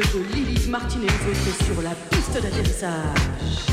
De 0.00 0.34
Lilith 0.34 0.68
Martin 0.68 1.00
et 1.00 1.06
les 1.06 1.30
autres 1.30 1.64
sur 1.64 1.82
la 1.82 1.90
piste 2.10 2.32
d'atterrissage. 2.32 3.18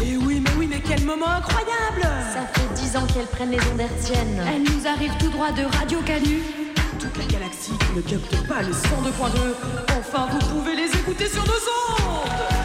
Et 0.03 0.17
oui, 0.17 0.41
mais 0.43 0.49
oui, 0.57 0.67
mais 0.69 0.81
quel 0.85 1.01
moment 1.05 1.29
incroyable 1.29 2.01
Ça 2.01 2.45
fait 2.53 2.73
dix 2.75 2.97
ans 2.97 3.05
qu'elles 3.13 3.25
prennent 3.25 3.51
les 3.51 3.59
ondes 3.71 3.79
hertziennes. 3.79 4.41
Elle 4.53 4.63
nous 4.63 4.85
arrive 4.85 5.13
tout 5.17 5.29
droit 5.29 5.51
de 5.51 5.63
Radio 5.77 5.99
Canu. 6.01 6.41
Toute 6.99 7.17
la 7.17 7.25
galaxie 7.25 7.71
qui 7.71 7.95
ne 7.95 8.01
capte 8.01 8.47
pas 8.47 8.61
le 8.61 8.73
102.2. 8.73 8.79
Enfin, 9.97 10.27
vous 10.31 10.59
pouvez 10.59 10.75
les 10.75 10.93
écouter 10.93 11.27
sur 11.27 11.43
nos 11.45 11.53
ondes 11.53 12.58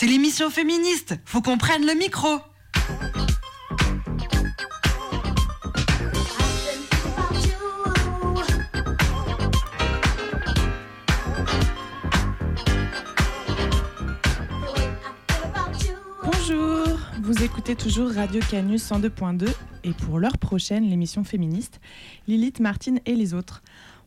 C'est 0.00 0.06
l'émission 0.06 0.48
féministe. 0.48 1.16
Faut 1.26 1.42
qu'on 1.42 1.58
prenne 1.58 1.84
le 1.84 1.92
micro. 1.92 2.38
Bonjour, 16.24 16.98
vous 17.20 17.44
écoutez 17.44 17.76
toujours 17.76 18.10
Radio 18.10 18.40
Canus 18.50 18.90
102.2 18.90 19.50
et 19.84 19.92
pour 19.92 20.18
l'heure 20.18 20.38
prochaine, 20.38 20.88
l'émission 20.88 21.24
féministe, 21.24 21.78
Lilith, 22.26 22.60
Martine 22.60 23.00
et 23.04 23.14
les 23.14 23.34
autres. 23.34 23.62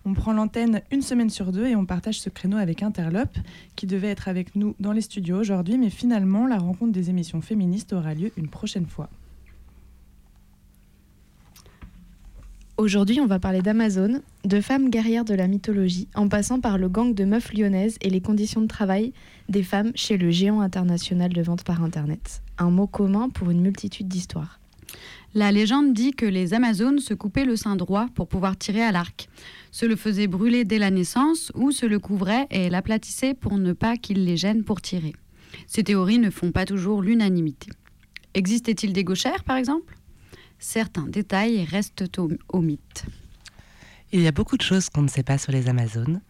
On 0.05 0.13
prend 0.13 0.33
l'antenne 0.33 0.81
une 0.91 1.01
semaine 1.01 1.29
sur 1.29 1.51
deux 1.51 1.65
et 1.65 1.75
on 1.75 1.85
partage 1.85 2.19
ce 2.19 2.29
créneau 2.29 2.57
avec 2.57 2.83
Interlope 2.83 3.37
qui 3.75 3.87
devait 3.87 4.09
être 4.09 4.27
avec 4.27 4.55
nous 4.55 4.75
dans 4.79 4.91
les 4.91 5.01
studios 5.01 5.39
aujourd'hui, 5.39 5.77
mais 5.77 5.89
finalement 5.89 6.45
la 6.45 6.57
rencontre 6.57 6.91
des 6.91 7.09
émissions 7.09 7.41
féministes 7.41 7.93
aura 7.93 8.13
lieu 8.13 8.31
une 8.35 8.49
prochaine 8.49 8.85
fois. 8.85 9.09
Aujourd'hui, 12.75 13.21
on 13.21 13.27
va 13.27 13.39
parler 13.39 13.61
d'Amazon, 13.61 14.21
de 14.43 14.59
femmes 14.59 14.89
guerrières 14.89 15.25
de 15.25 15.35
la 15.35 15.47
mythologie, 15.47 16.07
en 16.15 16.27
passant 16.27 16.59
par 16.59 16.79
le 16.79 16.89
gang 16.89 17.13
de 17.13 17.23
meufs 17.23 17.53
lyonnaises 17.53 17.97
et 18.01 18.09
les 18.09 18.19
conditions 18.19 18.61
de 18.61 18.67
travail 18.67 19.13
des 19.47 19.63
femmes 19.63 19.91
chez 19.93 20.17
le 20.17 20.31
géant 20.31 20.59
international 20.59 21.31
de 21.31 21.41
vente 21.43 21.63
par 21.63 21.83
Internet. 21.83 22.41
Un 22.57 22.71
mot 22.71 22.87
commun 22.87 23.29
pour 23.29 23.51
une 23.51 23.61
multitude 23.61 24.07
d'histoires. 24.07 24.59
La 25.35 25.51
légende 25.51 25.93
dit 25.93 26.11
que 26.11 26.27
les 26.27 26.53
Amazones 26.53 26.99
se 26.99 27.15
coupaient 27.15 27.45
le 27.45 27.55
sein 27.55 27.75
droit 27.75 28.07
pour 28.13 28.27
pouvoir 28.27 28.55
tirer 28.55 28.83
à 28.83 28.91
l'arc, 28.91 29.29
se 29.71 29.87
le 29.87 29.95
faisaient 29.95 30.27
brûler 30.27 30.63
dès 30.63 30.77
la 30.77 30.91
naissance 30.91 31.51
ou 31.55 31.71
se 31.71 31.87
le 31.87 31.97
couvraient 31.97 32.45
et 32.51 32.69
l'aplatissaient 32.69 33.33
pour 33.33 33.57
ne 33.57 33.73
pas 33.73 33.97
qu'il 33.97 34.25
les 34.25 34.37
gêne 34.37 34.63
pour 34.63 34.79
tirer. 34.79 35.13
Ces 35.65 35.83
théories 35.83 36.19
ne 36.19 36.29
font 36.29 36.51
pas 36.51 36.65
toujours 36.65 37.01
l'unanimité. 37.01 37.71
Existait-il 38.35 38.93
des 38.93 39.03
gauchères, 39.03 39.43
par 39.43 39.57
exemple? 39.57 39.97
Certains 40.59 41.07
détails 41.07 41.65
restent 41.65 42.05
au, 42.51 42.61
mythe. 42.61 43.05
Il 44.11 44.21
y 44.21 44.27
a 44.27 44.31
beaucoup 44.31 44.57
de 44.57 44.61
choses 44.61 44.89
qu'on 44.89 45.01
ne 45.01 45.07
sait 45.07 45.23
pas 45.23 45.39
sur 45.39 45.51
les 45.51 45.67
Amazones. 45.67 46.21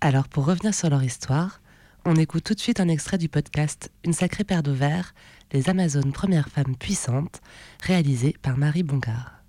Alors 0.00 0.26
pour 0.26 0.46
revenir 0.46 0.74
sur 0.74 0.88
leur 0.88 1.02
histoire, 1.04 1.60
on 2.06 2.16
écoute 2.16 2.44
tout 2.44 2.54
de 2.54 2.60
suite 2.60 2.80
un 2.80 2.88
extrait 2.88 3.18
du 3.18 3.28
podcast 3.28 3.90
Une 4.04 4.14
sacrée 4.14 4.44
paire 4.44 4.62
de 4.62 4.72
verres, 4.72 5.14
les 5.52 5.68
Amazones 5.70 6.12
premières 6.12 6.48
femmes 6.48 6.76
puissantes, 6.76 7.40
réalisé 7.82 8.34
par 8.42 8.56
Marie 8.56 8.82
Bongard. 8.82 9.42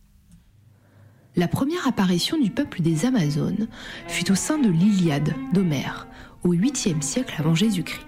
La 1.35 1.47
première 1.47 1.87
apparition 1.87 2.37
du 2.39 2.49
peuple 2.49 2.81
des 2.81 3.05
Amazones 3.05 3.67
fut 4.07 4.31
au 4.31 4.35
sein 4.35 4.57
de 4.57 4.69
l'Iliade 4.69 5.33
d'Homère, 5.53 6.07
au 6.43 6.53
8e 6.53 7.01
siècle 7.01 7.35
avant 7.37 7.55
Jésus-Christ. 7.55 8.05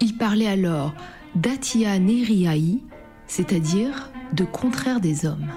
Il 0.00 0.16
parlait 0.16 0.48
alors 0.48 0.94
d'Atia 1.34 1.98
Neriai, 1.98 2.78
c'est-à-dire 3.26 4.10
de 4.32 4.44
contraire 4.44 5.00
des 5.00 5.26
hommes. 5.26 5.52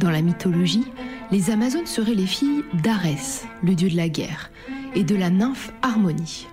Dans 0.00 0.10
la 0.10 0.22
mythologie, 0.22 0.84
les 1.30 1.50
Amazones 1.50 1.86
seraient 1.86 2.14
les 2.14 2.26
filles 2.26 2.64
d'Arès, 2.82 3.46
le 3.62 3.74
dieu 3.74 3.88
de 3.88 3.96
la 3.96 4.08
guerre, 4.08 4.50
et 4.94 5.04
de 5.04 5.14
la 5.14 5.30
nymphe 5.30 5.72
Harmonie. 5.82 6.46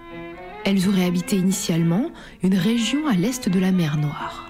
Elles 0.66 0.88
auraient 0.88 1.06
habité 1.06 1.36
initialement 1.36 2.12
une 2.42 2.56
région 2.56 3.08
à 3.08 3.14
l'est 3.14 3.50
de 3.50 3.60
la 3.60 3.72
mer 3.72 3.98
Noire. 3.98 4.50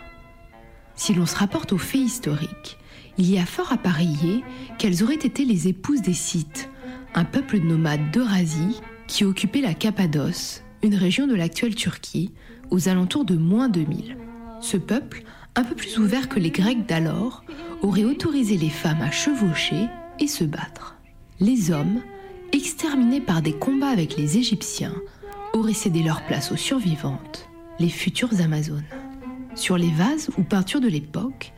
Si 0.95 1.13
l'on 1.13 1.25
se 1.25 1.35
rapporte 1.35 1.73
aux 1.73 1.79
faits 1.79 2.01
historiques, 2.01 2.77
il 3.17 3.29
y 3.29 3.39
a 3.39 3.45
fort 3.45 3.71
à 3.71 3.77
parier 3.77 4.43
qu'elles 4.77 5.03
auraient 5.03 5.15
été 5.15 5.43
les 5.43 5.67
épouses 5.67 6.01
des 6.01 6.13
Scythes, 6.13 6.69
un 7.15 7.25
peuple 7.25 7.57
nomade 7.59 8.11
d'Eurasie 8.11 8.79
qui 9.07 9.25
occupait 9.25 9.61
la 9.61 9.73
Cappadoce, 9.73 10.63
une 10.83 10.95
région 10.95 11.27
de 11.27 11.35
l'actuelle 11.35 11.75
Turquie, 11.75 12.31
aux 12.69 12.89
alentours 12.89 13.25
de 13.25 13.35
moins 13.35 13.69
2000. 13.69 14.17
Ce 14.61 14.77
peuple, 14.77 15.23
un 15.55 15.63
peu 15.63 15.75
plus 15.75 15.97
ouvert 15.97 16.29
que 16.29 16.39
les 16.39 16.51
Grecs 16.51 16.85
d'alors, 16.87 17.43
aurait 17.81 18.05
autorisé 18.05 18.57
les 18.57 18.69
femmes 18.69 19.01
à 19.01 19.11
chevaucher 19.11 19.87
et 20.19 20.27
se 20.27 20.43
battre. 20.43 20.95
Les 21.39 21.71
hommes, 21.71 22.01
exterminés 22.51 23.21
par 23.21 23.41
des 23.41 23.53
combats 23.53 23.89
avec 23.89 24.15
les 24.15 24.37
Égyptiens, 24.37 24.95
auraient 25.53 25.73
cédé 25.73 26.01
leur 26.01 26.25
place 26.25 26.51
aux 26.51 26.57
survivantes, 26.57 27.47
les 27.79 27.89
futures 27.89 28.41
Amazones. 28.41 28.83
Sur 29.55 29.77
les 29.77 29.91
vases 29.91 30.29
ou 30.37 30.43
peintures 30.43 30.81
de 30.81 30.87
l'époque, 30.87 31.53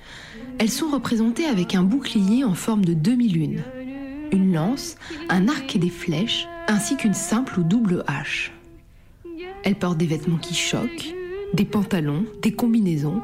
elles 0.60 0.70
sont 0.70 0.90
représentées 0.90 1.46
avec 1.46 1.76
un 1.76 1.84
bouclier 1.84 2.44
en 2.44 2.54
forme 2.54 2.84
de 2.84 2.94
demi-lune, 2.94 3.64
une 4.32 4.54
lance, 4.54 4.96
un 5.30 5.48
arc 5.48 5.76
et 5.76 5.80
des 5.80 5.90
flèches, 5.90 6.48
ainsi 6.68 6.98
qu'une 6.98 7.14
simple 7.14 7.60
ou 7.60 7.64
double 7.64 8.04
hache. 8.08 8.52
Elles 9.64 9.80
portent 9.80 9.98
des 9.98 10.06
vêtements 10.06 10.38
qui 10.38 10.54
choquent, 10.54 11.14
des 11.54 11.66
pantalons, 11.66 12.26
des 12.42 12.52
combinaisons 12.52 13.22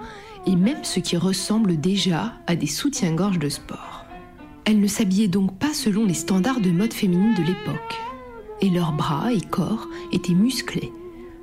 et 0.48 0.56
même 0.56 0.84
ce 0.84 1.00
qui 1.00 1.18
ressemble 1.18 1.80
déjà 1.80 2.34
à 2.48 2.56
des 2.56 2.68
soutiens-gorge 2.68 3.40
de 3.40 3.50
sport. 3.50 4.06
Elles 4.66 4.80
ne 4.80 4.88
s'habillaient 4.88 5.28
donc 5.28 5.58
pas 5.58 5.74
selon 5.74 6.06
les 6.06 6.14
standards 6.14 6.62
de 6.62 6.72
mode 6.72 6.94
féminine 6.94 7.34
de 7.34 7.44
l'époque, 7.44 8.00
et 8.62 8.70
leurs 8.70 8.94
bras 8.94 9.34
et 9.34 9.42
corps 9.42 9.88
étaient 10.12 10.34
musclés, 10.34 10.92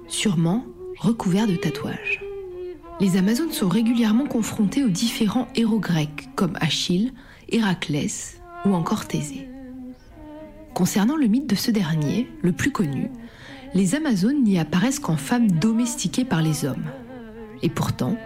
sûrement 0.06 0.64
recouverts 0.98 1.46
de 1.46 1.56
tatouages. 1.56 2.22
Les 3.00 3.16
Amazones 3.16 3.52
sont 3.52 3.68
régulièrement 3.68 4.26
confrontées 4.26 4.82
aux 4.82 4.88
différents 4.88 5.46
héros 5.54 5.78
grecs 5.78 6.28
comme 6.34 6.56
Achille, 6.60 7.12
Héraclès 7.48 8.40
ou 8.64 8.74
encore 8.74 9.06
Thésée. 9.06 9.48
Concernant 10.74 11.16
le 11.16 11.26
mythe 11.26 11.48
de 11.48 11.54
ce 11.54 11.70
dernier, 11.70 12.28
le 12.42 12.52
plus 12.52 12.72
connu, 12.72 13.10
les 13.74 13.94
Amazones 13.94 14.42
n'y 14.42 14.58
apparaissent 14.58 14.98
qu'en 14.98 15.16
femmes 15.16 15.50
domestiquées 15.50 16.24
par 16.24 16.42
les 16.42 16.64
hommes. 16.64 16.90
Et 17.62 17.68
pourtant, 17.68 18.16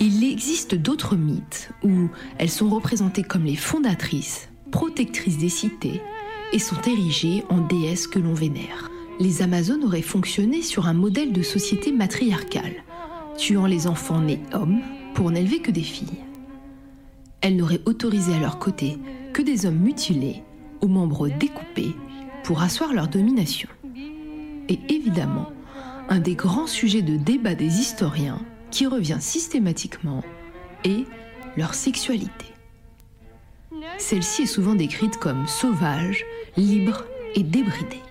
il 0.00 0.22
existe 0.24 0.74
d'autres 0.74 1.16
mythes 1.16 1.70
où 1.82 2.08
elles 2.38 2.50
sont 2.50 2.68
représentées 2.68 3.22
comme 3.22 3.44
les 3.44 3.56
fondatrices, 3.56 4.48
protectrices 4.70 5.38
des 5.38 5.48
cités 5.48 6.00
et 6.52 6.58
sont 6.58 6.80
érigées 6.82 7.44
en 7.48 7.58
déesses 7.58 8.06
que 8.06 8.18
l'on 8.18 8.34
vénère. 8.34 8.90
Les 9.18 9.42
Amazones 9.42 9.84
auraient 9.84 10.02
fonctionné 10.02 10.62
sur 10.62 10.86
un 10.86 10.94
modèle 10.94 11.32
de 11.32 11.42
société 11.42 11.92
matriarcale, 11.92 12.84
tuant 13.36 13.66
les 13.66 13.86
enfants 13.86 14.20
nés 14.20 14.40
hommes 14.52 14.80
pour 15.14 15.30
n'élever 15.30 15.60
que 15.60 15.70
des 15.70 15.82
filles. 15.82 16.24
Elles 17.40 17.56
n'auraient 17.56 17.82
autorisé 17.86 18.34
à 18.34 18.40
leur 18.40 18.58
côté 18.58 18.98
que 19.32 19.42
des 19.42 19.66
hommes 19.66 19.78
mutilés, 19.78 20.42
aux 20.80 20.88
membres 20.88 21.28
découpés, 21.28 21.94
pour 22.42 22.62
asseoir 22.62 22.92
leur 22.92 23.08
domination. 23.08 23.68
Et 24.68 24.78
évidemment, 24.88 25.50
un 26.08 26.18
des 26.18 26.34
grands 26.34 26.66
sujets 26.66 27.02
de 27.02 27.16
débat 27.16 27.54
des 27.54 27.80
historiens 27.80 28.40
qui 28.70 28.86
revient 28.86 29.18
systématiquement 29.20 30.22
est 30.84 31.04
leur 31.56 31.74
sexualité. 31.74 32.46
Celle-ci 33.98 34.42
est 34.42 34.46
souvent 34.46 34.74
décrite 34.74 35.16
comme 35.16 35.46
sauvage, 35.46 36.24
libre 36.56 37.04
et 37.34 37.42
débridée. 37.42 38.02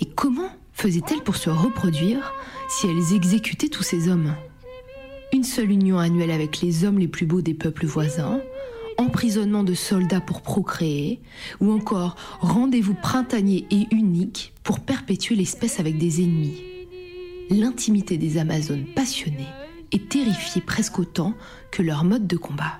Et 0.00 0.06
comment 0.06 0.50
faisaient-elles 0.72 1.22
pour 1.22 1.36
se 1.36 1.50
reproduire 1.50 2.32
si 2.68 2.86
elles 2.86 3.14
exécutaient 3.14 3.68
tous 3.68 3.82
ces 3.82 4.08
hommes? 4.08 4.34
Une 5.32 5.44
seule 5.44 5.70
union 5.70 5.98
annuelle 5.98 6.30
avec 6.30 6.60
les 6.60 6.84
hommes 6.84 6.98
les 6.98 7.08
plus 7.08 7.26
beaux 7.26 7.42
des 7.42 7.54
peuples 7.54 7.86
voisins, 7.86 8.40
emprisonnement 8.96 9.62
de 9.62 9.74
soldats 9.74 10.20
pour 10.20 10.42
procréer, 10.42 11.20
ou 11.60 11.72
encore 11.72 12.16
rendez-vous 12.40 12.94
printanier 12.94 13.66
et 13.70 13.86
unique 13.92 14.52
pour 14.62 14.80
perpétuer 14.80 15.34
l'espèce 15.34 15.80
avec 15.80 15.98
des 15.98 16.22
ennemis. 16.22 16.62
L'intimité 17.50 18.18
des 18.18 18.38
Amazones 18.38 18.86
passionnées 18.94 19.46
est 19.92 20.08
terrifiée 20.08 20.60
presque 20.60 20.98
autant 20.98 21.34
que 21.70 21.82
leur 21.82 22.04
mode 22.04 22.26
de 22.26 22.36
combat. 22.36 22.78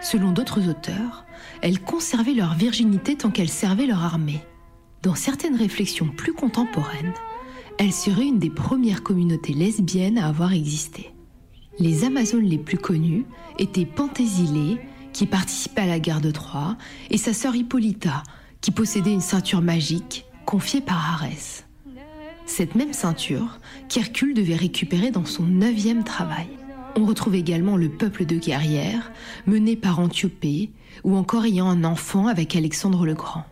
Selon 0.00 0.32
d'autres 0.32 0.68
auteurs, 0.68 1.23
elles 1.64 1.80
conservaient 1.80 2.34
leur 2.34 2.52
virginité 2.54 3.16
tant 3.16 3.30
qu'elles 3.30 3.48
servaient 3.48 3.86
leur 3.86 4.04
armée. 4.04 4.42
Dans 5.02 5.14
certaines 5.14 5.56
réflexions 5.56 6.08
plus 6.14 6.34
contemporaines, 6.34 7.14
elles 7.78 7.94
seraient 7.94 8.26
une 8.26 8.38
des 8.38 8.50
premières 8.50 9.02
communautés 9.02 9.54
lesbiennes 9.54 10.18
à 10.18 10.28
avoir 10.28 10.52
existé. 10.52 11.10
Les 11.78 12.04
Amazones 12.04 12.44
les 12.44 12.58
plus 12.58 12.76
connues 12.76 13.24
étaient 13.58 13.86
Pantésilée, 13.86 14.78
qui 15.14 15.24
participait 15.24 15.80
à 15.80 15.86
la 15.86 16.00
guerre 16.00 16.20
de 16.20 16.30
Troie, 16.30 16.76
et 17.08 17.16
sa 17.16 17.32
sœur 17.32 17.56
Hippolyta, 17.56 18.24
qui 18.60 18.70
possédait 18.70 19.14
une 19.14 19.22
ceinture 19.22 19.62
magique 19.62 20.26
confiée 20.44 20.82
par 20.82 21.14
Arès. 21.14 21.66
Cette 22.44 22.74
même 22.74 22.92
ceinture 22.92 23.58
qu'Hercule 23.88 24.34
devait 24.34 24.54
récupérer 24.54 25.10
dans 25.10 25.24
son 25.24 25.44
neuvième 25.44 26.04
travail. 26.04 26.48
On 26.96 27.06
retrouve 27.06 27.36
également 27.36 27.78
le 27.78 27.88
peuple 27.88 28.26
de 28.26 28.36
guerrières, 28.36 29.12
mené 29.46 29.76
par 29.76 29.98
Antiope, 29.98 30.44
ou 31.04 31.16
encore 31.16 31.44
ayant 31.44 31.68
un 31.68 31.84
enfant 31.84 32.26
avec 32.26 32.56
Alexandre 32.56 33.06
le 33.06 33.14
Grand. 33.14 33.44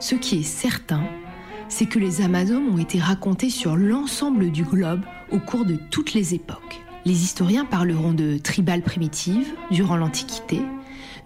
Ce 0.00 0.14
qui 0.14 0.38
est 0.38 0.42
certain, 0.42 1.04
c'est 1.68 1.86
que 1.86 1.98
les 1.98 2.22
Amazones 2.22 2.68
ont 2.68 2.78
été 2.78 2.98
racontées 2.98 3.50
sur 3.50 3.76
l'ensemble 3.76 4.50
du 4.50 4.64
globe 4.64 5.02
au 5.30 5.38
cours 5.38 5.64
de 5.64 5.76
toutes 5.90 6.14
les 6.14 6.34
époques. 6.34 6.80
Les 7.04 7.22
historiens 7.22 7.64
parleront 7.64 8.12
de 8.12 8.38
tribales 8.38 8.82
primitives 8.82 9.54
durant 9.70 9.96
l'Antiquité, 9.96 10.62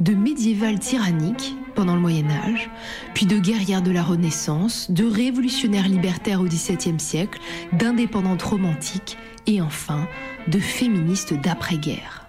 de 0.00 0.14
médiévales 0.14 0.78
tyranniques 0.78 1.54
pendant 1.74 1.94
le 1.94 2.00
Moyen 2.00 2.28
Âge, 2.30 2.70
puis 3.14 3.26
de 3.26 3.38
guerrières 3.38 3.82
de 3.82 3.90
la 3.90 4.02
Renaissance, 4.02 4.90
de 4.90 5.04
révolutionnaires 5.04 5.88
libertaires 5.88 6.40
au 6.40 6.44
XVIIe 6.44 7.00
siècle, 7.00 7.40
d'indépendantes 7.72 8.42
romantiques 8.42 9.16
et 9.46 9.60
enfin 9.60 10.06
de 10.48 10.58
féministes 10.58 11.34
d'après-guerre. 11.34 12.21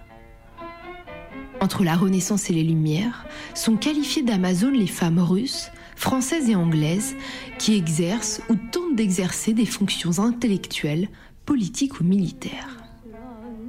Entre 1.64 1.82
la 1.82 1.96
Renaissance 1.96 2.50
et 2.50 2.52
les 2.52 2.62
Lumières, 2.62 3.24
sont 3.54 3.76
qualifiées 3.76 4.22
d'Amazones 4.22 4.74
les 4.74 4.86
femmes 4.86 5.18
russes, 5.18 5.70
françaises 5.96 6.50
et 6.50 6.54
anglaises 6.54 7.16
qui 7.58 7.74
exercent 7.74 8.42
ou 8.50 8.56
tentent 8.70 8.96
d'exercer 8.96 9.54
des 9.54 9.64
fonctions 9.64 10.18
intellectuelles, 10.18 11.08
politiques 11.46 12.00
ou 12.00 12.04
militaires. 12.04 12.84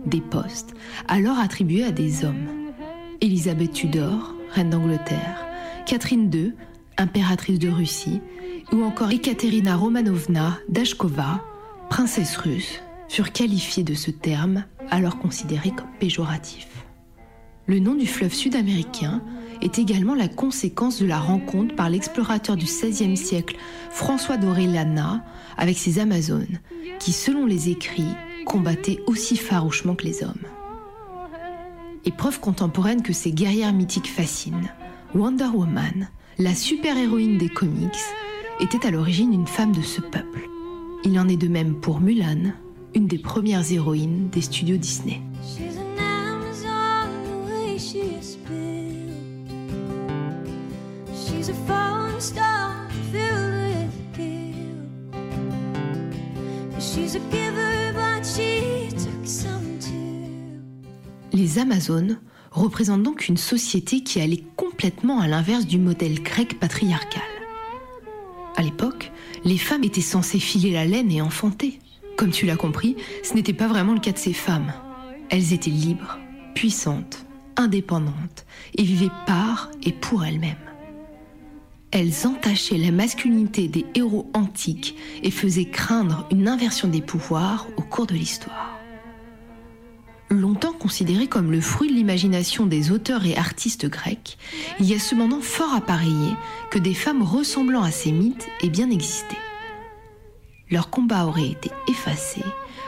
Des 0.06 0.20
postes 0.20 0.74
alors 1.08 1.40
attribués 1.40 1.86
à 1.86 1.94
des 1.94 2.26
hommes. 2.26 2.50
Élisabeth 3.22 3.72
Tudor, 3.72 4.36
reine 4.52 4.72
d'Angleterre, 4.72 5.46
Catherine 5.86 6.30
II, 6.34 6.52
impératrice 6.98 7.60
de 7.60 7.70
Russie, 7.70 8.20
ou 8.74 8.84
encore 8.84 9.12
Ekaterina 9.12 9.78
Romanovna 9.78 10.60
Dashkova, 10.68 11.46
princesse 11.90 12.36
russe, 12.36 12.82
furent 13.08 13.32
qualifiées 13.32 13.86
de 13.86 13.94
ce 13.94 14.12
terme, 14.12 14.66
alors 14.92 15.18
considéré 15.18 15.70
comme 15.70 15.88
péjoratif. 15.98 16.75
Le 17.68 17.80
nom 17.80 17.96
du 17.96 18.06
fleuve 18.06 18.34
sud-américain 18.34 19.22
est 19.62 19.80
également 19.80 20.14
la 20.14 20.28
conséquence 20.28 21.00
de 21.02 21.08
la 21.08 21.20
rencontre 21.20 21.76
par 21.76 21.90
l'explorateur 21.90 22.56
du 22.58 22.66
XVIe 22.66 23.18
siècle 23.18 23.56
François 23.90 24.38
d'Orellana 24.38 25.26
avec 25.58 25.78
ses 25.80 25.98
Amazones, 25.98 26.60
qui, 27.00 27.12
selon 27.12 27.48
les 27.48 27.70
écrits, 27.70 28.14
combattaient 28.46 29.00
aussi 29.08 29.36
farouchement 29.36 29.96
que 29.96 30.06
les 30.06 30.24
hommes. 30.24 30.46
Épreuve 32.06 32.40
contemporaine 32.40 33.02
que 33.02 33.14
ces 33.14 33.32
guerrières 33.32 33.74
mythiques 33.74 34.12
fascinent, 34.12 34.70
Wonder 35.16 35.48
Woman, 35.52 36.10
la 36.38 36.54
super-héroïne 36.54 37.40
des 37.40 37.50
comics, 37.50 37.98
était 38.60 38.86
à 38.86 38.92
l'origine 38.92 39.34
une 39.34 39.48
femme 39.48 39.72
de 39.72 39.82
ce 39.82 40.02
peuple. 40.02 40.48
Il 41.04 41.20
en 41.20 41.28
est 41.28 41.36
de 41.36 41.48
même 41.48 41.74
pour 41.74 42.00
Mulan, 42.00 42.54
une 42.94 43.08
des 43.08 43.18
premières 43.18 43.72
héroïnes 43.72 44.30
des 44.30 44.42
studios 44.42 44.78
Disney. 44.78 45.22
Les 61.34 61.60
Amazones 61.60 62.20
représentent 62.52 63.04
donc 63.04 63.28
une 63.28 63.38
société 63.38 64.02
qui 64.02 64.22
allait 64.22 64.44
complètement 64.56 65.20
à 65.20 65.28
l'inverse 65.28 65.66
du 65.66 65.78
modèle 65.78 66.24
grec 66.24 66.60
patriarcal. 66.60 67.22
À 68.56 68.62
l'époque, 68.62 69.12
les 69.44 69.58
femmes 69.58 69.84
étaient 69.84 70.00
censées 70.00 70.40
filer 70.40 70.72
la 70.72 70.86
laine 70.86 71.12
et 71.12 71.22
enfanter. 71.22 71.80
Comme 72.16 72.32
tu 72.32 72.46
l'as 72.46 72.56
compris, 72.56 72.96
ce 73.24 73.34
n'était 73.34 73.54
pas 73.54 73.68
vraiment 73.68 73.94
le 73.94 74.00
cas 74.00 74.14
de 74.14 74.18
ces 74.18 74.34
femmes. 74.34 74.72
Elles 75.30 75.52
étaient 75.52 75.70
libres, 75.70 76.18
puissantes, 76.54 77.26
indépendantes 77.58 78.46
et 78.78 78.84
vivaient 78.84 79.12
par 79.28 79.70
et 79.84 79.92
pour 79.92 80.24
elles-mêmes. 80.24 80.56
Elles 81.98 82.28
entachaient 82.28 82.78
la 82.78 82.92
masculinité 82.92 83.70
des 83.70 83.86
héros 83.96 84.30
antiques 84.34 84.98
et 85.24 85.32
faisaient 85.32 85.70
craindre 85.70 86.28
une 86.30 86.50
inversion 86.50 86.90
des 86.90 87.00
pouvoirs 87.00 87.68
au 87.78 87.82
cours 87.82 88.06
de 88.06 88.16
l'histoire. 88.16 88.78
Longtemps 90.30 90.74
considéré 90.74 91.28
comme 91.28 91.54
le 91.54 91.62
fruit 91.62 91.88
de 91.88 91.94
l'imagination 91.94 92.66
des 92.66 92.92
auteurs 92.92 93.26
et 93.26 93.38
artistes 93.38 93.86
grecs, 93.86 94.38
il 94.82 94.88
y 94.88 94.94
a 94.94 95.00
cependant 95.00 95.40
fort 95.40 95.74
à 95.74 95.82
que 96.70 96.80
des 96.80 96.94
femmes 96.94 97.24
ressemblant 97.24 97.84
à 97.84 97.92
ces 97.92 98.12
mythes 98.12 98.50
aient 98.62 98.68
bien 98.68 98.90
existé. 98.90 99.38
Leur 100.70 100.90
combat 100.90 101.26
aurait 101.26 101.48
été 101.48 101.72
effacé, 101.88 102.42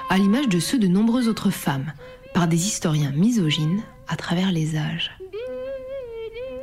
à 0.10 0.18
l'image 0.18 0.50
de 0.50 0.60
ceux 0.60 0.80
de 0.80 0.88
nombreuses 0.90 1.30
autres 1.30 1.50
femmes, 1.50 1.94
par 2.34 2.50
des 2.50 2.68
historiens 2.68 3.14
misogynes 3.14 3.84
à 4.10 4.18
travers 4.18 4.52
les 4.52 4.76
âges. 4.76 5.17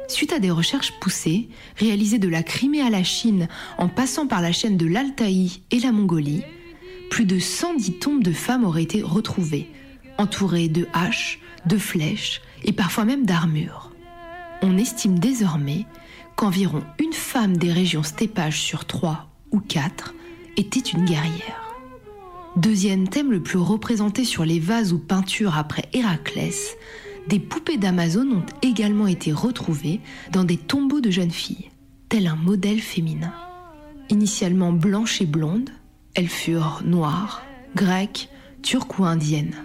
Suite 0.08 0.32
à 0.32 0.38
des 0.38 0.50
recherches 0.50 0.92
poussées, 1.00 1.48
réalisées 1.76 2.18
de 2.18 2.28
la 2.28 2.42
Crimée 2.42 2.82
à 2.82 2.90
la 2.90 3.02
Chine 3.02 3.48
en 3.78 3.88
passant 3.88 4.26
par 4.26 4.42
la 4.42 4.52
chaîne 4.52 4.76
de 4.76 4.86
l'Altaï 4.86 5.62
et 5.70 5.78
la 5.80 5.92
Mongolie, 5.92 6.42
plus 7.10 7.24
de 7.24 7.38
110 7.38 7.98
tombes 7.98 8.22
de 8.22 8.32
femmes 8.32 8.64
auraient 8.64 8.82
été 8.82 9.02
retrouvées, 9.02 9.70
entourées 10.18 10.68
de 10.68 10.86
haches, 10.92 11.40
de 11.66 11.78
flèches 11.78 12.42
et 12.64 12.72
parfois 12.72 13.04
même 13.04 13.24
d'armures. 13.24 13.92
On 14.62 14.76
estime 14.76 15.18
désormais 15.18 15.86
qu'environ 16.36 16.82
une 16.98 17.12
femme 17.12 17.56
des 17.56 17.72
régions 17.72 18.02
stéppages 18.02 18.60
sur 18.60 18.84
trois 18.84 19.28
ou 19.52 19.60
quatre 19.60 20.14
était 20.56 20.80
une 20.80 21.04
guerrière. 21.04 21.64
Deuxième 22.56 23.08
thème 23.08 23.32
le 23.32 23.42
plus 23.42 23.58
représenté 23.58 24.24
sur 24.24 24.44
les 24.44 24.60
vases 24.60 24.92
ou 24.92 24.98
peintures 24.98 25.58
après 25.58 25.88
Héraclès, 25.92 26.76
des 27.28 27.38
poupées 27.38 27.78
d'Amazon 27.78 28.30
ont 28.30 28.46
également 28.62 29.06
été 29.06 29.32
retrouvées 29.32 30.00
dans 30.32 30.44
des 30.44 30.56
tombeaux 30.56 31.00
de 31.00 31.10
jeunes 31.10 31.30
filles, 31.30 31.70
tel 32.08 32.26
un 32.26 32.36
modèle 32.36 32.80
féminin. 32.80 33.32
Initialement 34.10 34.72
blanches 34.72 35.22
et 35.22 35.26
blondes, 35.26 35.70
elles 36.14 36.28
furent 36.28 36.82
noires, 36.84 37.43
grecques, 37.74 38.28
turques 38.62 38.98
ou 38.98 39.04
indiennes. 39.04 39.56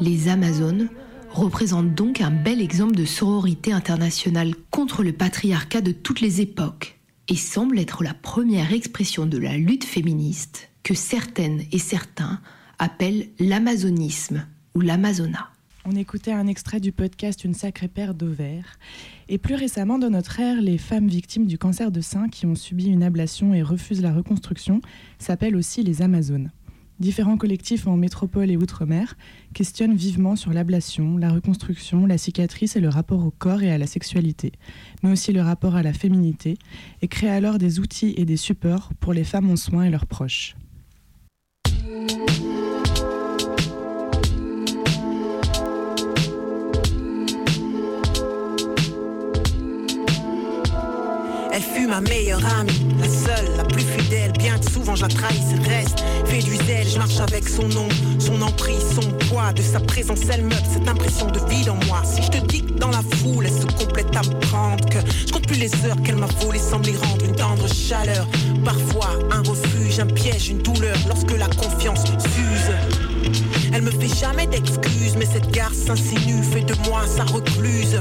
Les 0.00 0.28
Amazones 0.28 0.88
représentent 1.30 1.94
donc 1.94 2.20
un 2.20 2.30
bel 2.30 2.60
exemple 2.60 2.94
de 2.94 3.04
sororité 3.04 3.72
internationale 3.72 4.54
contre 4.70 5.02
le 5.02 5.12
patriarcat 5.12 5.80
de 5.80 5.92
toutes 5.92 6.20
les 6.20 6.40
époques 6.40 6.98
et 7.28 7.36
semblent 7.36 7.78
être 7.78 8.02
la 8.02 8.14
première 8.14 8.72
expression 8.72 9.26
de 9.26 9.38
la 9.38 9.56
lutte 9.56 9.84
féministe 9.84 10.68
que 10.82 10.94
certaines 10.94 11.62
et 11.72 11.78
certains 11.78 12.40
appellent 12.78 13.28
l'amazonisme 13.38 14.46
ou 14.74 14.80
l'amazona. 14.80 15.51
On 15.84 15.96
écoutait 15.96 16.32
un 16.32 16.46
extrait 16.46 16.78
du 16.78 16.92
podcast 16.92 17.42
Une 17.42 17.54
sacrée 17.54 17.88
paire 17.88 18.14
d'ovaires. 18.14 18.78
Et 19.28 19.36
plus 19.36 19.56
récemment, 19.56 19.98
dans 19.98 20.10
notre 20.10 20.38
ère, 20.38 20.62
les 20.62 20.78
femmes 20.78 21.08
victimes 21.08 21.46
du 21.46 21.58
cancer 21.58 21.90
de 21.90 22.00
sein 22.00 22.28
qui 22.28 22.46
ont 22.46 22.54
subi 22.54 22.86
une 22.86 23.02
ablation 23.02 23.52
et 23.52 23.62
refusent 23.62 24.00
la 24.00 24.14
reconstruction 24.14 24.80
s'appellent 25.18 25.56
aussi 25.56 25.82
les 25.82 26.00
Amazones. 26.00 26.52
Différents 27.00 27.36
collectifs 27.36 27.88
en 27.88 27.96
métropole 27.96 28.48
et 28.52 28.56
outre-mer 28.56 29.16
questionnent 29.54 29.96
vivement 29.96 30.36
sur 30.36 30.52
l'ablation, 30.52 31.16
la 31.16 31.32
reconstruction, 31.32 32.06
la 32.06 32.16
cicatrice 32.16 32.76
et 32.76 32.80
le 32.80 32.88
rapport 32.88 33.26
au 33.26 33.32
corps 33.32 33.64
et 33.64 33.72
à 33.72 33.78
la 33.78 33.88
sexualité, 33.88 34.52
mais 35.02 35.10
aussi 35.10 35.32
le 35.32 35.42
rapport 35.42 35.74
à 35.74 35.82
la 35.82 35.92
féminité, 35.92 36.58
et 37.00 37.08
créent 37.08 37.28
alors 37.28 37.58
des 37.58 37.80
outils 37.80 38.14
et 38.16 38.24
des 38.24 38.36
supports 38.36 38.92
pour 39.00 39.14
les 39.14 39.24
femmes 39.24 39.50
en 39.50 39.56
soins 39.56 39.82
et 39.82 39.90
leurs 39.90 40.06
proches. 40.06 40.54
Ma 51.92 52.00
meilleure 52.00 52.40
amie, 52.58 52.86
la 52.98 53.06
seule, 53.06 53.54
la 53.54 53.64
plus 53.64 53.82
fidèle. 53.82 54.32
Bien 54.38 54.58
souvent 54.72 54.96
je 54.96 55.02
la 55.02 55.08
trahis, 55.08 55.40
reste. 55.68 56.02
Fait 56.24 56.38
du 56.38 56.56
zèle, 56.56 56.88
je 56.88 56.96
marche 56.96 57.20
avec 57.20 57.46
son 57.46 57.68
nom, 57.68 57.86
son 58.18 58.40
emprise, 58.40 58.82
son 58.94 59.10
poids. 59.28 59.52
De 59.52 59.60
sa 59.60 59.78
présence, 59.78 60.20
elle 60.32 60.42
meurt 60.42 60.64
cette 60.72 60.88
impression 60.88 61.26
de 61.26 61.38
vide 61.50 61.68
en 61.68 61.76
moi. 61.86 62.00
Si 62.02 62.22
je 62.22 62.30
te 62.30 62.46
dis 62.46 62.62
que 62.62 62.72
dans 62.72 62.88
la 62.88 63.02
foule, 63.16 63.44
elle 63.44 63.52
se 63.52 63.66
complète 63.84 64.16
à 64.16 64.22
prendre 64.46 64.88
que 64.88 65.00
je 65.26 65.32
compte 65.32 65.46
plus 65.46 65.58
les 65.58 65.70
heures 65.84 66.00
qu'elle 66.02 66.16
m'a 66.16 66.28
volées, 66.40 66.58
semble 66.58 66.88
y 66.88 66.96
rendre 66.96 67.26
une 67.26 67.36
tendre 67.36 67.68
chaleur. 67.68 68.26
Parfois, 68.64 69.10
un 69.30 69.42
refuge, 69.42 70.00
un 70.00 70.06
piège, 70.06 70.48
une 70.48 70.62
douleur 70.62 70.96
lorsque 71.08 71.36
la 71.36 71.48
confiance 71.48 72.06
s'use. 72.06 73.42
Elle 73.74 73.82
me 73.82 73.90
fait 73.90 74.16
jamais 74.18 74.46
d'excuses, 74.46 75.16
mais 75.18 75.26
cette 75.26 75.50
garce 75.50 75.76
s'insinue, 75.76 76.42
fait 76.42 76.62
de 76.62 76.74
moi 76.88 77.02
sa 77.06 77.24
recluse. 77.24 78.00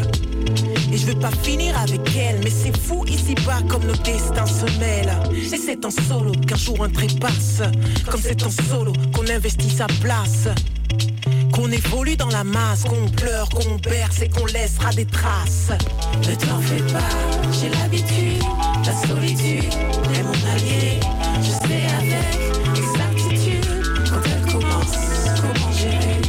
Et 0.91 0.97
je 0.97 1.05
veux 1.05 1.19
pas 1.19 1.31
finir 1.31 1.77
avec 1.79 2.01
elle, 2.17 2.41
mais 2.43 2.49
c'est 2.49 2.75
fou 2.75 3.05
ici-bas 3.07 3.61
comme 3.69 3.85
nos 3.85 3.95
destins 3.95 4.45
se 4.45 4.65
mêlent. 4.77 5.13
Et 5.31 5.57
c'est 5.57 5.85
en 5.85 5.89
solo 5.89 6.33
qu'un 6.45 6.57
jour 6.57 6.83
un 6.83 6.89
trépasse. 6.89 7.61
Comme 8.09 8.19
c'est 8.21 8.43
en 8.43 8.49
solo 8.49 8.91
qu'on 9.13 9.27
investit 9.29 9.69
sa 9.69 9.87
place. 10.01 10.49
Qu'on 11.53 11.71
évolue 11.71 12.17
dans 12.17 12.29
la 12.29 12.43
masse, 12.43 12.83
qu'on 12.83 13.09
pleure, 13.09 13.47
qu'on 13.49 13.75
berce 13.75 14.21
et 14.21 14.29
qu'on 14.29 14.45
laissera 14.45 14.91
des 14.91 15.05
traces. 15.05 15.71
Ne 16.27 16.35
t'en 16.35 16.59
fais 16.59 16.83
pas, 16.93 17.09
j'ai 17.51 17.69
l'habitude, 17.69 18.43
la 18.85 19.07
solitude 19.07 19.73
est 20.13 20.23
mon 20.23 20.51
allié. 20.53 20.99
Je 21.41 21.51
sais 21.51 21.83
avec 21.99 22.77
exactitude 22.77 23.65
quand 24.09 24.21
elle 24.25 24.51
commence, 24.51 24.95
comment 25.41 25.71
gérer. 25.71 26.21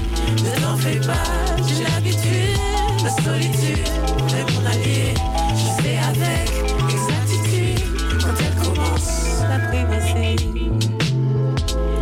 Ne 0.45 0.61
t'en 0.61 0.76
fais 0.76 1.00
pas, 1.00 1.25
j'ai 1.66 1.85
l'habitude, 1.85 2.59
la 3.02 3.11
solitude 3.23 4.12
mon 4.53 4.67
allié. 4.67 5.15
Je 5.55 5.83
sais 5.83 5.99
avec 5.99 6.49
exactitude 6.91 7.81
quand 8.21 8.37
elle 8.41 8.57
commence, 8.62 9.11
l'apprivoiser, 9.49 10.37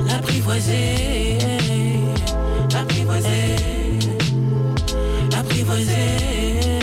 l'apprivoiser, 0.06 1.38
l'apprivoiser, 2.72 3.56
l'apprivoiser. 5.32 6.80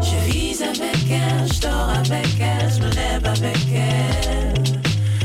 Je 0.00 0.16
vis 0.30 0.62
avec 0.62 1.10
elle, 1.10 1.52
je 1.52 1.60
dors 1.60 1.90
avec 1.90 2.40
elle, 2.40 2.70
je 2.72 2.80
me 2.82 2.90
lève 2.90 3.26
avec 3.26 3.62
elle. 3.72 4.62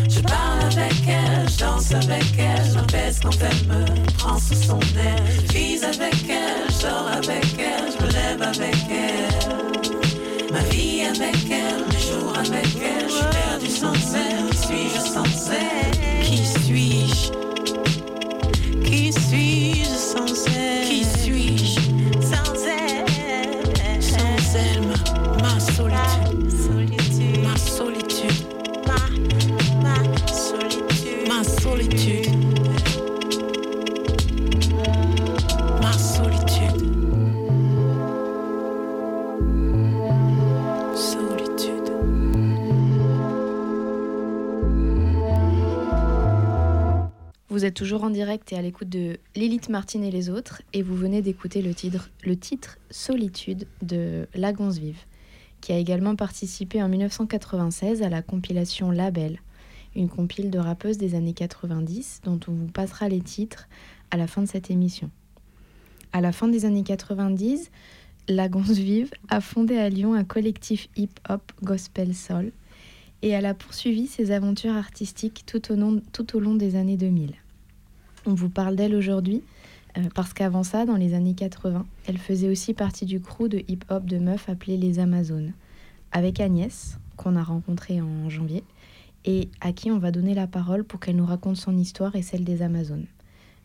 Je 0.10 0.20
parle 0.22 0.60
avec 0.64 1.08
elle, 1.08 1.50
je 1.50 1.58
danse 1.60 1.92
avec 1.92 2.26
elle, 2.38 2.66
je 2.68 2.74
m'apaise 2.76 3.20
quand 3.22 3.38
elle 3.42 3.68
me 3.68 3.86
prend 4.18 4.38
sous 4.40 4.56
son 4.56 4.80
aile. 4.80 5.24
Je 5.48 5.54
vis 5.54 5.84
avec 5.84 6.16
elle, 6.30 6.72
je 6.74 6.82
dors 6.88 7.08
avec 7.08 7.46
elle, 7.60 7.92
je 7.92 8.06
me 8.06 8.07
avec 8.48 8.76
elle. 8.90 10.52
Ma 10.52 10.62
vie 10.70 11.02
avec 11.02 11.36
elle, 11.50 11.84
mes 11.92 12.00
jours 12.00 12.34
avec 12.38 12.68
elle, 12.82 13.10
je 13.10 13.14
suis 13.14 13.26
perdu 13.26 13.68
sans 13.68 14.07
l'écoute 48.68 48.90
de 48.90 49.18
Lilith 49.34 49.70
Martine 49.70 50.04
et 50.04 50.12
les 50.12 50.30
autres, 50.30 50.62
et 50.74 50.82
vous 50.82 50.94
venez 50.94 51.22
d'écouter 51.22 51.62
le 51.62 51.74
titre, 51.74 52.10
le 52.26 52.36
titre 52.36 52.78
Solitude 52.92 53.66
de 53.82 54.28
La 54.36 54.52
Gonze 54.52 54.78
Vive, 54.78 55.06
qui 55.62 55.72
a 55.72 55.78
également 55.78 56.18
participé 56.18 56.84
en 56.84 56.90
1996 56.90 58.02
à 58.02 58.10
la 58.10 58.22
compilation 58.22 58.92
Label, 58.92 59.40
une 59.96 60.10
compile 60.10 60.52
de 60.52 60.60
rappeuses 60.60 60.98
des 60.98 61.16
années 61.16 61.32
90 61.34 62.24
dont 62.26 62.42
on 62.50 62.52
vous 62.52 62.68
passera 62.68 63.08
les 63.08 63.22
titres 63.22 63.70
à 64.12 64.18
la 64.18 64.28
fin 64.28 64.42
de 64.42 64.50
cette 64.50 64.70
émission. 64.70 65.10
À 66.12 66.20
la 66.20 66.34
fin 66.34 66.50
des 66.50 66.66
années 66.66 66.84
90, 66.84 67.72
La 68.28 68.50
Gonze 68.50 68.80
Vive 68.80 69.12
a 69.30 69.40
fondé 69.40 69.78
à 69.78 69.88
Lyon 69.88 70.14
un 70.14 70.26
collectif 70.26 70.90
hip-hop 70.98 71.54
gospel 71.64 72.14
soul 72.14 72.52
et 73.22 73.30
elle 73.30 73.46
a 73.46 73.54
poursuivi 73.54 74.08
ses 74.08 74.32
aventures 74.32 74.76
artistiques 74.76 75.46
tout 75.46 75.72
au 75.72 75.78
long, 75.78 76.02
tout 76.12 76.36
au 76.36 76.42
long 76.42 76.56
des 76.56 76.76
années 76.76 76.98
2000. 76.98 77.32
On 78.30 78.34
vous 78.34 78.50
parle 78.50 78.76
d'elle 78.76 78.94
aujourd'hui 78.94 79.42
euh, 79.98 80.02
parce 80.14 80.34
qu'avant 80.34 80.64
ça, 80.64 80.86
dans 80.86 80.98
les 80.98 81.14
années 81.14 81.34
80, 81.34 81.86
elle 82.08 82.18
faisait 82.18 82.50
aussi 82.50 82.74
partie 82.74 83.06
du 83.06 83.22
crew 83.22 83.48
de 83.48 83.64
hip-hop 83.70 84.04
de 84.04 84.18
meufs 84.18 84.50
appelé 84.50 84.76
les 84.76 85.00
Amazones, 85.00 85.54
avec 86.12 86.42
Agnès, 86.42 87.00
qu'on 87.16 87.38
a 87.38 87.44
rencontrée 87.44 88.02
en 88.02 88.30
janvier, 88.30 88.66
et 89.24 89.48
à 89.62 89.72
qui 89.72 89.92
on 89.92 89.98
va 89.98 90.12
donner 90.12 90.34
la 90.34 90.46
parole 90.46 90.84
pour 90.84 91.00
qu'elle 91.00 91.16
nous 91.16 91.26
raconte 91.26 91.56
son 91.56 91.78
histoire 91.78 92.18
et 92.18 92.22
celle 92.22 92.44
des 92.44 92.64
Amazones. 92.64 93.06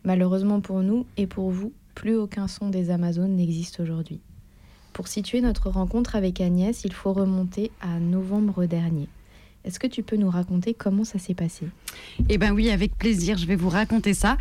Malheureusement 0.04 0.60
pour 0.60 0.82
nous 0.82 1.06
et 1.16 1.26
pour 1.26 1.50
vous, 1.50 1.72
plus 1.96 2.14
aucun 2.14 2.46
son 2.46 2.68
des 2.68 2.90
Amazones 2.90 3.34
n'existe 3.34 3.80
aujourd'hui. 3.80 4.20
Pour 4.92 5.08
situer 5.08 5.40
notre 5.40 5.70
rencontre 5.70 6.14
avec 6.14 6.40
Agnès, 6.40 6.84
il 6.84 6.92
faut 6.92 7.12
remonter 7.12 7.72
à 7.80 7.98
novembre 7.98 8.66
dernier. 8.66 9.08
Est-ce 9.64 9.78
que 9.78 9.86
tu 9.86 10.02
peux 10.02 10.16
nous 10.16 10.30
raconter 10.30 10.74
comment 10.74 11.04
ça 11.04 11.18
s'est 11.18 11.34
passé? 11.34 11.66
Eh 12.28 12.36
bien 12.36 12.52
oui, 12.52 12.70
avec 12.70 12.96
plaisir, 12.98 13.38
je 13.38 13.46
vais 13.46 13.54
vous 13.54 13.68
raconter 13.68 14.12
ça. 14.12 14.36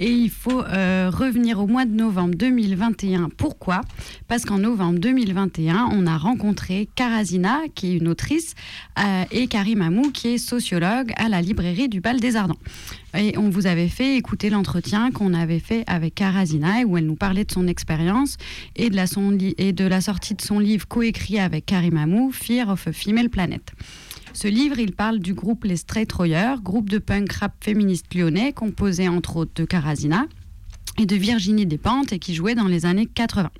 Et 0.00 0.10
il 0.10 0.30
faut 0.30 0.62
euh, 0.62 1.10
revenir 1.12 1.60
au 1.60 1.66
mois 1.66 1.84
de 1.84 1.92
novembre 1.92 2.34
2021. 2.36 3.28
Pourquoi? 3.36 3.82
Parce 4.28 4.44
qu'en 4.44 4.58
novembre 4.58 4.98
2021, 4.98 5.90
on 5.92 6.06
a 6.06 6.16
rencontré 6.16 6.88
Karazina, 6.94 7.60
qui 7.74 7.92
est 7.92 7.96
une 7.98 8.08
autrice, 8.08 8.54
euh, 8.98 9.24
et 9.30 9.46
Karim 9.46 9.82
Amou, 9.82 10.10
qui 10.10 10.28
est 10.28 10.38
sociologue 10.38 11.12
à 11.16 11.28
la 11.28 11.42
librairie 11.42 11.90
du 11.90 12.00
Bal 12.00 12.18
des 12.18 12.36
Ardents. 12.36 12.58
Et 13.14 13.36
on 13.36 13.50
vous 13.50 13.66
avait 13.66 13.88
fait 13.88 14.16
écouter 14.16 14.48
l'entretien 14.48 15.10
qu'on 15.10 15.34
avait 15.34 15.58
fait 15.58 15.84
avec 15.86 16.14
Karazina, 16.14 16.82
où 16.86 16.96
elle 16.96 17.06
nous 17.06 17.14
parlait 17.14 17.44
de 17.44 17.52
son 17.52 17.66
expérience 17.66 18.38
et, 18.76 18.88
de 18.88 19.86
la 19.86 20.00
sortie 20.00 20.34
de 20.34 20.40
son 20.40 20.58
livre 20.58 20.88
coécrit 20.88 21.38
avec 21.38 21.66
Karim 21.66 21.98
Amou, 21.98 22.32
Fear 22.32 22.70
of 22.70 22.86
a 22.86 22.92
Female 22.92 23.28
Planet. 23.28 23.62
Ce 24.34 24.48
livre, 24.48 24.78
il 24.78 24.92
parle 24.92 25.18
du 25.18 25.34
groupe 25.34 25.64
Les 25.64 25.76
Stray 25.76 26.06
Troyers, 26.06 26.54
groupe 26.62 26.88
de 26.88 26.98
punk 26.98 27.30
rap 27.32 27.52
féministe 27.62 28.14
lyonnais 28.14 28.52
composé 28.52 29.06
entre 29.06 29.36
autres 29.36 29.52
de 29.54 29.64
Karazina 29.66 30.26
et 30.98 31.04
de 31.04 31.16
Virginie 31.16 31.66
Despentes 31.66 32.14
et 32.14 32.18
qui 32.18 32.34
jouait 32.34 32.54
dans 32.54 32.66
les 32.66 32.86
années 32.86 33.06
80. 33.06 33.50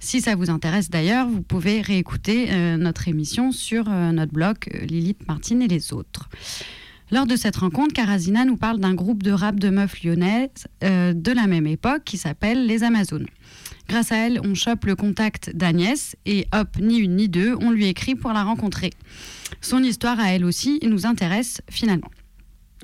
Si 0.00 0.20
ça 0.20 0.34
vous 0.34 0.50
intéresse 0.50 0.90
d'ailleurs, 0.90 1.28
vous 1.28 1.42
pouvez 1.42 1.80
réécouter 1.82 2.48
euh, 2.50 2.76
notre 2.76 3.06
émission 3.06 3.52
sur 3.52 3.84
euh, 3.88 4.10
notre 4.10 4.32
blog 4.32 4.56
euh, 4.74 4.86
Lilith 4.86 5.26
Martine 5.28 5.62
et 5.62 5.68
les 5.68 5.92
autres. 5.92 6.28
Lors 7.12 7.26
de 7.26 7.36
cette 7.36 7.56
rencontre, 7.56 7.94
Karazina 7.94 8.44
nous 8.44 8.56
parle 8.56 8.80
d'un 8.80 8.94
groupe 8.94 9.22
de 9.22 9.30
rap 9.30 9.58
de 9.58 9.70
meufs 9.70 10.02
lyonnaises 10.02 10.66
de 10.82 11.32
la 11.32 11.46
même 11.46 11.66
époque 11.66 12.02
qui 12.04 12.18
s'appelle 12.18 12.66
les 12.66 12.82
Amazones. 12.82 13.28
Grâce 13.88 14.12
à 14.12 14.16
elle, 14.16 14.40
on 14.44 14.52
chope 14.54 14.84
le 14.84 14.94
contact 14.94 15.56
d'Agnès 15.56 16.16
et 16.26 16.46
hop, 16.52 16.68
ni 16.78 16.98
une 16.98 17.16
ni 17.16 17.30
deux, 17.30 17.56
on 17.62 17.70
lui 17.70 17.86
écrit 17.86 18.14
pour 18.14 18.34
la 18.34 18.44
rencontrer. 18.44 18.90
Son 19.60 19.82
histoire 19.82 20.18
à 20.20 20.32
elle 20.32 20.44
aussi 20.44 20.78
nous 20.82 21.06
intéresse 21.06 21.60
finalement. 21.70 22.10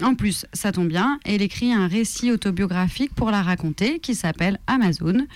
En 0.02 0.14
plus, 0.16 0.44
ça 0.52 0.72
tombe 0.72 0.88
bien, 0.88 1.20
elle 1.24 1.40
écrit 1.40 1.72
un 1.72 1.86
récit 1.86 2.32
autobiographique 2.32 3.14
pour 3.14 3.30
la 3.30 3.42
raconter 3.42 4.00
qui 4.00 4.16
s'appelle 4.16 4.58
Amazon 4.66 5.26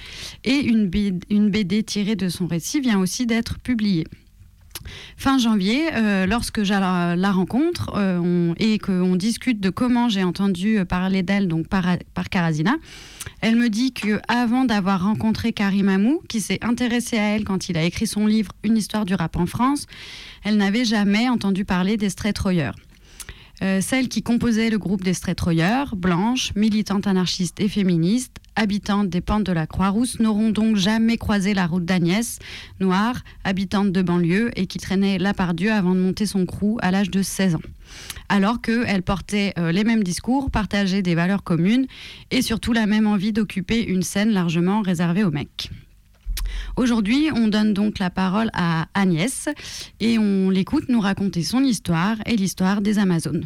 et 0.45 0.57
une 0.57 0.89
BD, 0.89 1.83
tirée 1.85 2.17
de 2.17 2.29
son 2.29 2.49
récit 2.49 2.81
vient 2.81 2.99
aussi 2.99 3.27
d'être 3.27 3.61
publiée. 3.61 4.07
Fin 5.17 5.39
janvier, 5.39 5.95
euh, 5.95 6.27
lorsque 6.27 6.63
je 6.63 6.73
la, 6.73 7.33
rencontre 7.33 7.93
euh, 7.97 8.55
et 8.59 8.79
qu'on 8.79 9.17
discute 9.17 9.61
de 9.61 9.71
comment 9.71 10.09
j'ai 10.09 10.25
entendu 10.25 10.85
parler 10.89 11.23
d'elle 11.23 11.49
donc 11.49 11.69
par, 11.69 11.85
par 12.15 12.29
Karazina, 12.29 12.77
elle 13.41 13.57
me 13.57 13.69
dit 13.69 13.93
que 13.93 14.21
avant 14.29 14.65
d'avoir 14.65 15.05
rencontré 15.05 15.53
Karim 15.53 15.89
Amou, 15.89 16.23
qui 16.29 16.41
s'est 16.41 16.59
intéressé 16.63 17.19
à 17.19 17.35
elle 17.35 17.45
quand 17.45 17.69
il 17.69 17.77
a 17.77 17.83
écrit 17.83 18.07
son 18.07 18.27
livre 18.27 18.53
Une 18.65 18.77
histoire 18.77 19.05
du 19.05 19.15
rap 19.15 19.37
en 19.37 19.47
France, 19.47 19.87
elle 20.45 20.57
n'avait 20.57 20.85
jamais 20.85 21.29
entendu 21.29 21.65
parler 21.65 21.97
des 21.97 22.11
Stray 22.11 22.33
Troyers. 22.33 22.73
Euh, 23.63 23.81
celle 23.81 24.09
qui 24.09 24.23
composait 24.23 24.71
le 24.71 24.79
groupe 24.79 25.03
des 25.03 25.15
Stray 25.15 25.35
Troyers, 25.35 25.85
blanche, 25.97 26.53
militante 26.55 27.07
anarchiste 27.07 27.61
et 27.61 27.69
féministe, 27.69 28.37
habitante 28.55 29.09
des 29.09 29.21
pentes 29.21 29.45
de 29.45 29.53
la 29.53 29.67
Croix-Rousse, 29.67 30.21
n'auront 30.21 30.51
donc 30.51 30.77
jamais 30.77 31.17
croisé 31.17 31.55
la 31.55 31.67
route 31.67 31.85
d'Agnès, 31.85 32.39
noire, 32.81 33.17
habitante 33.45 33.91
de 33.93 34.03
banlieue 34.03 34.51
et 34.57 34.67
qui 34.67 34.79
traînait 34.79 35.19
là 35.19 35.35
par 35.35 35.55
Dieu 35.55 35.73
avant 35.73 35.95
de 35.95 36.01
monter 36.01 36.27
son 36.27 36.47
crew 36.47 36.77
à 36.81 36.91
l'âge 36.91 37.11
de 37.11 37.23
16 37.23 37.57
ans. 37.57 37.63
Alors 38.29 38.61
qu'elle 38.61 39.03
portait 39.03 39.55
euh, 39.59 39.73
les 39.73 39.85
mêmes 39.85 40.05
discours, 40.05 40.51
partageait 40.51 41.03
des 41.03 41.15
valeurs 41.15 41.43
communes 41.43 41.87
et 42.31 42.43
surtout 42.43 42.73
la 42.73 42.87
même 42.87 43.07
envie 43.07 43.33
d'occuper 43.33 43.83
une 43.83 44.03
scène 44.03 44.31
largement 44.31 44.83
réservée 44.83 45.25
aux 45.25 45.31
mecs. 45.31 45.71
Aujourd'hui, 46.77 47.31
on 47.35 47.49
donne 47.49 47.75
donc 47.75 47.99
la 47.99 48.11
parole 48.11 48.51
à 48.53 48.87
Agnès 48.95 49.49
et 50.01 50.19
on 50.19 50.51
l'écoute 50.51 50.89
nous 50.89 51.01
raconter 51.01 51.43
son 51.43 51.63
histoire 51.63 52.17
et 52.27 52.37
l'histoire 52.37 52.81
des 52.81 52.99
Amazones. 52.99 53.45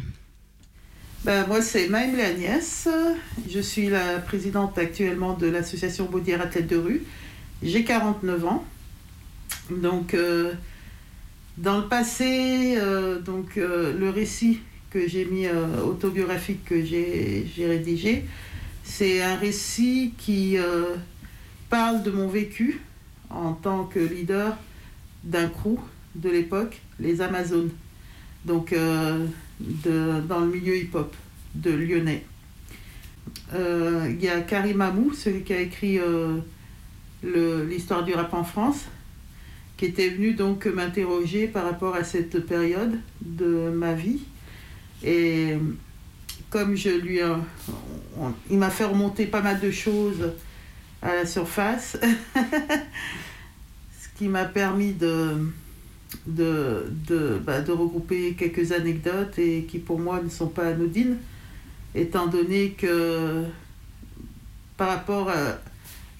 Ben, 1.25 1.47
moi, 1.47 1.61
c'est 1.61 1.87
Maëlle 1.87 2.19
Agnès. 2.19 2.89
Je 3.49 3.59
suis 3.59 3.87
la 3.87 4.19
présidente 4.19 4.77
actuellement 4.77 5.33
de 5.33 5.47
l'association 5.47 6.05
Baudière 6.05 6.41
Athlète 6.41 6.67
de 6.67 6.75
rue. 6.75 7.03
J'ai 7.61 7.85
49 7.85 8.45
ans. 8.45 8.65
Donc, 9.71 10.13
euh, 10.13 10.51
dans 11.57 11.77
le 11.77 11.87
passé, 11.87 12.75
euh, 12.77 13.19
donc, 13.21 13.57
euh, 13.57 13.97
le 13.97 14.09
récit 14.09 14.59
que 14.89 15.07
j'ai 15.07 15.25
mis 15.25 15.47
autobiographique 15.49 16.65
que 16.65 16.83
j'ai 16.83 17.47
rédigé, 17.57 18.25
c'est 18.83 19.23
un 19.23 19.35
récit 19.35 20.13
qui 20.19 20.55
parle 21.67 22.03
de 22.03 22.11
mon 22.11 22.27
vécu 22.27 22.79
en 23.33 23.53
tant 23.53 23.85
que 23.85 23.99
leader 23.99 24.57
d'un 25.23 25.47
crew 25.47 25.79
de 26.15 26.29
l'époque, 26.29 26.81
les 26.99 27.21
Amazones. 27.21 27.71
Donc, 28.45 28.73
de, 28.73 30.21
dans 30.27 30.39
le 30.41 30.47
milieu 30.47 30.75
hip-hop 30.77 31.15
de 31.55 31.71
Lyonnais. 31.71 32.25
Il 33.53 34.21
y 34.21 34.27
a 34.27 34.41
Karim 34.41 34.81
Amou, 34.81 35.13
celui 35.13 35.43
qui 35.43 35.53
a 35.53 35.61
écrit 35.61 35.99
l'histoire 37.23 38.03
du 38.03 38.13
rap 38.13 38.33
en 38.33 38.43
France, 38.43 38.85
qui 39.77 39.85
était 39.85 40.09
venu 40.09 40.33
donc 40.33 40.65
m'interroger 40.65 41.47
par 41.47 41.63
rapport 41.63 41.95
à 41.95 42.03
cette 42.03 42.45
période 42.45 42.99
de 43.21 43.69
ma 43.69 43.93
vie. 43.93 44.23
Et 45.03 45.55
comme 46.49 46.75
je 46.75 46.89
lui 46.89 47.19
il 48.49 48.57
m'a 48.57 48.69
fait 48.69 48.85
remonter 48.85 49.25
pas 49.25 49.41
mal 49.41 49.59
de 49.59 49.71
choses 49.71 50.33
à 51.03 51.15
la 51.15 51.25
surface, 51.25 51.97
ce 52.35 54.17
qui 54.17 54.29
m'a 54.29 54.45
permis 54.45 54.93
de, 54.93 55.51
de, 56.25 56.85
de, 57.07 57.41
bah, 57.43 57.61
de, 57.61 57.71
regrouper 57.71 58.33
quelques 58.33 58.71
anecdotes 58.71 59.37
et 59.37 59.63
qui 59.63 59.79
pour 59.79 59.99
moi 59.99 60.21
ne 60.23 60.29
sont 60.29 60.47
pas 60.47 60.67
anodines, 60.67 61.17
étant 61.93 62.27
donné 62.27 62.71
que 62.71 63.43
par 64.77 64.87
rapport 64.87 65.29
à 65.29 65.59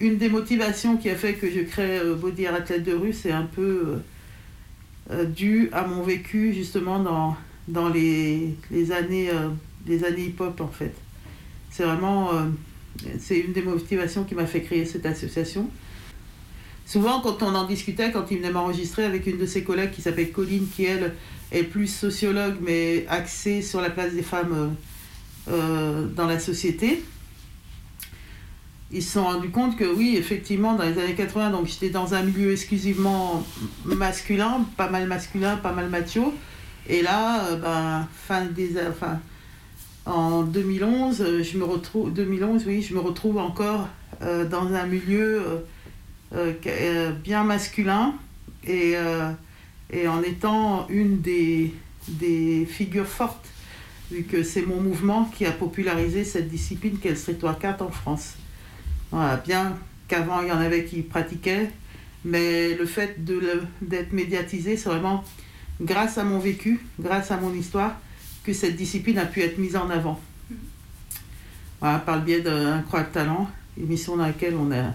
une 0.01 0.17
des 0.17 0.29
motivations 0.29 0.97
qui 0.97 1.09
a 1.09 1.15
fait 1.15 1.35
que 1.35 1.49
je 1.49 1.61
crée 1.61 1.99
euh, 1.99 2.15
Body 2.15 2.45
Athlète 2.45 2.83
de 2.83 2.93
rue, 2.93 3.13
c'est 3.13 3.31
un 3.31 3.43
peu 3.45 3.61
euh, 3.61 3.97
euh, 5.11 5.25
dû 5.25 5.69
à 5.71 5.87
mon 5.87 6.03
vécu 6.03 6.53
justement 6.53 6.99
dans, 6.99 7.37
dans 7.69 7.87
les, 7.87 8.55
les 8.69 8.91
années, 8.91 9.29
les 9.87 10.03
années 10.03 10.25
hip-hop 10.25 10.59
en 10.59 10.67
fait. 10.67 10.93
C'est 11.69 11.83
vraiment 11.83 12.31
c'est 13.19 13.39
une 13.39 13.53
des 13.53 13.61
motivations 13.61 14.23
qui 14.23 14.35
m'a 14.35 14.45
fait 14.45 14.61
créer 14.61 14.85
cette 14.85 15.05
association. 15.05 15.69
Souvent, 16.85 17.21
quand 17.21 17.41
on 17.43 17.55
en 17.55 17.65
discutait, 17.65 18.11
quand 18.11 18.29
il 18.31 18.37
venait 18.37 18.51
m'enregistrer 18.51 19.05
avec 19.05 19.25
une 19.27 19.37
de 19.37 19.45
ses 19.45 19.63
collègues 19.63 19.91
qui 19.91 20.01
s'appelle 20.01 20.31
Colline, 20.31 20.67
qui 20.75 20.85
elle 20.85 21.13
est 21.51 21.63
plus 21.63 21.87
sociologue 21.87 22.55
mais 22.61 23.05
axée 23.07 23.61
sur 23.61 23.79
la 23.79 23.89
place 23.89 24.13
des 24.13 24.23
femmes 24.23 24.75
dans 25.47 26.27
la 26.27 26.39
société, 26.39 27.03
ils 28.93 29.01
se 29.01 29.13
sont 29.13 29.23
rendus 29.23 29.49
compte 29.49 29.75
que 29.75 29.85
oui, 29.85 30.15
effectivement, 30.17 30.75
dans 30.75 30.83
les 30.83 30.97
années 30.99 31.15
80, 31.15 31.49
donc 31.49 31.65
j'étais 31.65 31.89
dans 31.89 32.13
un 32.13 32.21
milieu 32.21 32.51
exclusivement 32.51 33.43
masculin, 33.85 34.65
pas 34.77 34.87
mal 34.87 35.07
masculin, 35.07 35.57
pas 35.57 35.71
mal 35.71 35.89
macho. 35.89 36.33
Et 36.87 37.01
là, 37.01 37.45
euh, 37.45 37.55
ben, 37.55 38.07
fin 38.27 38.45
des, 38.45 38.75
enfin, 38.87 39.19
en 40.05 40.43
2011, 40.43 41.21
euh, 41.21 41.43
je 41.43 41.57
me 41.57 41.63
retrouve, 41.63 42.11
2011, 42.13 42.63
oui, 42.67 42.81
je 42.81 42.93
me 42.93 42.99
retrouve 42.99 43.37
encore 43.37 43.87
euh, 44.21 44.45
dans 44.47 44.73
un 44.73 44.85
milieu 44.85 45.63
bien 47.23 47.43
masculin 47.43 48.15
et, 48.65 48.95
en 50.07 50.23
étant 50.23 50.87
une 50.89 51.21
des, 51.21 51.73
figures 52.67 53.07
fortes, 53.07 53.47
vu 54.11 54.23
que 54.23 54.41
c'est 54.41 54.63
mon 54.63 54.81
mouvement 54.81 55.25
qui 55.25 55.45
a 55.45 55.51
popularisé 55.51 56.23
cette 56.23 56.49
discipline 56.49 56.97
qu'est 56.97 57.11
le 57.11 57.15
street 57.15 57.37
en 57.43 57.89
France. 57.91 58.33
Bien 59.45 59.77
qu'avant 60.07 60.41
il 60.41 60.47
y 60.47 60.51
en 60.51 60.57
avait 60.57 60.85
qui 60.85 61.03
pratiquaient, 61.03 61.69
mais 62.25 62.73
le 62.73 62.85
fait 62.87 63.23
d'être 63.81 64.11
médiatisé, 64.11 64.75
c'est 64.75 64.89
vraiment 64.89 65.23
grâce 65.81 66.17
à 66.17 66.23
mon 66.23 66.39
vécu, 66.39 66.79
grâce 66.99 67.31
à 67.31 67.37
mon 67.37 67.53
histoire, 67.53 67.99
que 68.43 68.53
cette 68.53 68.75
discipline 68.75 69.17
a 69.17 69.25
pu 69.25 69.41
être 69.41 69.57
mise 69.57 69.75
en 69.75 69.89
avant. 69.89 70.19
Voilà, 71.79 71.99
par 71.99 72.17
le 72.17 72.21
biais 72.23 72.41
d'un 72.41 72.73
incroyable 72.73 73.11
talent, 73.11 73.49
émission 73.79 74.17
dans 74.17 74.25
laquelle 74.25 74.55
on 74.55 74.71
a, 74.71 74.93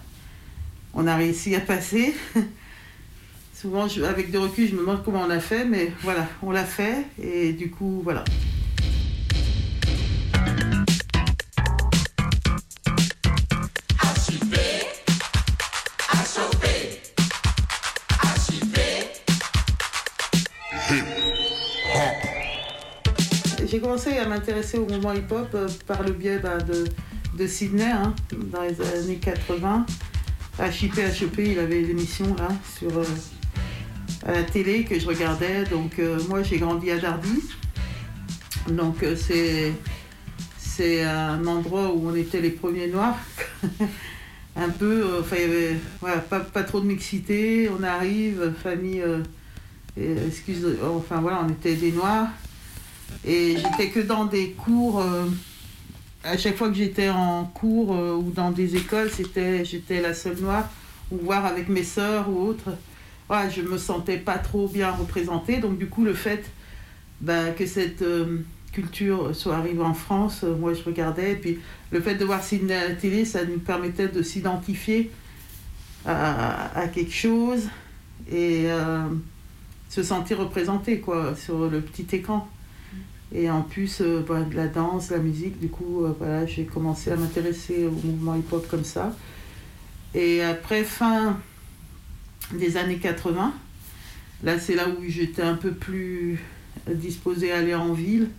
on 0.95 1.07
a 1.07 1.17
réussi 1.17 1.55
à 1.55 1.61
passer. 1.61 2.15
Souvent, 3.55 3.87
avec 4.05 4.31
de 4.31 4.39
recul, 4.39 4.69
je 4.69 4.75
me 4.75 4.81
demande 4.81 5.03
comment 5.05 5.23
on 5.23 5.31
a 5.31 5.41
fait, 5.41 5.65
mais 5.65 5.93
voilà, 6.03 6.29
on 6.43 6.53
l'a 6.53 6.65
fait, 6.65 7.05
et 7.21 7.53
du 7.53 7.71
coup, 7.71 8.01
voilà. 8.05 8.23
J'ai 23.79 23.83
commencé 23.83 24.19
à 24.19 24.27
m'intéresser 24.27 24.77
au 24.77 24.87
mouvement 24.87 25.13
hip-hop 25.13 25.51
euh, 25.55 25.69
par 25.87 26.03
le 26.03 26.11
biais 26.11 26.41
bah, 26.41 26.59
de, 26.59 27.47
Sydney, 27.47 27.85
hein, 27.85 28.13
dans 28.33 28.63
les 28.63 28.81
années 28.81 29.19
80. 29.19 29.87
HIP, 30.59 30.99
HEP, 30.99 31.39
il 31.39 31.59
avait 31.61 31.83
l'émission 31.83 32.35
là 32.35 32.49
sur 32.77 32.99
euh, 32.99 33.05
à 34.27 34.33
la 34.33 34.43
télé 34.43 34.83
que 34.83 34.99
je 34.99 35.07
regardais. 35.07 35.63
Donc 35.67 36.01
euh, 36.01 36.19
moi 36.29 36.43
j'ai 36.43 36.59
grandi 36.59 36.91
à 36.91 36.99
Darby. 36.99 37.41
Donc 38.69 38.97
c'est 39.17 39.73
c'est 40.59 41.05
un 41.05 41.47
endroit 41.47 41.95
où 41.95 42.09
on 42.09 42.17
était 42.17 42.41
les 42.41 42.51
premiers 42.51 42.89
noirs. 42.89 43.17
un 44.57 44.71
peu, 44.71 45.21
enfin 45.21 45.37
il 45.37 45.43
y 45.43 45.45
avait 45.45 45.77
voilà, 46.01 46.17
pas, 46.17 46.41
pas, 46.41 46.65
trop 46.65 46.81
de 46.81 46.87
mixité. 46.87 47.71
On 47.79 47.85
arrive, 47.85 48.53
famille, 48.61 49.05
excuse, 49.97 50.67
enfin 50.83 51.21
voilà, 51.21 51.45
on 51.47 51.49
était 51.49 51.77
des 51.77 51.93
noirs. 51.93 52.27
Et 53.25 53.57
j'étais 53.57 53.91
que 53.91 54.01
dans 54.01 54.25
des 54.25 54.51
cours. 54.53 55.01
Euh, 55.01 55.27
à 56.25 56.37
chaque 56.37 56.57
fois 56.57 56.69
que 56.69 56.75
j'étais 56.75 57.11
en 57.11 57.45
cours 57.45 57.95
euh, 57.95 58.17
ou 58.17 58.31
dans 58.31 58.51
des 58.51 58.77
écoles, 58.77 59.11
c'était 59.11 59.65
j'étais 59.65 60.01
la 60.01 60.15
seule 60.15 60.39
noire, 60.41 60.69
ou 61.11 61.19
voir 61.19 61.47
avec 61.47 61.69
mes 61.69 61.85
sœurs 61.85 62.29
ou 62.29 62.41
autres. 62.41 62.71
Voilà, 63.29 63.49
je 63.51 63.63
me 63.63 63.79
sentais 63.79 64.17
pas 64.17 64.39
trop 64.39 64.69
bien 64.69 64.91
représentée. 64.91 65.59
Donc 65.59 65.79
du 65.79 65.87
coup, 65.87 66.05
le 66.05 66.15
fait 66.15 66.51
bah, 67.21 67.51
que 67.51 67.67
cette 67.67 68.03
euh, 68.03 68.39
culture 68.73 69.35
soit 69.35 69.57
arrivée 69.57 69.83
en 69.83 69.95
France, 69.95 70.43
moi 70.43 70.75
je 70.75 70.83
regardais. 70.83 71.33
Et 71.33 71.37
puis 71.37 71.59
le 71.91 72.01
fait 72.01 72.17
de 72.17 72.25
voir 72.25 72.43
Sydney 72.43 72.75
à 72.75 72.89
la 72.89 72.95
télé, 72.95 73.25
ça 73.25 73.45
nous 73.45 73.59
permettait 73.59 74.09
de 74.09 74.23
s'identifier 74.23 75.11
à, 76.07 76.79
à, 76.79 76.89
quelque 76.89 77.13
chose 77.13 77.69
et 78.31 78.67
se 79.89 80.03
sentir 80.03 80.39
représenté 80.39 81.01
quoi, 81.01 81.35
sur 81.35 81.69
le 81.69 81.81
petit 81.81 82.07
écran. 82.15 82.49
Et 83.33 83.51
en 83.51 83.63
plus, 83.63 84.01
euh, 84.01 84.25
bah, 84.27 84.41
de 84.41 84.57
la 84.57 84.69
danse, 84.69 85.11
la 85.11 85.19
musique, 85.19 85.59
du 85.61 85.69
coup, 85.69 86.05
euh, 86.05 86.15
voilà, 86.19 86.47
j'ai 86.47 86.65
commencé 86.65 87.11
à 87.11 87.17
m'intéresser 87.17 87.87
au 87.87 87.91
mouvement 87.91 88.35
hip-hop 88.35 88.67
comme 88.69 88.85
ça. 88.85 89.15
Et 90.15 90.43
après, 90.43 90.83
fin 90.83 91.39
des 92.55 92.79
années 92.79 92.97
80, 92.97 93.53
là, 94.43 94.59
c'est 94.59 94.75
là 94.75 94.89
où 94.89 95.03
j'étais 95.07 95.43
un 95.43 95.55
peu 95.55 95.73
plus 95.73 96.41
disposée 96.91 97.53
à 97.53 97.59
aller 97.59 97.75
en 97.75 97.93
ville, 97.93 98.31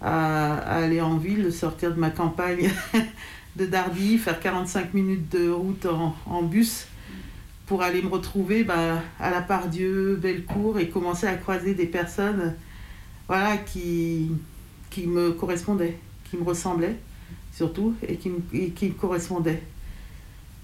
à, 0.00 0.54
aller 0.54 1.00
en 1.00 1.16
ville, 1.16 1.52
sortir 1.52 1.92
de 1.92 1.98
ma 1.98 2.10
campagne 2.10 2.70
de 3.56 3.66
Darby, 3.66 4.18
faire 4.18 4.38
45 4.38 4.94
minutes 4.94 5.32
de 5.32 5.50
route 5.50 5.86
en, 6.26 6.42
bus 6.42 6.86
pour 7.66 7.82
aller 7.82 8.02
me 8.02 8.08
retrouver 8.08 8.62
bah, 8.62 9.02
à 9.18 9.30
la 9.30 9.40
Pardieu, 9.40 10.14
Bellecour 10.16 10.78
et 10.78 10.88
commencer 10.88 11.26
à 11.26 11.34
croiser 11.34 11.74
des 11.74 11.86
personnes 11.86 12.54
voilà, 13.28 13.56
qui, 13.58 14.30
qui 14.90 15.06
me 15.06 15.32
correspondait, 15.32 15.98
qui 16.30 16.36
me 16.36 16.44
ressemblait 16.44 16.96
surtout, 17.54 17.94
et 18.06 18.16
qui, 18.16 18.30
me, 18.30 18.68
qui 18.70 18.92
correspondait. 18.92 19.62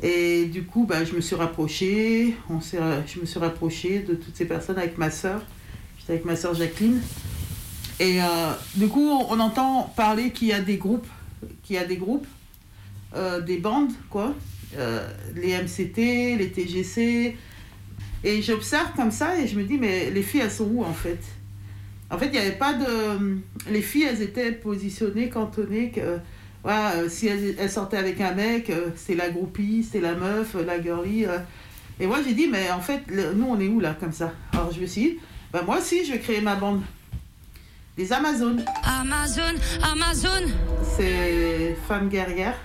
Et 0.03 0.47
du 0.47 0.65
coup, 0.65 0.87
bah, 0.87 1.05
je 1.05 1.15
me 1.15 1.21
suis 1.21 1.37
rapprochée, 1.37 2.35
on 2.49 2.61
je 2.61 3.21
me 3.21 3.27
suis 3.27 3.39
rapprochée 3.39 4.01
de 4.01 4.15
toutes 4.15 4.35
ces 4.35 4.47
personnes 4.47 4.79
avec 4.79 4.99
ma 4.99 5.11
soeur. 5.11 5.43
J'étais 5.99 6.15
avec 6.15 6.25
ma 6.25 6.37
soeur 6.37 6.55
Jacqueline. 6.55 7.01
Et 7.99 8.23
euh, 8.23 8.53
du 8.77 8.89
coup, 8.89 9.11
on 9.11 9.39
entend 9.39 9.93
parler 9.95 10.31
qu'il 10.31 10.49
y 10.49 10.53
a 10.53 10.61
des 10.61 10.79
groupes, 10.79 11.07
qu'il 11.63 11.77
y 11.77 11.79
a 11.79 11.85
des 11.85 11.99
groupes, 11.99 12.27
euh, 13.15 13.41
des 13.41 13.59
bandes, 13.59 13.93
quoi. 14.09 14.35
Euh, 14.77 15.07
les 15.35 15.55
MCT, 15.55 16.39
les 16.39 16.51
TGC. 16.51 17.37
Et 18.25 18.43
j'observe 18.43 18.93
comme 18.97 19.11
ça 19.11 19.39
et 19.39 19.47
je 19.47 19.59
me 19.59 19.65
dis, 19.65 19.77
mais 19.77 20.11
les 20.11 20.23
filles, 20.23 20.41
elles 20.41 20.51
sont 20.51 20.69
où 20.73 20.83
en 20.83 20.93
fait? 20.93 21.19
En 22.11 22.19
fait, 22.19 22.27
il 22.27 22.33
n'y 22.33 22.39
avait 22.39 22.53
pas 22.53 22.73
de. 22.75 23.39
Les 23.71 23.83
filles, 23.83 24.07
elles 24.11 24.23
étaient 24.23 24.53
positionnées, 24.53 25.29
cantonnées. 25.29 25.91
Que, 25.91 26.19
voilà, 26.63 26.93
euh, 26.97 27.09
si 27.09 27.27
elles, 27.29 27.71
sortaient 27.71 27.97
avec 27.97 28.21
un 28.21 28.35
mec, 28.35 28.69
euh, 28.69 28.89
c'est 28.97 29.15
la 29.15 29.31
groupie, 29.31 29.87
c'est 29.89 30.01
la 30.01 30.15
meuf, 30.15 30.55
la 30.55 30.83
girlie. 30.83 31.25
Euh. 31.25 31.39
Et 32.01 32.07
moi, 32.07 32.19
j'ai 32.27 32.35
dit, 32.35 32.49
mais 32.49 32.71
en 32.71 32.81
fait, 32.81 33.03
nous, 33.09 33.47
on 33.47 33.61
est 33.61 33.69
où 33.69 33.79
là, 33.79 33.97
comme 33.99 34.13
ça? 34.13 34.33
Alors, 34.53 34.73
je 34.73 34.81
me 34.81 34.87
suis 34.87 35.03
dit, 35.03 35.19
ben, 35.53 35.63
moi 35.63 35.79
aussi, 35.79 36.05
je 36.05 36.13
vais 36.13 36.19
créer 36.19 36.41
ma 36.41 36.57
bande. 36.57 36.83
Les 37.97 38.13
Amazones. 38.13 38.65
Amazon, 38.83 39.55
Amazon. 39.83 40.47
C'est 40.97 41.77
femmes 41.87 42.09
guerrières, 42.09 42.59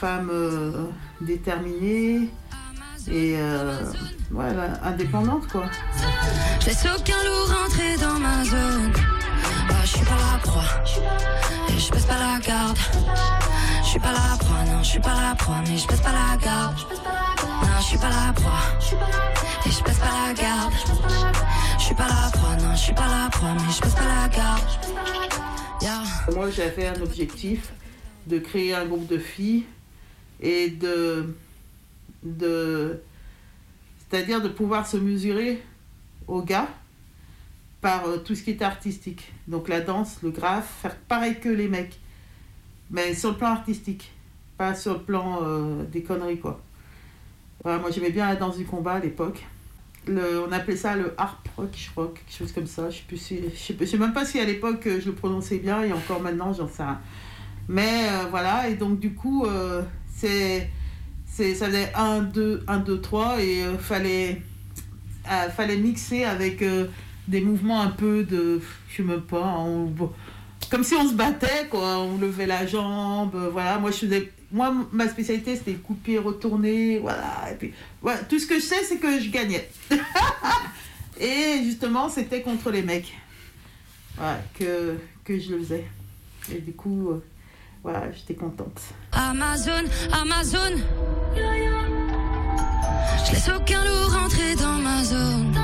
femmes 0.00 0.32
déterminées 1.20 2.28
et 3.10 3.36
voilà, 4.30 4.80
indépendante 4.84 5.46
quoi. 5.48 5.64
Je 6.60 6.66
laisse 6.66 6.84
aucun 6.84 7.16
loup 7.24 7.54
rentrer 7.54 7.96
dans 8.00 8.18
ma 8.18 8.44
zone. 8.44 8.92
Bah, 9.68 9.74
je 9.82 9.88
suis 9.88 10.04
pas 10.04 10.16
la 10.32 10.38
proie, 10.38 10.64
et 11.68 11.78
je 11.78 11.90
passe 11.90 12.04
pas 12.04 12.18
la 12.18 12.38
garde. 12.40 12.78
Je 13.82 13.86
suis 13.86 14.00
pas 14.00 14.12
la 14.12 14.36
proie, 14.36 14.64
non, 14.66 14.82
je 14.82 14.88
suis 14.88 15.00
pas 15.00 15.14
la 15.14 15.34
proie, 15.34 15.62
mais 15.66 15.76
je 15.76 15.86
passe 15.86 16.00
pas 16.00 16.12
la 16.12 16.36
garde. 16.36 16.76
Non, 17.62 17.68
je 17.78 17.84
suis 17.84 17.98
pas 17.98 18.10
la 18.10 18.32
proie. 18.32 18.60
Et 19.64 19.70
je 19.70 19.82
passe 19.82 19.98
pas 19.98 20.26
la 20.26 20.34
garde. 20.34 20.72
Je 21.78 21.84
suis 21.84 21.94
pas 21.94 22.08
la 22.08 22.30
proie, 22.30 22.56
non, 22.56 22.72
je 22.72 22.80
suis 22.80 22.94
pas 22.94 23.06
la 23.06 23.30
proie, 23.30 23.54
mais 23.54 23.72
je 23.72 23.80
passe 23.80 23.94
pas 23.94 24.04
la 24.04 24.28
garde. 24.28 24.62
Yeah. 25.82 26.02
Moi, 26.34 26.50
j'avais 26.50 26.88
un 26.88 27.00
objectif 27.00 27.72
de 28.26 28.38
créer 28.38 28.74
un 28.74 28.86
groupe 28.86 29.06
de 29.06 29.18
filles 29.18 29.64
et 30.40 30.68
de. 30.70 31.34
de 32.22 33.00
C'est-à-dire 34.10 34.40
de 34.42 34.48
pouvoir 34.48 34.86
se 34.86 34.96
mesurer 34.96 35.62
aux 36.28 36.42
gars 36.42 36.68
par 37.80 38.06
euh, 38.06 38.18
tout 38.18 38.34
ce 38.34 38.42
qui 38.42 38.50
est 38.50 38.62
artistique. 38.62 39.32
Donc 39.48 39.68
la 39.68 39.80
danse, 39.80 40.18
le 40.22 40.30
graphe, 40.30 40.80
faire 40.82 40.96
pareil 40.96 41.38
que 41.40 41.48
les 41.48 41.68
mecs. 41.68 41.98
Mais 42.90 43.14
sur 43.14 43.30
le 43.32 43.36
plan 43.36 43.48
artistique, 43.48 44.12
pas 44.58 44.74
sur 44.74 44.94
le 44.94 45.00
plan 45.00 45.40
euh, 45.42 45.84
des 45.84 46.02
conneries, 46.02 46.40
quoi. 46.40 46.60
Moi, 47.64 47.90
j'aimais 47.90 48.10
bien 48.10 48.28
la 48.28 48.36
danse 48.36 48.58
du 48.58 48.64
combat 48.64 48.92
à 48.92 48.98
l'époque. 49.00 49.44
On 50.08 50.52
appelait 50.52 50.76
ça 50.76 50.94
le 50.94 51.14
harp 51.18 51.48
rock, 51.56 51.70
je 51.76 51.90
crois, 51.90 52.14
quelque 52.14 52.32
chose 52.32 52.52
comme 52.52 52.68
ça. 52.68 52.90
Je 52.90 52.98
sais, 52.98 53.02
plus 53.08 53.16
si, 53.16 53.40
sais, 53.56 53.86
sais 53.86 53.98
même 53.98 54.12
pas 54.12 54.24
si 54.24 54.38
à 54.38 54.44
l'époque 54.44 54.86
euh, 54.86 55.00
je 55.00 55.06
le 55.06 55.14
prononçais 55.16 55.58
bien 55.58 55.82
et 55.82 55.92
encore 55.92 56.20
maintenant, 56.20 56.52
j'en 56.52 56.68
sais 56.68 56.84
rien. 56.84 57.00
Mais 57.68 58.08
voilà, 58.30 58.68
et 58.68 58.76
donc 58.76 59.00
du 59.00 59.14
coup, 59.14 59.44
c'est, 60.14 60.70
ça 61.54 61.66
faisait 61.66 61.92
1, 61.94 62.20
2, 62.22 62.64
1, 62.66 62.78
2, 62.78 63.00
3 63.00 63.40
et 63.42 63.62
euh, 63.62 63.78
fallait, 63.78 64.42
euh, 65.30 65.48
fallait 65.50 65.76
mixer 65.76 66.24
avec 66.24 66.62
euh, 66.62 66.86
des 67.28 67.40
mouvements 67.40 67.80
un 67.82 67.90
peu 67.90 68.24
de, 68.24 68.60
je 68.88 68.96
sais 68.96 69.02
même 69.02 69.20
pas, 69.22 69.56
on- 69.58 69.92
comme 70.70 70.82
si 70.82 70.94
on 70.94 71.08
se 71.08 71.14
battait, 71.14 71.66
quoi. 71.70 71.98
On 71.98 72.18
levait 72.18 72.46
la 72.46 72.66
jambe, 72.66 73.34
euh, 73.36 73.50
voilà. 73.50 73.78
Moi, 73.78 73.90
je 73.92 73.98
faisais, 73.98 74.32
ma 74.50 75.08
spécialité, 75.08 75.54
c'était 75.56 75.72
le 75.72 75.78
coup 75.78 75.94
de 75.94 76.00
pied 76.00 76.18
retourné, 76.18 76.98
voilà. 76.98 77.50
Et 77.52 77.54
puis. 77.54 77.72
Tout 78.28 78.38
ce 78.38 78.46
que 78.46 78.56
je 78.56 78.60
sais, 78.64 78.82
c'est 78.82 78.96
que 78.98 79.20
je 79.20 79.30
gagnais. 79.30 79.68
et 81.20 81.62
justement, 81.64 82.08
c'était 82.08 82.42
contre 82.42 82.70
les 82.70 82.82
mecs, 82.82 83.12
voilà, 84.16 84.40
que, 84.58 84.96
que 85.24 85.38
je 85.38 85.52
le 85.52 85.58
faisais. 85.58 85.84
Et 86.52 86.60
du 86.60 86.72
coup, 86.72 87.10
voilà, 87.86 88.10
j'étais 88.10 88.34
contente. 88.34 88.80
Amazon, 89.12 89.84
Amazon. 90.12 90.74
Je 91.36 93.32
laisse 93.32 93.48
aucun 93.48 93.80
rentrer 94.08 94.56
dans 94.56 94.72
ma 94.72 95.04
zone. 95.04 95.54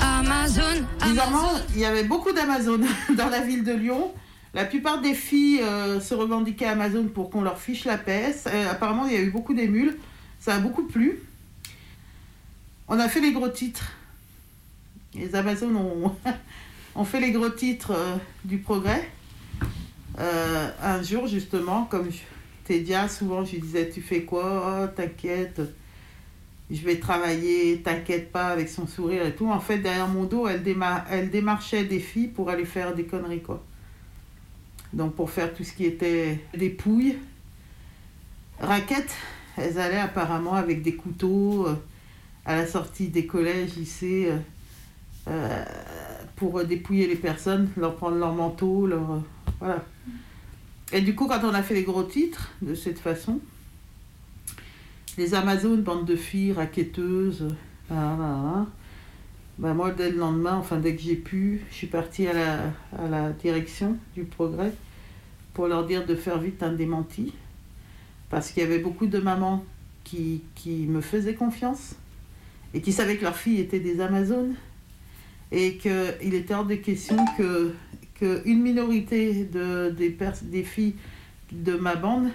Amazon, 0.00 0.84
Bizarrement, 1.04 1.52
il 1.76 1.78
y 1.82 1.84
avait 1.84 2.02
beaucoup 2.02 2.32
d'Amazon 2.32 2.80
dans 3.16 3.28
la 3.28 3.42
ville 3.42 3.62
de 3.62 3.70
Lyon. 3.72 4.12
La 4.54 4.64
plupart 4.64 5.00
des 5.00 5.14
filles 5.14 5.60
euh, 5.62 6.00
se 6.00 6.14
revendiquaient 6.14 6.66
Amazon 6.66 7.04
pour 7.06 7.30
qu'on 7.30 7.42
leur 7.42 7.60
fiche 7.60 7.84
la 7.84 7.96
paix. 7.96 8.34
Euh, 8.48 8.68
apparemment, 8.68 9.06
il 9.06 9.12
y 9.12 9.16
a 9.16 9.20
eu 9.20 9.30
beaucoup 9.30 9.54
d'émules. 9.54 9.96
Ça 10.40 10.56
a 10.56 10.58
beaucoup 10.58 10.88
plu. 10.88 11.20
On 12.88 12.98
a 12.98 13.08
fait 13.08 13.20
les 13.20 13.30
gros 13.30 13.48
titres. 13.48 13.92
Les 15.14 15.36
Amazones 15.36 15.76
ont, 15.76 16.12
ont 16.96 17.04
fait 17.04 17.20
les 17.20 17.30
gros 17.30 17.50
titres 17.50 17.92
euh, 17.92 18.16
du 18.44 18.58
progrès. 18.58 19.08
Euh, 20.18 20.70
un 20.82 21.02
jour, 21.02 21.26
justement, 21.26 21.84
comme 21.84 22.10
je 22.10 22.18
t'ai 22.64 22.80
dit, 22.80 22.94
souvent, 23.08 23.44
je 23.44 23.52
lui 23.52 23.60
disais 23.60 23.88
Tu 23.88 24.00
fais 24.00 24.22
quoi? 24.22 24.84
Oh, 24.84 24.92
T'inquiète, 24.94 25.60
je 26.70 26.80
vais 26.82 26.98
travailler, 26.98 27.80
t'inquiète 27.82 28.30
pas, 28.32 28.48
avec 28.48 28.68
son 28.68 28.86
sourire 28.86 29.26
et 29.26 29.34
tout. 29.34 29.48
En 29.48 29.60
fait, 29.60 29.78
derrière 29.78 30.08
mon 30.08 30.24
dos, 30.24 30.46
elle, 30.48 30.62
elle 31.10 31.30
démarchait 31.30 31.84
des 31.84 32.00
filles 32.00 32.28
pour 32.28 32.50
aller 32.50 32.64
faire 32.64 32.94
des 32.94 33.04
conneries, 33.04 33.42
quoi. 33.42 33.62
Donc, 34.92 35.14
pour 35.14 35.30
faire 35.30 35.54
tout 35.54 35.64
ce 35.64 35.72
qui 35.72 35.86
était 35.86 36.38
des 36.54 36.68
pouilles, 36.68 37.16
raquettes, 38.60 39.14
elles 39.56 39.78
allaient 39.78 39.96
apparemment 39.96 40.54
avec 40.54 40.82
des 40.82 40.94
couteaux 40.94 41.66
euh, 41.66 41.74
à 42.44 42.56
la 42.56 42.66
sortie 42.66 43.08
des 43.08 43.26
collèges, 43.26 43.76
lycées, 43.76 44.30
euh, 45.28 45.64
pour 46.36 46.62
dépouiller 46.64 47.06
les 47.06 47.16
personnes, 47.16 47.70
leur 47.76 47.96
prendre 47.96 48.16
leur 48.16 48.34
manteau, 48.34 48.86
leur. 48.86 49.22
Voilà. 49.62 49.84
Et 50.92 51.02
du 51.02 51.14
coup, 51.14 51.28
quand 51.28 51.44
on 51.44 51.54
a 51.54 51.62
fait 51.62 51.74
les 51.74 51.84
gros 51.84 52.02
titres 52.02 52.50
de 52.62 52.74
cette 52.74 52.98
façon, 52.98 53.38
les 55.16 55.34
Amazones, 55.34 55.82
bande 55.82 56.04
de 56.04 56.16
filles, 56.16 56.50
raquetteuses, 56.52 57.46
ah, 57.88 58.16
ah, 58.20 58.54
ah. 58.56 58.66
Ben, 59.58 59.72
moi, 59.72 59.92
dès 59.92 60.10
le 60.10 60.18
lendemain, 60.18 60.56
enfin 60.56 60.78
dès 60.78 60.96
que 60.96 61.00
j'ai 61.00 61.14
pu, 61.14 61.60
je 61.70 61.76
suis 61.76 61.86
partie 61.86 62.26
à 62.26 62.32
la, 62.32 62.58
à 62.98 63.08
la 63.08 63.30
direction 63.30 63.96
du 64.16 64.24
progrès 64.24 64.72
pour 65.54 65.68
leur 65.68 65.86
dire 65.86 66.06
de 66.06 66.16
faire 66.16 66.40
vite 66.40 66.64
un 66.64 66.72
démenti. 66.72 67.32
Parce 68.30 68.50
qu'il 68.50 68.64
y 68.64 68.66
avait 68.66 68.80
beaucoup 68.80 69.06
de 69.06 69.18
mamans 69.18 69.64
qui, 70.02 70.42
qui 70.56 70.86
me 70.88 71.00
faisaient 71.00 71.34
confiance 71.34 71.94
et 72.74 72.80
qui 72.80 72.90
savaient 72.92 73.16
que 73.16 73.22
leurs 73.22 73.36
filles 73.36 73.60
étaient 73.60 73.78
des 73.78 74.00
Amazones 74.00 74.56
et 75.52 75.76
qu'il 75.76 76.34
était 76.34 76.54
hors 76.54 76.64
de 76.64 76.74
question 76.74 77.16
que, 77.38 77.72
que 78.22 78.40
une 78.44 78.62
minorité 78.62 79.44
de, 79.46 79.90
des, 79.90 80.16
des 80.42 80.62
filles 80.62 80.94
de 81.50 81.72
ma 81.74 81.96
bande 81.96 82.28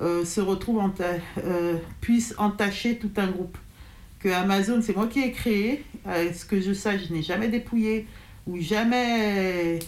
euh, 0.00 0.24
se 0.24 0.40
retrouve 0.40 0.78
enta- 0.78 1.18
euh, 1.38 1.76
puisse 2.00 2.36
entacher 2.38 2.96
tout 2.96 3.10
un 3.16 3.26
groupe. 3.26 3.58
Que 4.20 4.28
Amazon, 4.28 4.80
c'est 4.80 4.94
moi 4.94 5.08
qui 5.08 5.22
ai 5.24 5.32
créé. 5.32 5.82
À 6.04 6.32
ce 6.32 6.44
que 6.44 6.60
je 6.60 6.72
sache, 6.72 7.08
je 7.08 7.12
n'ai 7.12 7.22
jamais 7.22 7.48
dépouillé 7.48 8.06
ou 8.46 8.60
jamais 8.60 9.80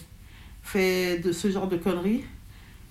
fait 0.63 1.19
de 1.19 1.31
ce 1.31 1.49
genre 1.49 1.69
de 1.69 1.77
conneries. 1.77 2.25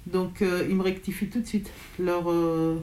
Donc, 0.06 0.40
euh, 0.40 0.66
ils 0.66 0.76
me 0.76 0.82
rectifient 0.82 1.28
tout 1.28 1.42
de 1.42 1.46
suite 1.46 1.70
leur, 1.98 2.30
euh, 2.30 2.82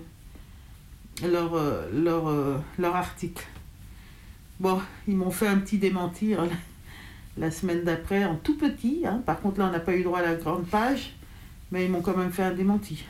leur, 1.27 1.55
euh, 1.55 1.89
leur, 1.91 2.27
euh, 2.27 2.57
leur 2.77 2.95
article. 2.95 3.43
Bon, 4.59 4.79
ils 5.07 5.17
m'ont 5.17 5.31
fait 5.31 5.47
un 5.47 5.57
petit 5.57 5.79
démentir 5.79 6.43
la, 7.37 7.51
semaine 7.51 7.83
d'après, 7.83 8.25
en 8.25 8.35
tout 8.35 8.57
petit. 8.57 9.03
hein. 9.05 9.21
Par 9.25 9.39
contre, 9.41 9.59
là, 9.59 9.67
on 9.67 9.71
n'a 9.71 9.79
pas 9.79 9.95
eu 9.95 10.03
droit 10.03 10.19
à 10.19 10.23
la 10.23 10.35
grande 10.35 10.65
page, 10.65 11.13
mais 11.71 11.85
ils 11.85 11.91
m'ont 11.91 12.01
quand 12.01 12.17
même 12.17 12.31
fait 12.31 12.43
un 12.43 12.53
démenti. 12.53 13.05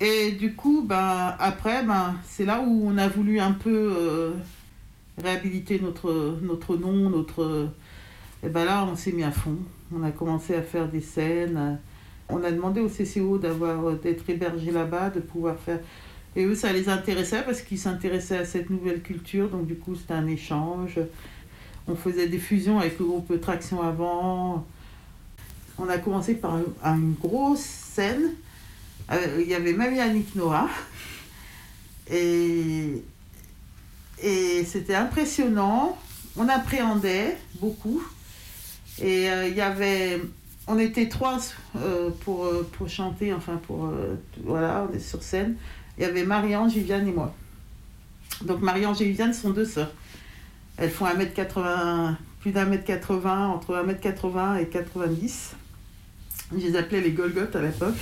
Et 0.00 0.32
du 0.32 0.54
coup, 0.54 0.84
ben, 0.86 1.34
après, 1.40 1.84
ben, 1.84 2.14
c'est 2.24 2.44
là 2.44 2.60
où 2.60 2.88
on 2.88 2.96
a 2.98 3.08
voulu 3.08 3.40
un 3.40 3.52
peu 3.52 3.94
euh, 3.96 4.32
réhabiliter 5.22 5.80
notre, 5.80 6.38
notre 6.42 6.76
nom, 6.76 7.10
notre... 7.10 7.68
Et 8.44 8.48
ben 8.48 8.64
là, 8.64 8.86
on 8.88 8.94
s'est 8.94 9.10
mis 9.10 9.24
à 9.24 9.32
fond. 9.32 9.56
On 9.92 10.04
a 10.04 10.12
commencé 10.12 10.54
à 10.54 10.62
faire 10.62 10.88
des 10.88 11.00
scènes. 11.00 11.80
On 12.28 12.44
a 12.44 12.52
demandé 12.52 12.80
au 12.80 12.88
CCO 12.88 13.38
d'avoir 13.38 13.94
d'être 13.94 14.28
hébergé 14.30 14.70
là-bas, 14.70 15.10
de 15.10 15.20
pouvoir 15.20 15.56
faire... 15.58 15.80
Et 16.36 16.44
eux, 16.44 16.54
ça 16.54 16.72
les 16.72 16.88
intéressait 16.88 17.42
parce 17.42 17.62
qu'ils 17.62 17.78
s'intéressaient 17.78 18.38
à 18.38 18.44
cette 18.44 18.70
nouvelle 18.70 19.02
culture. 19.02 19.48
Donc 19.48 19.66
du 19.66 19.74
coup, 19.74 19.96
c'était 19.96 20.14
un 20.14 20.28
échange. 20.28 21.00
On 21.88 21.94
faisait 21.96 22.28
des 22.28 22.38
fusions 22.38 22.78
avec 22.78 22.98
le 22.98 23.06
groupe 23.06 23.40
Traction 23.40 23.82
avant. 23.82 24.66
On 25.78 25.88
a 25.88 25.98
commencé 25.98 26.34
par 26.34 26.56
un- 26.84 26.96
une 26.96 27.14
grosse 27.14 27.60
scène. 27.60 28.32
Euh, 29.10 29.38
Il 29.40 29.48
y 29.48 29.54
avait 29.54 29.72
même 29.72 29.94
Yannick 29.94 30.34
Noah. 30.34 30.68
Et, 32.10 33.02
c'était 34.66 34.94
impressionnant. 34.94 35.96
On 36.36 36.48
appréhendait 36.48 37.36
beaucoup. 37.60 38.02
Et 39.00 39.30
euh, 39.30 39.48
il 39.48 39.54
y 39.56 39.60
avait. 39.60 40.20
On 40.66 40.78
était 40.78 41.08
trois 41.08 41.38
euh, 41.76 42.10
pour, 42.20 42.52
chanter, 42.88 43.32
enfin 43.32 43.58
pour. 43.66 43.90
voilà, 44.44 44.86
on 44.90 44.94
est 44.94 45.00
sur 45.00 45.22
scène. 45.22 45.56
Il 45.96 46.02
y 46.02 46.06
avait 46.06 46.24
Marie-Ange, 46.24 46.72
Viviane 46.74 47.08
et 47.08 47.12
moi. 47.12 47.34
Donc 48.42 48.60
Marie-Ange 48.60 49.00
et 49.00 49.06
Viviane 49.06 49.32
sont 49.32 49.50
deux 49.50 49.64
sœurs. 49.64 49.92
Elles 50.78 50.90
font 50.90 51.06
1m80, 51.06 52.14
plus 52.40 52.52
d'un 52.52 52.64
mètre 52.64 52.84
80, 52.84 53.48
entre 53.48 53.74
1m80 53.74 54.62
et 54.62 54.66
90. 54.66 55.56
Je 56.52 56.56
les 56.56 56.76
appelais 56.76 57.00
les 57.00 57.10
Golgotes 57.10 57.54
à 57.56 57.62
l'époque. 57.62 57.96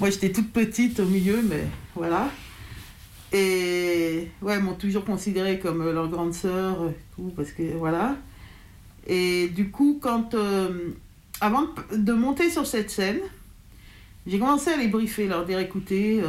Moi 0.00 0.10
j'étais 0.10 0.32
toute 0.32 0.52
petite 0.52 0.98
au 0.98 1.06
milieu, 1.06 1.40
mais 1.48 1.64
voilà. 1.94 2.28
Et 3.32 4.28
ouais, 4.42 4.54
elles 4.54 4.62
m'ont 4.62 4.74
toujours 4.74 5.04
considérée 5.04 5.58
comme 5.58 5.82
euh, 5.82 5.92
leur 5.92 6.08
grande 6.08 6.34
sœur, 6.34 6.82
euh, 6.82 6.90
tout, 7.14 7.32
parce 7.36 7.50
que 7.50 7.62
voilà. 7.76 8.16
Et 9.06 9.48
du 9.48 9.70
coup, 9.70 9.98
quand. 10.00 10.34
euh, 10.34 10.90
avant 11.40 11.66
de, 11.92 12.12
monter 12.12 12.48
sur 12.48 12.66
cette 12.66 12.90
scène, 12.90 13.18
j'ai 14.26 14.38
commencé 14.38 14.70
à 14.70 14.76
les 14.76 14.86
briefer, 14.86 15.26
leur 15.26 15.44
dire 15.44 15.58
écoutez, 15.58 16.22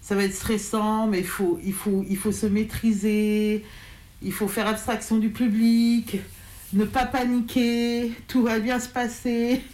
ça 0.00 0.14
va 0.14 0.22
être 0.22 0.32
stressant, 0.32 1.08
mais 1.08 1.18
il 1.18 1.26
faut 1.74 2.32
se 2.32 2.46
maîtriser, 2.46 3.64
il 4.22 4.32
faut 4.32 4.48
faire 4.48 4.66
abstraction 4.66 5.18
du 5.18 5.30
public, 5.30 6.18
ne 6.72 6.84
pas 6.84 7.06
paniquer, 7.06 8.12
tout 8.28 8.42
va 8.42 8.58
bien 8.58 8.80
se 8.80 8.88
passer. 8.88 9.62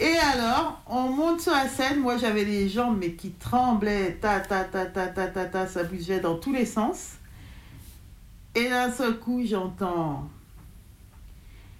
Et 0.00 0.16
alors, 0.32 0.82
on 0.86 1.02
monte 1.10 1.40
sur 1.40 1.52
la 1.52 1.68
scène, 1.68 2.00
moi 2.00 2.16
j'avais 2.16 2.44
les 2.44 2.68
jambes 2.68 2.98
mais 2.98 3.12
qui 3.12 3.30
tremblaient, 3.30 4.18
ta 4.20 4.40
ta 4.40 4.64
ta 4.64 4.86
ta 4.86 5.06
ta 5.06 5.28
ta 5.28 5.44
ta, 5.44 5.66
ça 5.68 5.84
bougeait 5.84 6.18
dans 6.20 6.36
tous 6.36 6.52
les 6.52 6.66
sens. 6.66 7.12
Et 8.56 8.68
d'un 8.68 8.92
seul 8.92 9.18
coup, 9.18 9.42
j'entends 9.44 10.28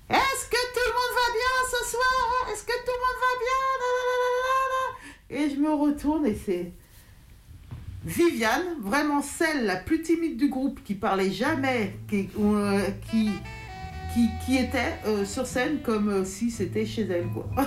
Est-ce 0.08 0.48
que 0.48 0.56
tout 0.56 0.86
le 0.86 0.92
monde 0.92 1.14
va 1.14 1.32
bien 1.32 1.56
ce 1.70 1.90
soir? 1.90 2.48
Est-ce 2.52 2.64
que 2.64 2.72
tout 2.72 2.92
le 2.92 3.00
monde 3.00 3.20
va 3.20 3.34
bien? 3.40 3.54
Et 5.36 5.50
je 5.50 5.56
me 5.60 5.72
retourne 5.72 6.26
et 6.26 6.36
c'est 6.36 6.72
Viviane, 8.04 8.62
vraiment 8.82 9.22
celle 9.22 9.64
la 9.64 9.76
plus 9.76 10.02
timide 10.02 10.36
du 10.36 10.48
groupe, 10.48 10.80
qui 10.84 10.94
parlait 10.94 11.30
jamais, 11.30 11.96
qui, 12.08 12.28
euh, 12.38 12.86
qui, 13.10 13.30
qui, 14.44 14.56
était 14.58 14.98
euh, 15.06 15.24
sur 15.24 15.46
scène 15.46 15.78
comme 15.82 16.08
euh, 16.10 16.24
si 16.24 16.50
c'était 16.50 16.84
chez 16.84 17.02
elle. 17.02 17.26
Quoi. 17.28 17.46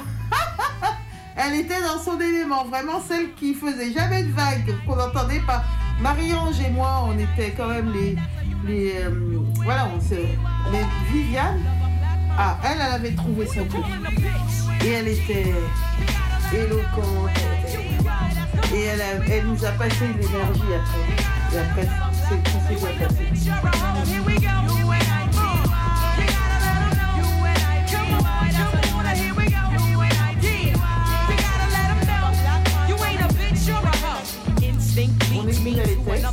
elle 1.35 1.59
était 1.59 1.81
dans 1.81 1.99
son 1.99 2.19
élément, 2.19 2.65
vraiment 2.65 3.01
celle 3.01 3.33
qui 3.33 3.55
faisait 3.55 3.91
jamais 3.91 4.23
de 4.23 4.31
vagues, 4.31 4.75
qu'on 4.85 4.95
n'entendait 4.95 5.41
pas. 5.45 5.63
Marie-Ange 6.01 6.61
et 6.61 6.69
moi, 6.69 7.05
on 7.07 7.17
était 7.17 7.53
quand 7.57 7.69
même 7.69 7.91
les. 7.91 8.15
les 8.67 8.93
voilà, 9.63 9.89
on 9.95 9.99
se. 9.99 10.13
Mais 10.71 10.83
Viviane, 11.11 11.59
ah, 12.37 12.59
elle, 12.63 12.77
elle 12.79 12.93
avait 12.93 13.15
trouvé 13.15 13.47
son 13.47 13.65
truc. 13.65 13.83
Et 14.85 14.89
elle 14.89 15.07
était 15.07 15.51
éloquente. 16.53 17.31
Et 18.73 18.81
elle, 18.83 19.01
a- 19.01 19.25
elle 19.29 19.47
nous 19.47 19.65
a 19.65 19.71
passé 19.71 20.05
une 20.05 20.23
énergie 20.23 20.73
après. 20.75 21.55
Et 21.55 21.59
après, 21.59 21.87
c'est 22.29 22.43
tout 22.43 22.59
s'est 22.67 22.75
bien 22.97 23.07
passé. 23.07 24.37
On 35.35 35.47
écrivait 35.47 35.85
les 35.85 35.95
textes. 35.97 36.27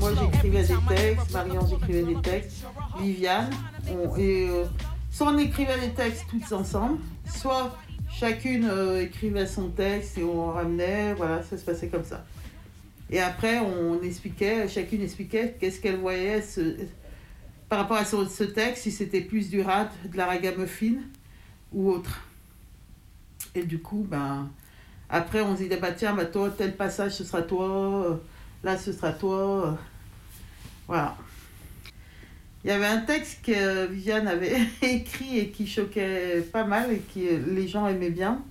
Moi, 0.00 0.10
j'écrivais 0.20 0.62
des 0.62 0.74
textes. 0.88 1.32
Marianne, 1.32 1.66
j'écrivais 1.68 2.02
des 2.02 2.20
textes. 2.20 2.64
Viviane. 3.00 3.50
On, 3.90 4.16
et, 4.16 4.48
euh, 4.50 4.64
soit 5.10 5.28
on 5.28 5.38
écrivait 5.38 5.78
des 5.80 5.90
textes 5.90 6.24
toutes 6.30 6.52
ensemble, 6.52 6.98
soit 7.32 7.76
chacune 8.10 8.66
euh, 8.70 9.02
écrivait 9.02 9.46
son 9.46 9.68
texte 9.70 10.18
et 10.18 10.24
on 10.24 10.46
ramenait. 10.52 11.14
Voilà, 11.14 11.42
ça 11.42 11.56
se 11.58 11.64
passait 11.64 11.88
comme 11.88 12.04
ça. 12.04 12.24
Et 13.10 13.20
après, 13.20 13.58
on 13.58 14.02
expliquait, 14.02 14.68
chacune 14.68 15.02
expliquait 15.02 15.56
qu'est-ce 15.58 15.80
qu'elle 15.80 15.96
voyait 15.96 16.42
ce- 16.42 16.76
par 17.68 17.80
rapport 17.80 17.96
à 17.96 18.04
ce, 18.04 18.26
ce 18.26 18.44
texte, 18.44 18.82
si 18.82 18.90
c'était 18.90 19.20
plus 19.22 19.48
du 19.50 19.60
rap, 19.62 19.92
de 20.10 20.16
la 20.16 20.26
ragamuffin 20.26 20.94
ou 21.72 21.90
autre. 21.90 22.22
Et 23.54 23.62
du 23.62 23.78
coup, 23.80 24.06
ben, 24.08 24.50
après, 25.08 25.40
on 25.40 25.56
se 25.56 25.62
disait, 25.62 25.78
bah 25.78 25.92
tiens, 25.92 26.14
bah, 26.14 26.26
toi, 26.26 26.50
tel 26.50 26.76
passage, 26.76 27.12
ce 27.12 27.24
sera 27.24 27.42
toi, 27.42 28.04
euh, 28.10 28.16
là, 28.62 28.76
ce 28.76 28.92
sera 28.92 29.12
toi. 29.12 29.66
euh, 29.68 29.72
Voilà. 30.86 31.16
Il 32.64 32.68
y 32.68 32.72
avait 32.72 32.86
un 32.86 32.98
texte 32.98 33.38
que 33.44 33.86
Viviane 33.86 34.26
avait 34.26 34.56
écrit 34.82 35.38
et 35.38 35.48
qui 35.48 35.66
choquait 35.66 36.42
pas 36.52 36.64
mal 36.64 36.92
et 36.92 36.98
que 36.98 37.50
les 37.54 37.68
gens 37.68 37.86
aimaient 37.86 38.10
bien. 38.10 38.42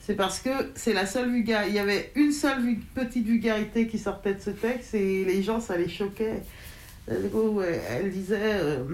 C'est 0.00 0.14
parce 0.14 0.38
que 0.38 0.50
c'est 0.74 0.92
la 0.92 1.06
seule 1.06 1.30
vulgarité. 1.32 1.70
Il 1.70 1.74
y 1.74 1.80
avait 1.80 2.12
une 2.14 2.30
seule 2.30 2.76
petite 2.94 3.26
vulgarité 3.26 3.88
qui 3.88 3.98
sortait 3.98 4.34
de 4.34 4.40
ce 4.40 4.50
texte 4.50 4.94
et 4.94 5.24
les 5.24 5.42
gens, 5.42 5.58
ça 5.60 5.76
les 5.76 5.88
choquait. 5.88 6.42
Euh, 7.10 7.78
Elle 7.90 8.10
disait, 8.12 8.38
euh, 8.40 8.84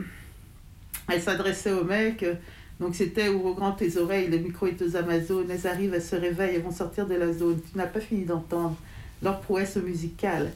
elle 1.11 1.21
s'adressait 1.21 1.73
aux 1.73 1.85
mecs. 1.85 2.23
euh, 2.23 2.35
donc 2.81 2.95
c'était 2.95 3.29
ouvre 3.29 3.55
grand 3.55 3.73
tes 3.73 3.97
oreilles, 3.97 4.29
le 4.29 4.39
micro 4.39 4.67
est 4.67 4.81
aux 4.83 4.97
Amazones, 4.97 5.47
elles 5.51 5.67
arrivent, 5.67 5.95
elles 5.95 6.03
se 6.03 6.17
réveillent, 6.17 6.57
elles 6.57 6.63
vont 6.63 6.73
sortir 6.73 7.07
de 7.07 7.15
la 7.15 7.33
zone. 7.33 7.61
Tu 7.71 7.79
n'as 7.79 7.87
pas 7.87 8.01
fini 8.01 8.25
d'entendre 8.25 8.77
leur 9.23 9.41
prouesse 9.41 9.77
musicale. 9.77 10.51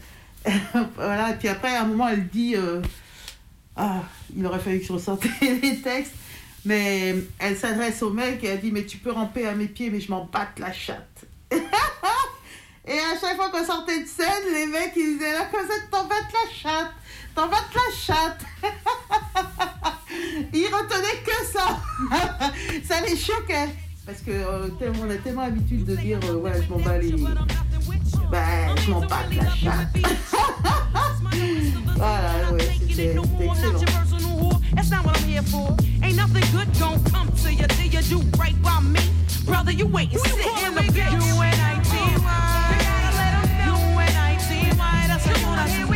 voilà, 0.97 1.35
puis 1.39 1.49
après, 1.49 1.77
à 1.77 1.83
un 1.83 1.87
moment, 1.87 2.09
elle 2.09 2.27
dit 2.29 2.57
Ah, 3.77 4.03
il 4.37 4.45
aurait 4.47 4.59
fallu 4.59 4.81
que 4.81 4.87
je 4.87 4.93
ressorte 4.93 5.25
les 5.43 5.81
textes. 5.83 6.15
Mais 6.65 7.15
elle 7.39 7.57
s'adresse 7.57 8.03
au 8.03 8.11
mec 8.11 8.43
et 8.43 8.49
elle 8.49 8.61
dit 8.61 8.73
Mais 8.73 8.85
tu 8.85 8.97
peux 8.99 9.13
ramper 9.13 9.47
à 9.47 9.55
mes 9.55 9.67
pieds, 9.67 9.91
mais 9.91 10.01
je 10.01 10.11
m'en 10.11 10.25
batte 10.25 10.59
la 10.59 10.73
chatte. 10.73 11.25
et 11.53 12.99
à 12.99 13.21
chaque 13.21 13.37
fois 13.37 13.51
qu'on 13.51 13.65
sortait 13.65 14.01
de 14.03 14.07
scène, 14.09 14.53
les 14.53 14.67
mecs 14.67 14.93
ils 14.97 15.17
disaient 15.19 15.33
La 15.33 15.45
Cosette, 15.45 15.89
t'en 15.91 16.05
battes 16.07 16.33
la 16.33 16.51
chatte, 16.53 16.93
t'en 17.37 17.47
battes 17.49 17.73
la 17.75 17.97
chatte. 17.97 18.41
ils 20.53 20.67
retenaient 20.67 21.23
que 21.25 21.47
ça. 21.53 21.79
ça 22.89 23.01
les 23.03 23.17
choquait. 23.17 23.69
Parce 24.05 24.21
que 24.23 24.31
euh, 24.31 24.69
tellement- 24.79 25.03
on 25.07 25.11
a 25.11 25.17
tellement 25.17 25.43
l'habitude 25.43 25.85
de 25.85 25.97
dire 25.97 26.19
euh, 26.25 26.37
Ouais, 26.37 26.53
je 26.63 26.69
m'en 26.73 26.79
bats 26.81 26.99
les. 26.99 27.13
Ben, 27.13 28.75
je 28.85 28.91
m'en 28.91 29.01
batte 29.01 29.35
la 29.35 29.49
chatte. 29.55 29.97
Voilà, 31.97 32.53
ouais, 32.53 32.69
c'était 32.89 33.15
c'était 33.15 33.45
excellent. 33.45 34.61
That's 34.75 34.91
not 34.91 35.05
what 35.05 35.17
I'm 35.17 35.29
here 35.29 35.43
for. 35.43 35.77
Ain't 36.03 36.17
nothing 36.17 36.45
good 36.53 36.69
gon' 36.79 37.03
come 37.11 37.31
to 37.43 37.53
you 37.53 37.67
till 37.67 37.87
you 37.87 38.03
do 38.03 38.21
right 38.39 38.55
by 38.63 38.81
me. 38.81 39.01
Brother, 39.47 39.73
you 39.73 39.87
wait 39.87 40.13
and 40.13 40.21
sit 40.21 40.35
in 40.37 40.75
the 40.75 40.83
bitch. 40.93 41.13
U-N-I-T-Y. 41.13 42.21
U-N-I-T-Y. 43.67 45.07
That's 45.09 45.27
what 45.27 45.59
I'm 45.59 45.69
here 45.69 45.87
we 45.87 45.96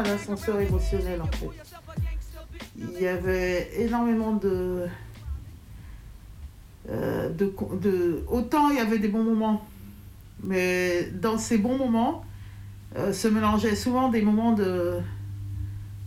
Expérience, 0.00 0.20
c'était 0.38 0.52
vraiment 0.52 0.58
un 0.58 0.60
ascenseur 0.60 0.60
émotionnel 0.60 1.22
en 1.22 1.26
fait. 1.26 1.50
Il 2.78 3.00
y 3.02 3.06
avait 3.06 3.70
énormément 3.82 4.32
de, 4.34 4.86
euh, 6.90 7.28
de, 7.30 7.52
de- 7.80 8.24
Autant 8.28 8.70
il 8.70 8.76
y 8.76 8.80
avait 8.80 8.98
des 8.98 9.08
bons 9.08 9.24
moments, 9.24 9.66
mais 10.42 11.10
dans 11.12 11.38
ces 11.38 11.58
bons 11.58 11.76
moments 11.76 12.24
euh, 12.96 13.12
se 13.12 13.28
mélangeaient 13.28 13.76
souvent 13.76 14.08
des 14.08 14.22
moments 14.22 14.52
de, 14.52 14.98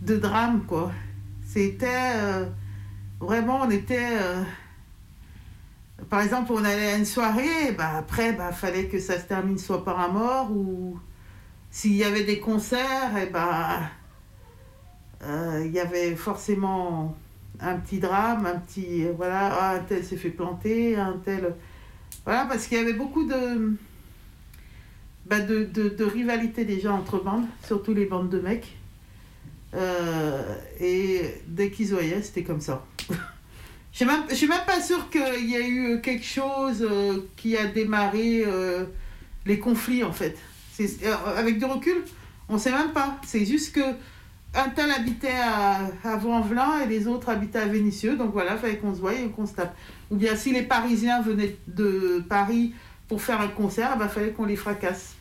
de 0.01 0.17
drame 0.17 0.63
quoi. 0.65 0.91
C'était 1.45 2.13
euh, 2.15 2.45
vraiment, 3.19 3.61
on 3.63 3.69
était. 3.69 4.17
par 6.09 6.21
exemple, 6.21 6.53
on 6.53 6.63
allait 6.63 6.93
à 6.93 6.97
une 6.97 7.05
soirée, 7.05 7.73
bah 7.77 7.97
après, 7.97 8.31
bah 8.33 8.51
fallait 8.53 8.85
que 8.85 8.99
ça 8.99 9.19
se 9.19 9.25
termine 9.25 9.57
soit 9.57 9.83
par 9.83 9.99
un 9.99 10.07
mort 10.07 10.51
ou 10.51 10.97
s'il 11.71 11.95
y 11.95 12.03
avait 12.03 12.25
des 12.25 12.39
concerts, 12.39 13.17
et 13.17 13.27
ben, 13.27 13.89
euh, 15.23 15.63
il 15.65 15.71
y 15.71 15.79
avait 15.79 16.15
forcément 16.15 17.15
un 17.61 17.77
petit 17.77 17.99
drame, 17.99 18.45
un 18.45 18.59
petit, 18.59 19.05
euh, 19.05 19.13
voilà, 19.15 19.53
ah, 19.53 19.75
un 19.75 19.79
tel 19.79 20.03
s'est 20.03 20.17
fait 20.17 20.29
planter, 20.29 20.97
un 20.97 21.19
tel, 21.23 21.55
voilà, 22.25 22.45
parce 22.45 22.67
qu'il 22.67 22.77
y 22.77 22.81
avait 22.81 22.93
beaucoup 22.93 23.23
de, 23.23 23.73
bah, 25.25 25.39
de, 25.39 25.63
de, 25.63 26.03
rivalité 26.03 26.65
déjà 26.65 26.91
entre 26.91 27.23
bandes, 27.23 27.45
surtout 27.65 27.93
les 27.93 28.05
bandes 28.05 28.29
de 28.29 28.39
mecs. 28.39 28.75
Euh, 29.73 30.55
et 30.81 31.41
dès 31.47 31.71
qu'ils 31.71 31.87
voyaient, 31.87 32.21
c'était 32.21 32.43
comme 32.43 32.61
ça. 32.61 32.85
Je 33.93 34.05
je 34.29 34.35
suis 34.35 34.47
même 34.47 34.65
pas 34.65 34.81
sûre 34.81 35.09
qu'il 35.09 35.49
y 35.49 35.55
ait 35.55 35.67
eu 35.67 35.99
quelque 35.99 36.25
chose 36.25 36.87
qui 37.35 37.57
a 37.57 37.67
démarré 37.67 38.45
les 39.45 39.59
conflits 39.59 40.05
en 40.05 40.13
fait. 40.13 40.37
Avec 41.37 41.59
du 41.59 41.65
recul, 41.65 42.03
on 42.49 42.57
sait 42.57 42.71
même 42.71 42.91
pas. 42.91 43.17
C'est 43.25 43.45
juste 43.45 43.73
que 43.75 43.81
un 44.53 44.69
tel 44.69 44.91
habitait 44.91 45.29
à, 45.29 45.85
à 46.03 46.83
et 46.83 46.87
les 46.87 47.07
autres 47.07 47.29
habitaient 47.29 47.59
à 47.59 47.67
Vénissieux. 47.67 48.17
Donc 48.17 48.33
voilà, 48.33 48.53
il 48.53 48.59
fallait 48.59 48.77
qu'on 48.77 48.93
se 48.93 48.99
voie 48.99 49.13
et 49.13 49.29
qu'on 49.29 49.45
se 49.45 49.53
tape. 49.53 49.75
Ou 50.09 50.15
bien 50.17 50.35
si 50.35 50.51
les 50.51 50.63
Parisiens 50.63 51.21
venaient 51.21 51.55
de 51.67 52.23
Paris 52.27 52.73
pour 53.07 53.21
faire 53.21 53.39
un 53.41 53.47
concert, 53.47 53.97
il 53.99 54.09
fallait 54.09 54.31
qu'on 54.31 54.45
les 54.45 54.55
fracasse. 54.55 55.15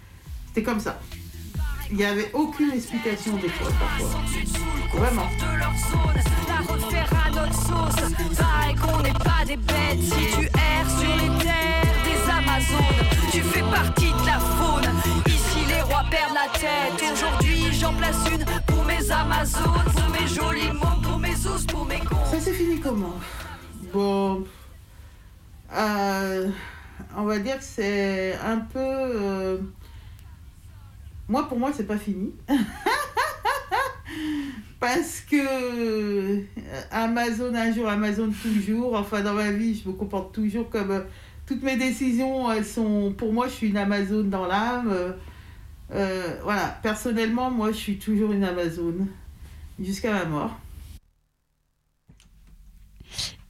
C'était 0.48 0.62
comme 0.62 0.80
ça. 0.80 1.00
Il 1.90 1.96
n'y 1.96 2.04
avait 2.04 2.30
aucune 2.32 2.70
explication 2.70 3.36
des 3.36 3.48
fois. 3.48 3.68
Vraiment. 4.94 5.26
tu 13.32 13.40
fais 13.42 13.60
partie 13.60 14.12
de 14.12 14.26
la 14.26 14.38
faune. 14.38 15.19
Perdent 16.10 16.34
la 16.34 16.48
tête. 16.58 17.12
Aujourd'hui, 17.12 17.72
j'en 17.72 17.92
place 17.94 18.16
une 18.32 18.44
pour 18.66 18.84
mes 18.84 19.10
Amazones, 19.10 19.92
pour 19.94 20.08
mes 20.10 20.26
jolis 20.26 20.72
mots, 20.72 21.00
pour 21.02 21.18
mes 21.18 21.46
os, 21.46 21.64
pour 21.66 21.84
mes 21.84 21.98
cons. 21.98 22.16
Ça 22.30 22.40
s'est 22.40 22.52
fini 22.52 22.80
comment? 22.80 23.14
Bon. 23.92 24.44
euh, 25.76 26.48
on 27.16 27.24
va 27.24 27.38
dire 27.38 27.58
que 27.58 27.64
c'est 27.64 28.34
un 28.44 28.58
peu. 28.58 28.78
euh, 28.78 29.58
moi, 31.28 31.48
pour 31.48 31.58
moi, 31.58 31.70
c'est 31.76 31.86
pas 31.86 31.98
fini. 31.98 32.32
Parce 34.80 35.20
que 35.20 35.36
euh, 35.36 36.40
Amazon 36.90 37.54
un 37.54 37.72
jour, 37.72 37.88
Amazon 37.88 38.30
toujours. 38.42 38.94
Enfin, 38.94 39.20
dans 39.22 39.34
ma 39.34 39.50
vie, 39.52 39.80
je 39.82 39.88
me 39.88 39.94
comporte 39.94 40.34
toujours 40.34 40.70
comme. 40.70 41.04
toutes 41.46 41.62
mes 41.62 41.76
décisions, 41.76 42.50
elles 42.50 42.64
sont. 42.64 43.12
Pour 43.16 43.32
moi, 43.32 43.46
je 43.48 43.52
suis 43.52 43.68
une 43.68 43.76
Amazon 43.76 44.22
dans 44.24 44.46
l'âme. 44.46 45.14
Euh, 45.92 46.36
voilà, 46.42 46.78
personnellement, 46.82 47.50
moi, 47.50 47.72
je 47.72 47.76
suis 47.76 47.98
toujours 47.98 48.32
une 48.32 48.44
Amazon. 48.44 48.94
Jusqu'à 49.82 50.12
ma 50.12 50.24
mort. 50.26 50.58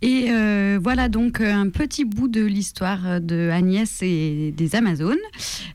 Et 0.03 0.31
euh, 0.31 0.79
voilà 0.81 1.11
donc 1.11 1.41
euh, 1.41 1.53
un 1.53 1.69
petit 1.69 2.07
bout 2.07 2.29
de 2.29 2.43
l'histoire 2.43 3.21
de 3.21 3.51
Agnès 3.51 4.01
et 4.01 4.55
des 4.57 4.77
Amazones. 4.77 5.19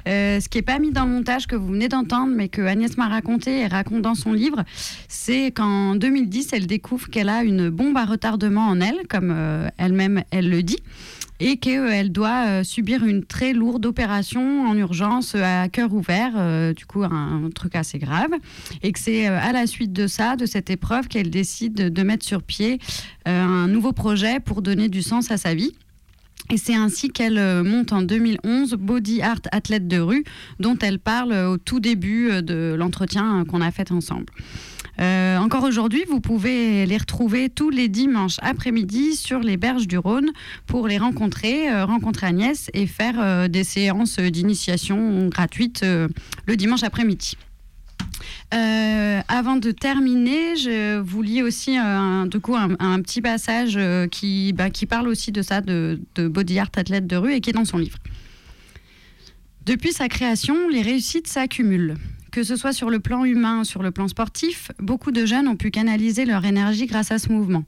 Ce 0.07 0.47
qui 0.47 0.57
n'est 0.57 0.63
pas 0.63 0.79
mis 0.79 0.91
dans 0.91 1.05
le 1.05 1.11
montage 1.11 1.45
que 1.45 1.55
vous 1.55 1.67
venez 1.67 1.89
d'entendre, 1.89 2.33
mais 2.33 2.47
que 2.47 2.61
Agnès 2.61 2.97
m'a 2.97 3.09
raconté 3.09 3.59
et 3.59 3.67
raconte 3.67 4.01
dans 4.01 4.15
son 4.15 4.33
livre, 4.33 4.63
c'est 5.09 5.51
qu'en 5.51 5.95
2010, 5.95 6.53
elle 6.53 6.67
découvre 6.67 7.09
qu'elle 7.09 7.29
a 7.29 7.43
une 7.43 7.69
bombe 7.69 7.97
à 7.97 8.05
retardement 8.05 8.67
en 8.67 8.79
elle, 8.81 9.05
comme 9.09 9.35
elle-même 9.77 10.23
elle 10.31 10.49
le 10.49 10.63
dit 10.63 10.79
et 11.39 11.57
qu'elle 11.57 12.11
doit 12.11 12.47
euh, 12.47 12.63
subir 12.63 13.03
une 13.03 13.23
très 13.23 13.53
lourde 13.53 13.85
opération 13.85 14.67
en 14.67 14.77
urgence 14.77 15.33
euh, 15.35 15.63
à 15.63 15.69
cœur 15.69 15.93
ouvert, 15.93 16.33
euh, 16.35 16.73
du 16.73 16.85
coup 16.85 17.03
un, 17.03 17.49
truc 17.53 17.75
assez 17.75 17.99
grave, 17.99 18.31
et 18.83 18.91
que 18.91 18.99
c'est 18.99 19.27
à 19.27 19.51
la 19.51 19.67
suite 19.67 19.93
de 19.93 20.07
ça, 20.07 20.35
de 20.35 20.45
cette 20.45 20.69
épreuve, 20.69 21.07
qu'elle 21.07 21.29
décide 21.29 21.73
de, 21.73 22.03
mettre 22.03 22.25
sur 22.25 22.43
pied 22.43 22.79
un 23.25 23.67
nouveau 23.67 23.91
projet 23.91 24.39
pour 24.39 24.61
donner 24.61 24.89
du 24.89 25.01
sens 25.01 25.31
à 25.31 25.37
sa 25.37 25.55
vie. 25.55 25.73
Et 26.51 26.57
c'est 26.57 26.75
ainsi 26.75 27.09
qu'elle 27.09 27.63
monte 27.63 27.91
en 27.93 28.03
2011 28.03 28.73
Body 28.73 29.21
Art 29.21 29.41
Athlète 29.51 29.87
de 29.87 29.99
rue, 29.99 30.23
dont 30.59 30.77
elle 30.81 30.99
parle 30.99 31.33
au 31.33 31.57
tout 31.57 31.79
début 31.79 32.43
de 32.43 32.75
l'entretien 32.77 33.45
qu'on 33.45 33.61
a 33.61 33.71
fait 33.71 33.91
ensemble. 33.91 34.25
Euh, 34.99 35.37
encore 35.37 35.63
aujourd'hui, 35.63 36.03
vous 36.07 36.21
pouvez 36.21 36.85
les 36.85 36.97
retrouver 36.97 37.49
tous 37.49 37.69
les 37.69 37.89
dimanches 37.89 38.37
après-midi 38.41 39.15
sur 39.15 39.39
les 39.39 39.57
berges 39.57 39.87
du 39.87 39.97
Rhône 39.97 40.31
pour 40.67 40.87
les 40.87 40.97
rencontrer, 40.97 41.69
euh, 41.69 41.85
rencontrer 41.85 42.27
Agnès 42.27 42.69
et 42.73 42.87
faire 42.87 43.15
euh, 43.19 43.47
des 43.47 43.63
séances 43.63 44.19
d'initiation 44.19 45.27
gratuites 45.27 45.83
le 45.83 46.55
dimanche 46.55 46.83
après-midi. 46.83 47.37
Avant 48.51 49.57
de 49.57 49.71
terminer, 49.71 50.55
je 50.55 50.97
vous 50.99 51.21
lis 51.21 51.41
aussi 51.41 51.75
un, 51.77 52.25
du 52.25 52.39
coup, 52.39 52.55
un, 52.55 53.01
petit 53.01 53.21
passage 53.21 53.77
qui, 54.11 54.53
bah, 54.53 54.69
qui 54.69 54.85
parle 54.85 55.09
aussi 55.09 55.31
de 55.31 55.41
ça, 55.41 55.59
de, 55.59 55.99
de 56.15 56.27
body 56.27 56.59
art 56.59 56.69
athlète 56.77 57.05
de 57.05 57.17
rue 57.17 57.33
et 57.33 57.41
qui 57.41 57.49
est 57.49 57.53
dans 57.53 57.65
son 57.65 57.77
livre. 57.77 57.97
Depuis 59.65 59.91
sa 59.91 60.07
création, 60.07 60.69
les 60.69 60.81
réussites 60.81 61.27
s'accumulent. 61.27 61.95
Que 62.35 62.43
ce 62.43 62.57
soit 62.57 62.73
sur 62.73 62.89
le 62.89 62.99
plan 62.99 63.23
humain 63.23 63.61
ou 63.61 63.63
sur 63.63 63.81
le 63.81 63.91
plan 63.91 64.09
sportif, 64.09 64.69
beaucoup 64.79 65.11
de 65.11 65.25
jeunes 65.25 65.47
ont 65.47 65.55
pu 65.55 65.71
canaliser 65.71 66.25
leur 66.25 66.43
énergie 66.43 66.85
grâce 66.85 67.09
à 67.11 67.17
ce 67.17 67.31
mouvement. 67.31 67.63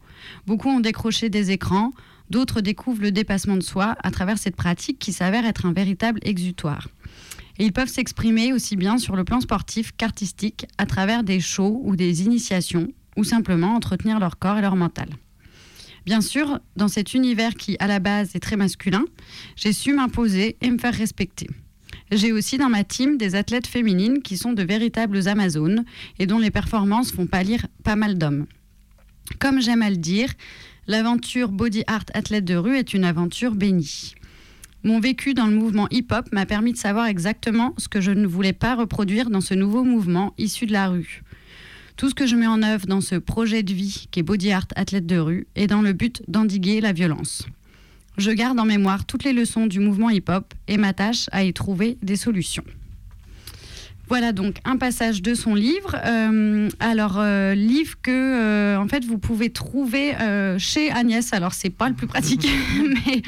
Beaucoup 0.45 0.67
ont 0.67 0.82
décroché 0.82 1.30
des 1.30 1.51
écrans, 1.51 1.93
d'autres 2.30 2.60
découvrent 2.60 3.01
le 3.01 3.13
dépassement 3.13 3.56
de 3.56 3.63
soi 3.63 3.95
à 4.03 4.12
travers 4.12 4.38
cette 4.38 4.58
pratique 4.58 4.99
qui 4.99 5.13
s'avère 5.13 5.45
être 5.45 5.65
un 5.65 5.71
véritable 5.71 6.19
exutoire. 6.21 6.89
Et 7.60 7.63
ils 7.63 7.71
peuvent 7.71 7.88
s'exprimer 7.88 8.51
aussi 8.51 8.75
bien 8.75 8.97
sur 8.97 9.15
le 9.15 9.23
plan 9.23 9.39
sportif 9.39 9.93
qu'artistique 9.95 10.65
à 10.77 10.86
travers 10.86 11.23
des 11.23 11.39
shows 11.39 11.80
ou 11.86 11.95
des 11.95 12.23
initiations 12.23 12.89
ou 13.15 13.23
simplement 13.23 13.73
entretenir 13.73 14.19
leur 14.19 14.38
corps 14.38 14.58
et 14.58 14.62
leur 14.62 14.75
mental. 14.75 15.08
Bien 16.06 16.19
sûr, 16.19 16.60
dans 16.75 16.89
cet 16.89 17.13
univers 17.13 17.53
qui, 17.53 17.77
à 17.80 17.88
la 17.88 17.99
base, 17.99 18.36
est 18.36 18.41
très 18.41 18.58
masculin, 18.58 19.06
j'ai 19.56 19.71
su 19.71 19.93
m'imposer 19.93 20.58
et 20.60 20.69
me 20.69 20.77
faire 20.77 20.93
respecter. 20.93 21.47
J'ai 22.12 22.32
aussi 22.32 22.58
dans 22.58 22.70
ma 22.70 22.84
team 22.84 23.17
des 23.17 23.36
athlètes 23.36 23.67
féminines 23.67 24.22
qui 24.22 24.38
sont 24.38 24.54
de 24.54 24.63
véritables 24.63 25.28
amazones 25.28 25.84
et 26.20 26.26
dont 26.26 26.39
les 26.39 26.52
performances 26.52 27.12
font 27.12 27.28
pâlir 27.28 27.67
pas 27.84 27.98
mal 27.98 28.17
d'hommes. 28.17 28.46
Comme 29.39 29.62
j'aime 29.62 29.82
à 29.82 29.89
le 29.89 29.98
dire, 29.98 30.30
l'aventure 30.88 31.50
body 31.52 31.84
art 31.88 32.06
athlète 32.13 32.46
de 32.46 32.56
rue 32.56 32.78
est 32.78 32.93
une 32.93 33.04
aventure 33.04 33.56
bénie. 33.56 34.15
Mon 34.84 35.02
vécu 35.02 35.34
dans 35.34 35.48
le 35.48 35.56
mouvement 35.56 35.88
hip-hop 35.91 36.32
m'a 36.32 36.46
permis 36.46 36.72
de 36.72 36.78
savoir 36.78 37.08
exactement 37.08 37.74
ce 37.78 37.89
que 37.89 38.00
je 38.00 38.12
ne 38.12 38.26
voulais 38.26 38.54
pas 38.54 38.76
reproduire 38.76 39.30
dans 39.30 39.41
ce 39.41 39.54
nouveau 39.54 39.84
mouvement 39.84 40.34
issu 40.38 40.65
de 40.65 40.72
la 40.72 40.88
rue. 40.88 41.24
Tout 41.98 42.10
ce 42.10 42.15
que 42.15 42.28
je 42.28 42.36
mets 42.36 42.48
en 42.48 42.63
œuvre 42.63 42.86
dans 42.86 43.02
ce 43.02 43.15
projet 43.15 43.63
de 43.63 43.74
vie 43.74 44.08
qui 44.12 44.22
est 44.22 44.24
Body 44.24 44.52
Art 44.52 44.67
Athlète 44.76 45.08
de 45.08 45.17
rue 45.17 45.48
est 45.56 45.67
dans 45.67 45.82
le 45.82 45.91
but 45.93 46.22
d'endiguer 46.30 46.80
la 46.80 46.93
violence. 46.93 47.48
Je 48.17 48.32
garde 48.32 48.60
en 48.60 48.65
mémoire 48.65 49.06
toutes 49.06 49.23
les 49.23 49.34
leçons 49.34 49.67
du 49.67 49.80
mouvement 49.80 50.10
hip-hop 50.10 50.53
et 50.67 50.77
m'attache 50.77 51.27
à 51.32 51.43
y 51.43 51.53
trouver 51.53 51.99
des 52.01 52.15
solutions. 52.15 52.63
Voilà 54.10 54.32
donc 54.32 54.56
un 54.63 54.78
passage 54.78 55.22
de 55.22 55.34
son 55.34 55.54
livre. 55.54 55.96
Euh, 56.06 56.70
alors 56.80 57.17
euh, 57.17 57.54
livre 57.54 57.96
que 58.02 58.12
euh, 58.12 58.78
en 58.78 58.88
fait 58.88 59.04
vous 59.04 59.17
pouvez 59.17 59.50
trouver 59.50 60.13
chez 60.58 60.91
Agnès. 60.91 61.34
Alors 61.34 61.54
c'est 61.54 61.70
pas 61.70 61.89
le 61.89 61.96
plus 61.96 62.08
pratique, 62.08 62.48
mais 63.06 63.22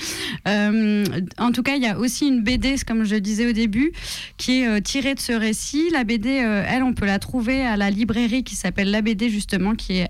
en 1.38 1.52
tout 1.52 1.64
cas 1.64 1.76
il 1.76 1.84
y 1.84 1.88
a 1.88 1.98
aussi 1.98 2.28
une 2.28 2.42
BD, 2.42 2.76
comme 2.88 3.04
je 3.04 3.16
disais 3.16 3.48
au 3.48 3.52
début, 3.52 3.92
qui 4.38 4.62
est 4.62 4.82
tirée 4.82 5.16
de 5.16 5.20
ce 5.20 5.34
récit. 5.34 5.90
La 5.92 6.04
BD, 6.04 6.30
elle, 6.30 6.84
on 6.84 6.94
peut 6.94 7.06
la 7.06 7.20
trouver 7.20 7.62
à 7.62 7.76
la 7.76 7.90
librairie 7.90 8.44
qui 8.44 8.56
s'appelle 8.56 8.92
La 8.92 9.02
BD 9.02 9.30
justement, 9.30 9.76
qui 9.76 9.98
est 9.98 10.10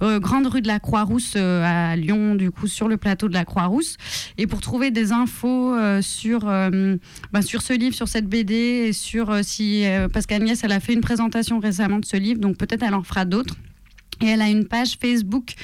Grande 0.00 0.46
rue 0.46 0.62
de 0.62 0.68
la 0.68 0.80
Croix-Rousse 0.80 1.36
à 1.36 1.94
Lyon, 1.96 2.34
du 2.34 2.50
coup 2.50 2.66
sur 2.66 2.88
le 2.88 2.96
plateau 2.96 3.28
de 3.28 3.34
la 3.34 3.44
Croix-Rousse. 3.44 3.96
Et 4.38 4.46
pour 4.46 4.60
trouver 4.60 4.90
des 4.90 5.12
infos 5.12 5.76
sur 6.00 6.40
ben, 6.40 7.42
sur 7.42 7.62
ce 7.62 7.72
livre, 7.72 7.94
sur 7.94 8.08
cette 8.08 8.26
BD, 8.26 8.54
et 8.88 8.92
sur 8.92 9.44
si 9.44 9.67
euh, 9.86 10.08
parce 10.08 10.26
qu'Agnès, 10.26 10.62
elle 10.64 10.72
a 10.72 10.80
fait 10.80 10.92
une 10.92 11.00
présentation 11.00 11.58
récemment 11.58 11.98
de 11.98 12.04
ce 12.04 12.16
livre, 12.16 12.40
donc 12.40 12.56
peut-être 12.56 12.82
elle 12.82 12.94
en 12.94 13.02
fera 13.02 13.24
d'autres. 13.24 13.54
Et 14.20 14.26
elle 14.26 14.42
a 14.42 14.48
une 14.48 14.66
page 14.66 14.98
Facebook 15.00 15.54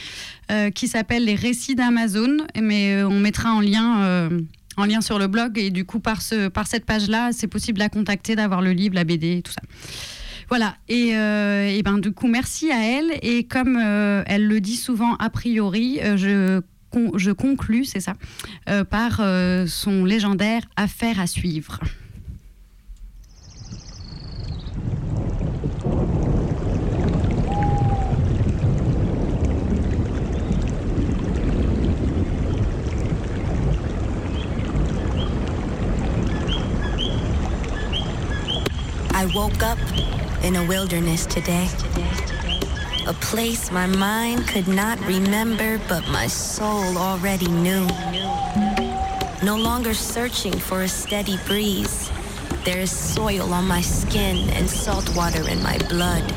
euh, 0.51 0.71
qui 0.71 0.87
s'appelle 0.87 1.25
Les 1.25 1.35
Récits 1.35 1.75
d'Amazon, 1.75 2.37
mais 2.61 2.95
euh, 2.95 3.09
on 3.09 3.19
mettra 3.19 3.53
en 3.53 3.61
lien, 3.61 4.31
en 4.77 4.85
lien 4.85 5.01
sur 5.01 5.19
le 5.19 5.27
blog. 5.27 5.59
Et 5.59 5.71
du 5.71 5.85
coup, 5.85 5.99
par, 5.99 6.23
ce, 6.23 6.49
par 6.49 6.67
cette 6.69 6.85
page-là, 6.85 7.31
c'est 7.33 7.49
possible 7.49 7.79
de 7.79 7.83
la 7.85 7.89
contacter, 7.89 8.37
d'avoir 8.37 8.63
le 8.63 8.71
livre, 8.73 8.95
la 8.95 9.05
BD 9.05 9.43
tout 9.43 9.53
ça. 9.53 9.63
Voilà, 10.49 10.77
et, 10.89 11.13
ben 11.83 11.99
du 11.99 12.13
coup, 12.13 12.29
merci 12.29 12.71
à 12.71 12.81
elle. 12.85 13.11
Et 13.23 13.45
comme 13.45 13.77
elle 14.27 14.47
le 14.47 14.61
dit 14.61 14.77
souvent 14.77 15.17
a 15.17 15.31
priori, 15.31 15.99
je, 16.17 16.61
con- 16.91 17.13
je 17.17 17.33
conclus, 17.33 17.87
c'est 17.87 18.01
ça, 18.01 18.13
par 18.91 19.23
son 19.67 20.05
légendaire 20.05 20.63
Affaire 20.77 21.19
à 21.19 21.27
suivre. 21.27 21.81
I 39.25 39.35
woke 39.35 39.63
up 39.63 39.79
in 40.45 40.55
a 40.57 40.67
wilderness 40.67 41.25
today. 41.25 41.67
A 43.07 43.15
place 43.15 43.71
my 43.71 43.87
mind 43.87 44.47
could 44.47 44.69
not 44.69 45.01
remember, 45.07 45.81
but 45.89 46.07
my 46.09 46.27
soul 46.27 46.99
already 46.99 47.49
knew. 47.49 47.87
No 49.43 49.57
longer 49.57 49.95
searching 49.95 50.53
for 50.53 50.83
a 50.83 50.89
steady 50.89 51.39
breeze. 51.47 52.11
There 52.67 52.81
is 52.81 52.91
soil 52.91 53.55
on 53.55 53.67
my 53.67 53.81
skin 53.81 54.51
and 54.51 54.69
salt 54.69 55.09
water 55.17 55.49
in 55.49 55.63
my 55.63 55.79
blood. 55.89 56.31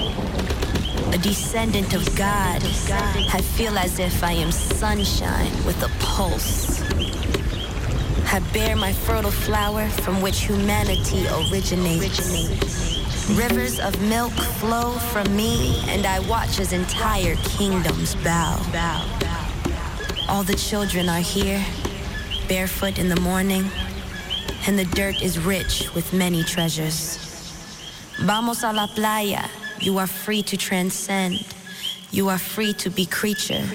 A 1.13 1.17
descendant 1.17 1.93
of 1.93 2.06
God, 2.15 2.63
I 2.63 3.41
feel 3.58 3.78
as 3.78 4.00
if 4.00 4.23
I 4.23 4.32
am 4.32 4.52
sunshine 4.54 5.52
with 5.65 5.84
a 5.84 5.89
pulse. 6.00 6.77
I 8.30 8.40
bear 8.54 8.76
my 8.76 8.92
fertile 8.92 9.32
flower 9.32 9.88
from 9.88 10.22
which 10.22 10.42
humanity 10.42 11.26
originates. 11.28 13.30
Rivers 13.32 13.80
of 13.80 14.00
milk 14.02 14.34
flow 14.34 14.92
from 15.12 15.34
me, 15.36 15.82
and 15.88 16.06
I 16.06 16.20
watch 16.28 16.60
as 16.60 16.74
entire 16.74 17.36
kingdoms 17.38 18.16
bow. 18.16 18.60
All 20.28 20.44
the 20.44 20.56
children 20.56 21.10
are 21.10 21.22
here, 21.22 21.63
barefoot 22.48 23.00
in 23.00 23.10
the 23.10 23.20
morning, 23.22 23.66
and 24.68 24.78
the 24.78 24.86
dirt 24.86 25.22
is 25.22 25.40
rich 25.40 25.90
with 25.96 26.13
many 26.13 26.44
treasures. 26.44 27.18
Vamos 28.20 28.63
a 28.63 28.74
la 28.74 28.88
playa. 28.88 29.46
You 29.80 29.98
are 30.00 30.08
free 30.08 30.44
to 30.44 30.58
transcend. 30.58 31.46
You 32.12 32.30
are 32.30 32.38
free 32.38 32.73
to 32.73 32.90
be 32.90 33.06
creature, 33.06 33.65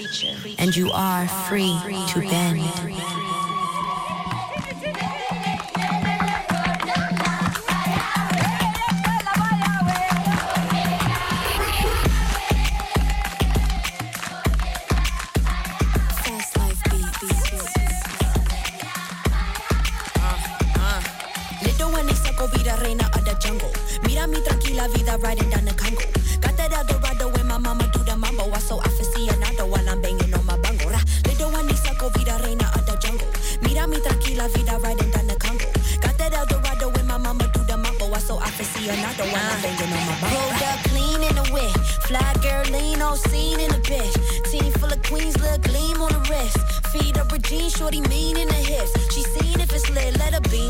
and 0.58 0.76
you 0.76 0.90
are 0.92 1.26
free 1.48 1.76
to 2.08 2.20
bend. 2.20 3.21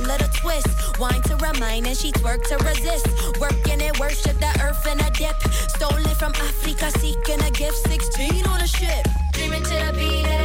little 0.00 0.28
twist. 0.28 0.68
Wine 0.98 1.22
to 1.22 1.36
remind 1.36 1.86
and 1.86 1.96
she 1.96 2.12
twerk 2.12 2.42
to 2.48 2.56
resist. 2.64 3.06
Working 3.40 3.80
it, 3.80 3.98
worship 3.98 4.38
the 4.38 4.52
earth 4.62 4.86
in 4.86 5.00
a 5.00 5.10
dip. 5.10 5.36
Stolen 5.76 6.14
from 6.16 6.32
Africa, 6.34 6.90
seeking 6.98 7.40
a 7.42 7.50
gift. 7.50 7.76
16 7.88 8.46
on 8.46 8.60
a 8.60 8.66
ship. 8.66 9.06
Dreaming 9.32 9.62
to 9.62 9.70
the 9.70 9.92
beat 9.98 10.41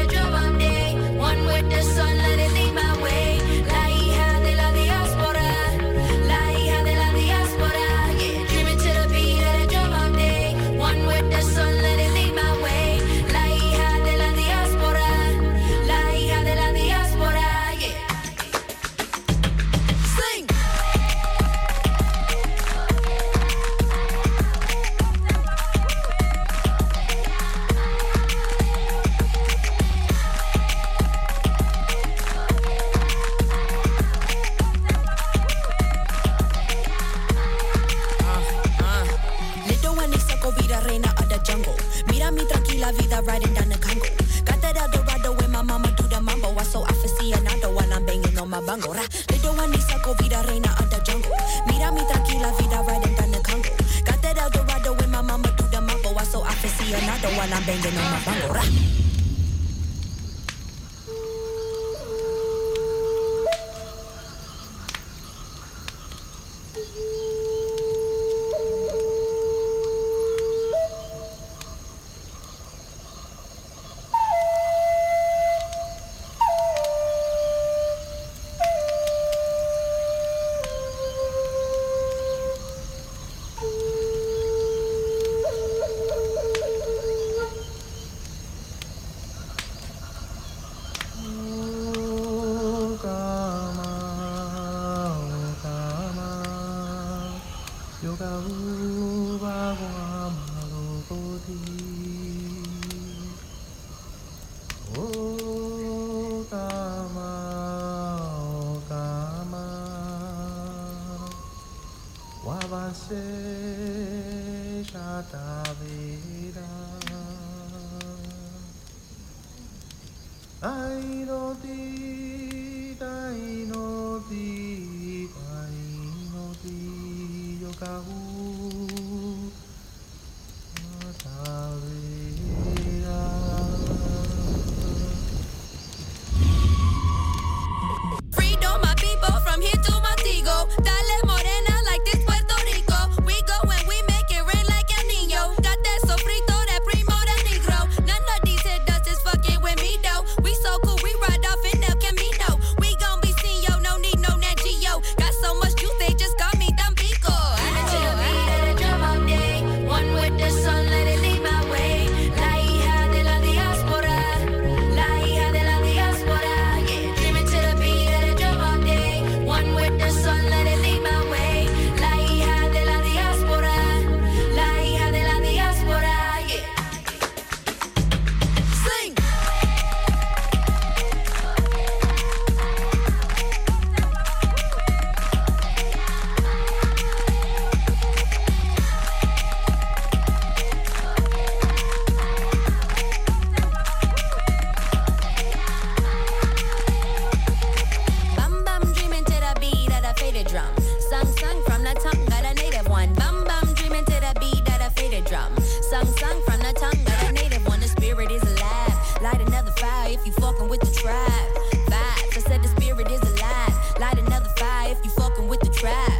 fucking 210.58 210.70
with 210.70 210.80
the 210.82 211.00
tribe. 211.00 211.50
Vibes, 211.88 212.38
I 212.38 212.42
said 212.48 212.64
the 212.64 212.68
spirit 212.70 213.10
is 213.12 213.22
alive. 213.22 214.00
Light 214.00 214.18
another 214.18 214.50
fire 214.58 214.92
if 214.92 215.04
you 215.04 215.12
fucking 215.12 215.48
with 215.48 215.60
the 215.60 215.70
tribe. 215.70 216.12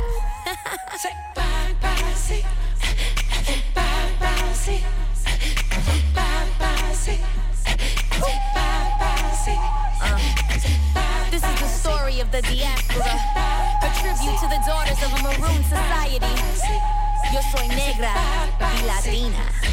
Say 0.98 1.10
bye 1.36 1.76
bye, 1.82 2.14
see. 2.14 2.44
Bye 3.76 4.12
bye, 4.20 4.54
see. 4.54 4.82
Bye 6.14 6.48
bye, 6.60 6.94
see. 6.94 7.20
Bye 8.20 8.94
bye, 9.00 9.32
see. 9.44 9.60
This 11.32 11.44
is 11.44 11.60
the 11.60 11.68
story 11.68 12.20
of 12.20 12.32
the 12.32 12.42
diaspora. 12.42 13.14
A 13.84 13.90
tribute 14.00 14.40
to 14.40 14.48
the 14.48 14.62
daughters 14.66 15.02
of 15.04 15.14
a 15.14 15.22
maroon 15.24 15.64
society. 15.64 16.34
Yo 17.34 17.42
soy 17.52 17.68
negra 17.68 18.14
y 18.60 18.86
latina. 18.86 19.67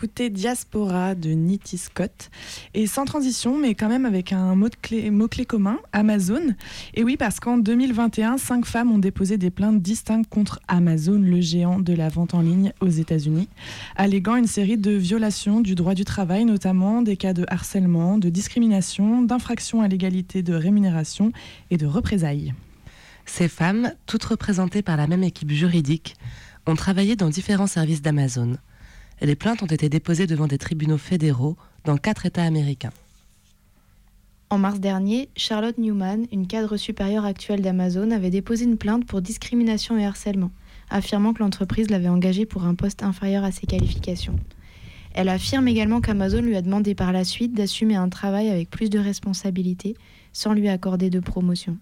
D'écouter 0.00 0.30
Diaspora 0.30 1.14
de 1.14 1.28
Nitty 1.28 1.76
Scott. 1.76 2.30
Et 2.72 2.86
sans 2.86 3.04
transition, 3.04 3.58
mais 3.58 3.74
quand 3.74 3.90
même 3.90 4.06
avec 4.06 4.32
un 4.32 4.54
mot-clé 4.54 5.10
mot 5.10 5.26
-clé 5.26 5.44
commun, 5.44 5.78
Amazon. 5.92 6.40
Et 6.94 7.04
oui, 7.04 7.18
parce 7.18 7.38
qu'en 7.38 7.58
2021, 7.58 8.38
cinq 8.38 8.64
femmes 8.64 8.90
ont 8.90 8.98
déposé 8.98 9.36
des 9.36 9.50
plaintes 9.50 9.82
distinctes 9.82 10.26
contre 10.30 10.58
Amazon, 10.68 11.18
le 11.18 11.42
géant 11.42 11.80
de 11.80 11.92
la 11.92 12.08
vente 12.08 12.32
en 12.32 12.40
ligne 12.40 12.72
aux 12.80 12.88
États-Unis, 12.88 13.50
alléguant 13.94 14.36
une 14.36 14.46
série 14.46 14.78
de 14.78 14.92
violations 14.92 15.60
du 15.60 15.74
droit 15.74 15.92
du 15.92 16.06
travail, 16.06 16.46
notamment 16.46 17.02
des 17.02 17.18
cas 17.18 17.34
de 17.34 17.44
harcèlement, 17.48 18.16
de 18.16 18.30
discrimination, 18.30 19.20
d'infraction 19.20 19.82
à 19.82 19.88
l'égalité 19.88 20.42
de 20.42 20.54
rémunération 20.54 21.30
et 21.70 21.76
de 21.76 21.84
représailles. 21.84 22.54
Ces 23.26 23.48
femmes, 23.48 23.92
toutes 24.06 24.24
représentées 24.24 24.82
par 24.82 24.96
la 24.96 25.06
même 25.06 25.24
équipe 25.24 25.50
juridique, 25.50 26.16
ont 26.66 26.74
travaillé 26.74 27.16
dans 27.16 27.28
différents 27.28 27.66
services 27.66 28.00
d'Amazon. 28.00 28.56
Les 29.22 29.36
plaintes 29.36 29.62
ont 29.62 29.66
été 29.66 29.90
déposées 29.90 30.26
devant 30.26 30.46
des 30.46 30.56
tribunaux 30.56 30.96
fédéraux 30.96 31.56
dans 31.84 31.98
quatre 31.98 32.24
États 32.24 32.44
américains. 32.44 32.92
En 34.48 34.56
mars 34.56 34.80
dernier, 34.80 35.28
Charlotte 35.36 35.76
Newman, 35.76 36.26
une 36.32 36.46
cadre 36.46 36.76
supérieure 36.78 37.26
actuelle 37.26 37.60
d'Amazon, 37.60 38.10
avait 38.10 38.30
déposé 38.30 38.64
une 38.64 38.78
plainte 38.78 39.04
pour 39.04 39.20
discrimination 39.20 39.98
et 39.98 40.06
harcèlement, 40.06 40.50
affirmant 40.88 41.34
que 41.34 41.40
l'entreprise 41.40 41.90
l'avait 41.90 42.08
engagée 42.08 42.46
pour 42.46 42.64
un 42.64 42.74
poste 42.74 43.02
inférieur 43.02 43.44
à 43.44 43.52
ses 43.52 43.66
qualifications. 43.66 44.36
Elle 45.12 45.28
affirme 45.28 45.68
également 45.68 46.00
qu'Amazon 46.00 46.40
lui 46.40 46.56
a 46.56 46.62
demandé 46.62 46.94
par 46.94 47.12
la 47.12 47.24
suite 47.24 47.52
d'assumer 47.52 47.96
un 47.96 48.08
travail 48.08 48.48
avec 48.48 48.70
plus 48.70 48.88
de 48.88 48.98
responsabilités 48.98 49.96
sans 50.32 50.54
lui 50.54 50.68
accorder 50.68 51.10
de 51.10 51.20
promotion. 51.20 51.76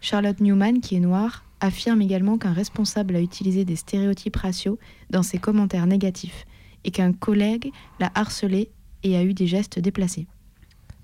Charlotte 0.00 0.40
Newman, 0.40 0.80
qui 0.80 0.96
est 0.96 1.00
noire, 1.00 1.44
affirme 1.60 2.02
également 2.02 2.36
qu'un 2.36 2.52
responsable 2.52 3.16
a 3.16 3.20
utilisé 3.20 3.64
des 3.64 3.76
stéréotypes 3.76 4.36
raciaux 4.36 4.78
dans 5.10 5.22
ses 5.22 5.38
commentaires 5.38 5.86
négatifs 5.86 6.46
et 6.84 6.90
qu'un 6.90 7.12
collègue 7.12 7.72
l'a 8.00 8.10
harcelée 8.14 8.70
et 9.02 9.16
a 9.16 9.22
eu 9.22 9.34
des 9.34 9.46
gestes 9.46 9.78
déplacés. 9.78 10.26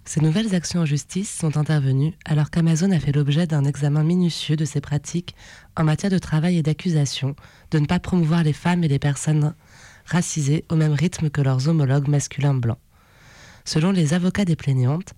Ces 0.04 0.20
nouvelles 0.20 0.54
actions 0.54 0.80
en 0.80 0.86
justice 0.86 1.30
sont 1.30 1.56
intervenues 1.56 2.14
alors 2.24 2.50
qu'Amazon 2.50 2.90
a 2.90 2.98
fait 2.98 3.12
l'objet 3.12 3.46
d'un 3.46 3.64
examen 3.64 4.02
minutieux 4.02 4.56
de 4.56 4.64
ses 4.64 4.80
pratiques 4.80 5.34
en 5.76 5.84
matière 5.84 6.10
de 6.10 6.18
travail 6.18 6.56
et 6.56 6.62
d'accusation 6.62 7.36
de 7.70 7.78
ne 7.78 7.86
pas 7.86 8.00
promouvoir 8.00 8.42
les 8.42 8.52
femmes 8.52 8.82
et 8.82 8.88
les 8.88 8.98
personnes 8.98 9.54
racisées 10.06 10.64
au 10.68 10.76
même 10.76 10.94
rythme 10.94 11.30
que 11.30 11.42
leurs 11.42 11.68
homologues 11.68 12.08
masculins 12.08 12.54
blancs. 12.54 12.78
Selon 13.64 13.92
les 13.92 14.14
avocats 14.14 14.44
des 14.44 14.56
plaignantes, 14.56 15.14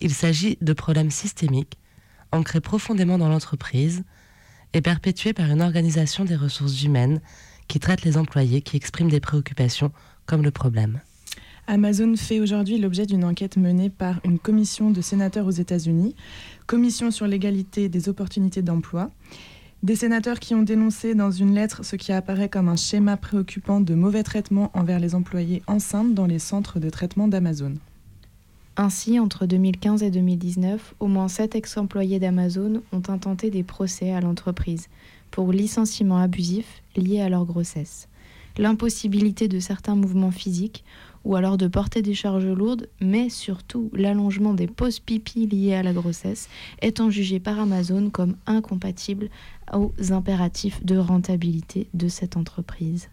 il 0.00 0.12
s'agit 0.12 0.58
de 0.60 0.72
problèmes 0.72 1.12
systémiques, 1.12 1.78
ancrés 2.32 2.60
profondément 2.60 3.16
dans 3.16 3.28
l'entreprise 3.28 4.02
et 4.74 4.80
perpétués 4.80 5.32
par 5.32 5.50
une 5.50 5.62
organisation 5.62 6.24
des 6.24 6.36
ressources 6.36 6.82
humaines 6.82 7.20
qui 7.68 7.80
traite 7.80 8.02
les 8.04 8.16
employés 8.16 8.62
qui 8.62 8.76
expriment 8.76 9.10
des 9.10 9.20
préoccupations 9.20 9.92
comme 10.26 10.42
le 10.42 10.50
problème. 10.50 11.00
Amazon 11.66 12.14
fait 12.16 12.40
aujourd'hui 12.40 12.78
l'objet 12.78 13.06
d'une 13.06 13.24
enquête 13.24 13.56
menée 13.56 13.88
par 13.88 14.20
une 14.24 14.38
commission 14.38 14.90
de 14.90 15.00
sénateurs 15.00 15.46
aux 15.46 15.50
États-Unis, 15.50 16.14
commission 16.66 17.10
sur 17.10 17.26
l'égalité 17.26 17.88
des 17.88 18.08
opportunités 18.10 18.60
d'emploi. 18.60 19.10
Des 19.82 19.96
sénateurs 19.96 20.40
qui 20.40 20.54
ont 20.54 20.62
dénoncé 20.62 21.14
dans 21.14 21.30
une 21.30 21.54
lettre 21.54 21.84
ce 21.84 21.96
qui 21.96 22.12
apparaît 22.12 22.48
comme 22.48 22.68
un 22.68 22.76
schéma 22.76 23.16
préoccupant 23.16 23.80
de 23.80 23.94
mauvais 23.94 24.22
traitement 24.22 24.70
envers 24.74 24.98
les 24.98 25.14
employés 25.14 25.62
enceintes 25.66 26.14
dans 26.14 26.26
les 26.26 26.38
centres 26.38 26.80
de 26.80 26.90
traitement 26.90 27.28
d'Amazon. 27.28 27.74
Ainsi, 28.76 29.20
entre 29.20 29.46
2015 29.46 30.02
et 30.02 30.10
2019, 30.10 30.94
au 31.00 31.06
moins 31.06 31.28
sept 31.28 31.54
ex-employés 31.54 32.18
d'Amazon 32.18 32.82
ont 32.92 33.02
intenté 33.08 33.50
des 33.50 33.62
procès 33.62 34.10
à 34.12 34.20
l'entreprise 34.20 34.88
pour 35.34 35.50
licenciement 35.50 36.18
abusif 36.18 36.80
lié 36.94 37.20
à 37.20 37.28
leur 37.28 37.44
grossesse, 37.44 38.08
l'impossibilité 38.56 39.48
de 39.48 39.58
certains 39.58 39.96
mouvements 39.96 40.30
physiques 40.30 40.84
ou 41.24 41.34
alors 41.34 41.58
de 41.58 41.66
porter 41.66 42.02
des 42.02 42.14
charges 42.14 42.46
lourdes, 42.46 42.88
mais 43.00 43.28
surtout 43.30 43.90
l'allongement 43.94 44.54
des 44.54 44.68
pauses 44.68 45.00
pipi 45.00 45.48
liées 45.48 45.74
à 45.74 45.82
la 45.82 45.92
grossesse, 45.92 46.48
étant 46.82 47.10
jugé 47.10 47.40
par 47.40 47.58
Amazon 47.58 48.10
comme 48.10 48.36
incompatible 48.46 49.28
aux 49.72 49.92
impératifs 50.10 50.84
de 50.84 50.98
rentabilité 50.98 51.88
de 51.94 52.06
cette 52.06 52.36
entreprise. 52.36 53.08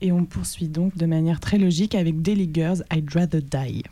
Et 0.00 0.10
on 0.10 0.24
poursuit 0.24 0.68
donc 0.68 0.96
de 0.96 1.06
manière 1.06 1.38
très 1.38 1.58
logique 1.58 1.94
avec 1.94 2.20
Daily 2.20 2.50
Girls 2.52 2.82
I'd 2.92 3.08
Rather 3.14 3.42
Die. 3.42 3.84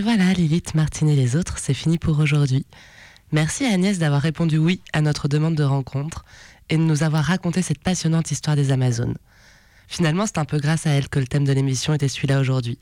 Et 0.00 0.02
voilà, 0.02 0.32
Lilith, 0.32 0.74
Martine 0.74 1.10
et 1.10 1.14
les 1.14 1.36
autres, 1.36 1.58
c'est 1.58 1.74
fini 1.74 1.98
pour 1.98 2.18
aujourd'hui. 2.20 2.64
Merci 3.32 3.66
à 3.66 3.74
Agnès 3.74 3.98
d'avoir 3.98 4.22
répondu 4.22 4.56
oui 4.56 4.80
à 4.94 5.02
notre 5.02 5.28
demande 5.28 5.56
de 5.56 5.62
rencontre 5.62 6.24
et 6.70 6.78
de 6.78 6.82
nous 6.82 7.02
avoir 7.02 7.22
raconté 7.22 7.60
cette 7.60 7.82
passionnante 7.82 8.30
histoire 8.30 8.56
des 8.56 8.72
Amazones. 8.72 9.18
Finalement, 9.88 10.24
c'est 10.24 10.38
un 10.38 10.46
peu 10.46 10.56
grâce 10.56 10.86
à 10.86 10.92
elle 10.92 11.10
que 11.10 11.18
le 11.18 11.26
thème 11.26 11.44
de 11.44 11.52
l'émission 11.52 11.92
était 11.92 12.08
celui-là 12.08 12.40
aujourd'hui. 12.40 12.78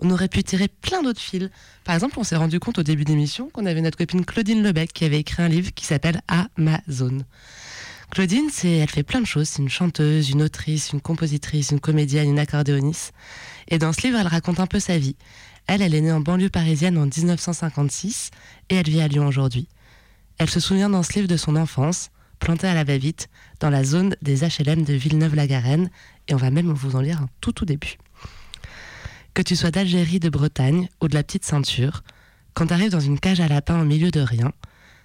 On 0.00 0.10
aurait 0.10 0.26
pu 0.26 0.42
tirer 0.42 0.66
plein 0.66 1.00
d'autres 1.00 1.20
fils. 1.20 1.48
Par 1.84 1.94
exemple, 1.94 2.18
on 2.18 2.24
s'est 2.24 2.34
rendu 2.34 2.58
compte 2.58 2.80
au 2.80 2.82
début 2.82 3.04
d'émission 3.04 3.50
qu'on 3.50 3.64
avait 3.64 3.80
notre 3.80 3.96
copine 3.96 4.24
Claudine 4.24 4.60
Lebec 4.60 4.92
qui 4.92 5.04
avait 5.04 5.20
écrit 5.20 5.44
un 5.44 5.48
livre 5.48 5.70
qui 5.72 5.86
s'appelle 5.86 6.22
Amazon. 6.26 7.18
Claudine, 8.10 8.48
elle 8.64 8.88
fait 8.88 9.04
plein 9.04 9.20
de 9.20 9.26
choses. 9.26 9.48
C'est 9.48 9.62
une 9.62 9.68
chanteuse, 9.68 10.30
une 10.30 10.42
autrice, 10.42 10.92
une 10.92 11.00
compositrice, 11.00 11.70
une 11.70 11.78
comédienne, 11.78 12.28
une 12.28 12.38
accordéoniste. 12.40 13.12
Et 13.68 13.78
dans 13.78 13.92
ce 13.92 14.00
livre, 14.02 14.18
elle 14.18 14.26
raconte 14.26 14.60
un 14.60 14.66
peu 14.66 14.80
sa 14.80 14.98
vie. 14.98 15.14
Elle, 15.68 15.82
elle 15.82 15.94
est 15.94 16.00
née 16.00 16.12
en 16.12 16.20
banlieue 16.20 16.48
parisienne 16.48 16.96
en 16.96 17.04
1956 17.04 18.30
et 18.70 18.76
elle 18.76 18.88
vit 18.88 19.02
à 19.02 19.06
Lyon 19.06 19.26
aujourd'hui. 19.26 19.68
Elle 20.38 20.48
se 20.48 20.60
souvient 20.60 20.88
dans 20.88 21.02
ce 21.02 21.12
livre 21.12 21.28
de 21.28 21.36
son 21.36 21.56
enfance, 21.56 22.10
plantée 22.38 22.66
à 22.66 22.74
la 22.74 22.84
va-vite, 22.84 23.28
dans 23.60 23.68
la 23.68 23.84
zone 23.84 24.16
des 24.22 24.46
HLM 24.46 24.82
de 24.82 24.94
Villeneuve-la-Garenne, 24.94 25.90
et 26.26 26.34
on 26.34 26.38
va 26.38 26.50
même 26.50 26.72
vous 26.72 26.96
en 26.96 27.02
lire 27.02 27.20
un 27.20 27.28
tout 27.42 27.52
tout 27.52 27.66
début. 27.66 27.98
Que 29.34 29.42
tu 29.42 29.56
sois 29.56 29.70
d'Algérie, 29.70 30.20
de 30.20 30.30
Bretagne 30.30 30.88
ou 31.02 31.08
de 31.08 31.14
la 31.14 31.22
petite 31.22 31.44
ceinture, 31.44 32.02
quand 32.54 32.68
t'arrives 32.68 32.90
dans 32.90 32.98
une 32.98 33.20
cage 33.20 33.40
à 33.40 33.46
lapins 33.46 33.80
au 33.80 33.84
milieu 33.84 34.10
de 34.10 34.20
rien, 34.20 34.52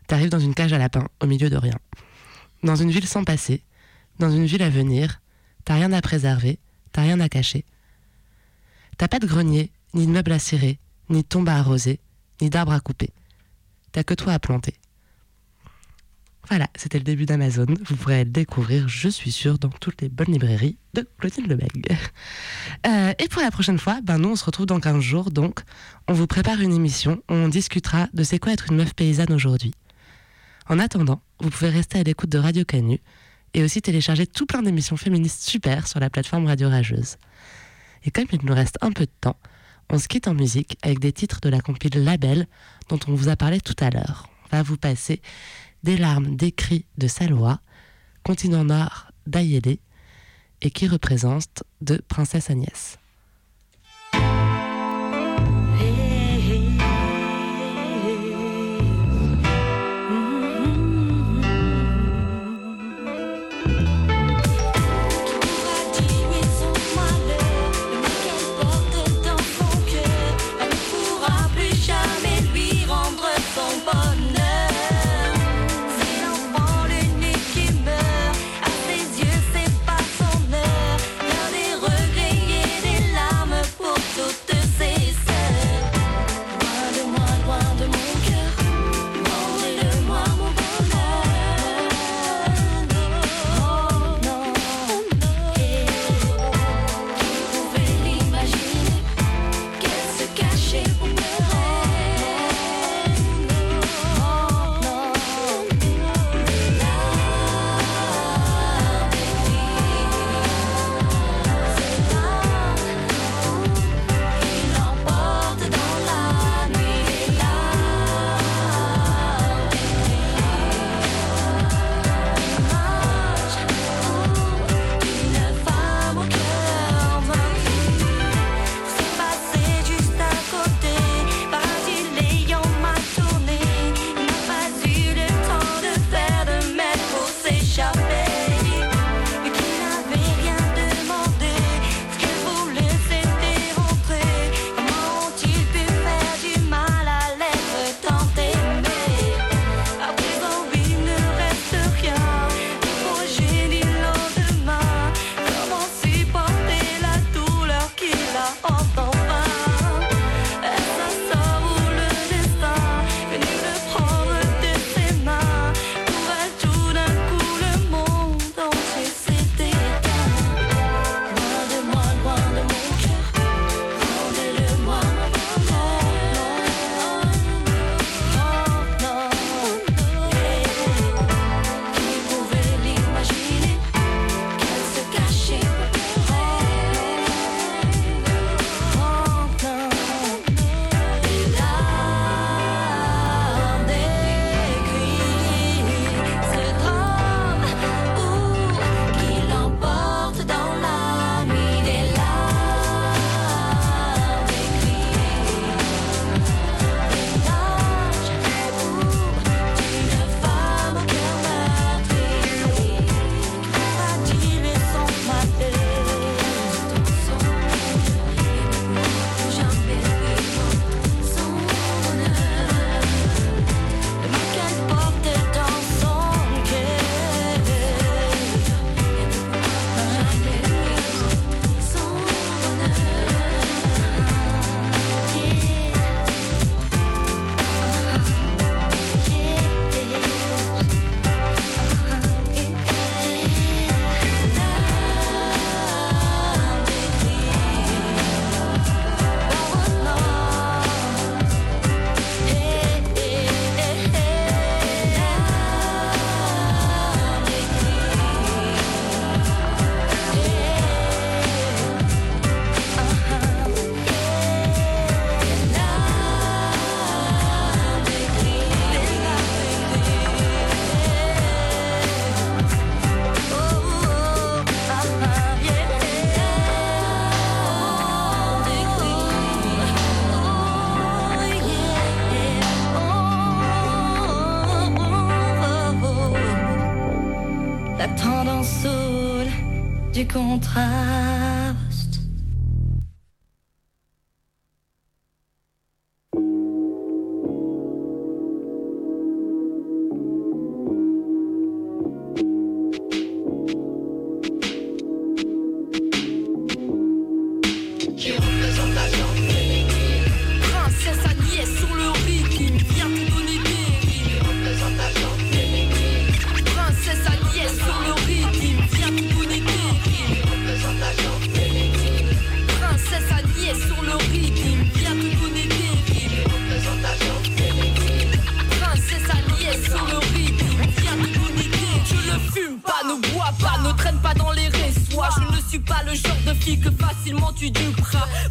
t'arrives 0.07 0.29
dans 0.29 0.39
une 0.39 0.55
cage 0.55 0.71
à 0.71 0.77
lapins 0.77 1.07
au 1.19 1.25
milieu 1.27 1.49
de 1.49 1.57
rien. 1.57 1.77
Dans 2.63 2.77
une 2.77 2.89
ville 2.89 3.07
sans 3.07 3.25
passé, 3.25 3.63
dans 4.19 4.31
une 4.31 4.45
ville 4.45 4.63
à 4.63 4.69
venir, 4.69 5.19
t'as 5.65 5.75
rien 5.75 5.91
à 5.91 6.01
préserver, 6.01 6.57
t'as 6.93 7.01
rien 7.01 7.19
à 7.19 7.27
cacher. 7.27 7.65
T'as 8.97 9.09
pas 9.09 9.19
de 9.19 9.27
grenier, 9.27 9.71
ni 9.93 10.07
de 10.07 10.11
meubles 10.11 10.31
à 10.31 10.39
cirer, 10.39 10.79
ni 11.09 11.23
de 11.23 11.27
tombe 11.27 11.49
à 11.49 11.55
arroser, 11.55 11.99
ni 12.41 12.49
d'arbres 12.49 12.73
à 12.73 12.79
couper. 12.79 13.09
T'as 13.91 14.03
que 14.03 14.13
toi 14.13 14.33
à 14.33 14.39
planter. 14.39 14.73
Voilà, 16.49 16.67
c'était 16.75 16.97
le 16.97 17.03
début 17.03 17.25
d'Amazon. 17.25 17.67
Vous 17.85 17.95
pourrez 17.95 18.25
le 18.25 18.29
découvrir, 18.29 18.89
je 18.89 19.07
suis 19.07 19.31
sûre, 19.31 19.57
dans 19.57 19.69
toutes 19.69 20.01
les 20.01 20.09
bonnes 20.09 20.31
librairies 20.31 20.77
de 20.93 21.07
Claudine 21.17 21.47
Lebeg. 21.47 21.87
Euh, 22.85 23.13
et 23.17 23.29
pour 23.29 23.41
la 23.41 23.49
prochaine 23.49 23.79
fois, 23.79 23.99
ben 24.03 24.17
nous, 24.17 24.31
on 24.31 24.35
se 24.35 24.43
retrouve 24.43 24.65
dans 24.65 24.79
15 24.79 24.99
jours. 24.99 25.31
Donc, 25.31 25.61
on 26.09 26.13
vous 26.13 26.27
prépare 26.27 26.59
une 26.59 26.73
émission 26.73 27.23
où 27.29 27.33
on 27.33 27.47
discutera 27.47 28.09
de 28.13 28.23
c'est 28.23 28.39
quoi 28.39 28.51
être 28.51 28.71
une 28.71 28.77
meuf 28.77 28.93
paysanne 28.93 29.31
aujourd'hui. 29.31 29.73
En 30.67 30.79
attendant, 30.79 31.21
vous 31.39 31.49
pouvez 31.49 31.69
rester 31.69 31.99
à 31.99 32.03
l'écoute 32.03 32.29
de 32.29 32.37
Radio 32.37 32.65
Canu 32.65 32.99
et 33.53 33.63
aussi 33.63 33.81
télécharger 33.81 34.27
tout 34.27 34.45
plein 34.45 34.61
d'émissions 34.61 34.97
féministes 34.97 35.43
super 35.43 35.87
sur 35.87 36.01
la 36.01 36.09
plateforme 36.09 36.45
Radio 36.45 36.67
Rageuse. 36.67 37.17
Et 38.03 38.11
comme 38.11 38.25
il 38.33 38.39
nous 38.43 38.53
reste 38.53 38.77
un 38.81 38.91
peu 38.91 39.05
de 39.05 39.11
temps, 39.21 39.37
on 39.93 39.99
se 39.99 40.07
quitte 40.07 40.27
en 40.27 40.33
musique 40.33 40.75
avec 40.81 40.97
des 40.97 41.13
titres 41.13 41.39
de 41.39 41.49
la 41.49 41.61
compile 41.61 42.03
Label 42.03 42.47
dont 42.89 42.99
on 43.07 43.13
vous 43.13 43.29
a 43.29 43.35
parlé 43.35 43.61
tout 43.61 43.75
à 43.79 43.91
l'heure. 43.91 44.27
On 44.45 44.57
va 44.57 44.63
vous 44.63 44.75
passer 44.75 45.21
Des 45.83 45.97
larmes, 45.97 46.35
des 46.35 46.51
cris 46.51 46.85
de 46.97 47.07
Salois, 47.07 47.59
Continent 48.23 48.63
Nord 48.63 49.11
d'Ayélé 49.27 49.79
et 50.63 50.71
qui 50.71 50.87
représente 50.87 51.63
de 51.81 52.01
Princesse 52.07 52.49
Agnès. 52.49 52.97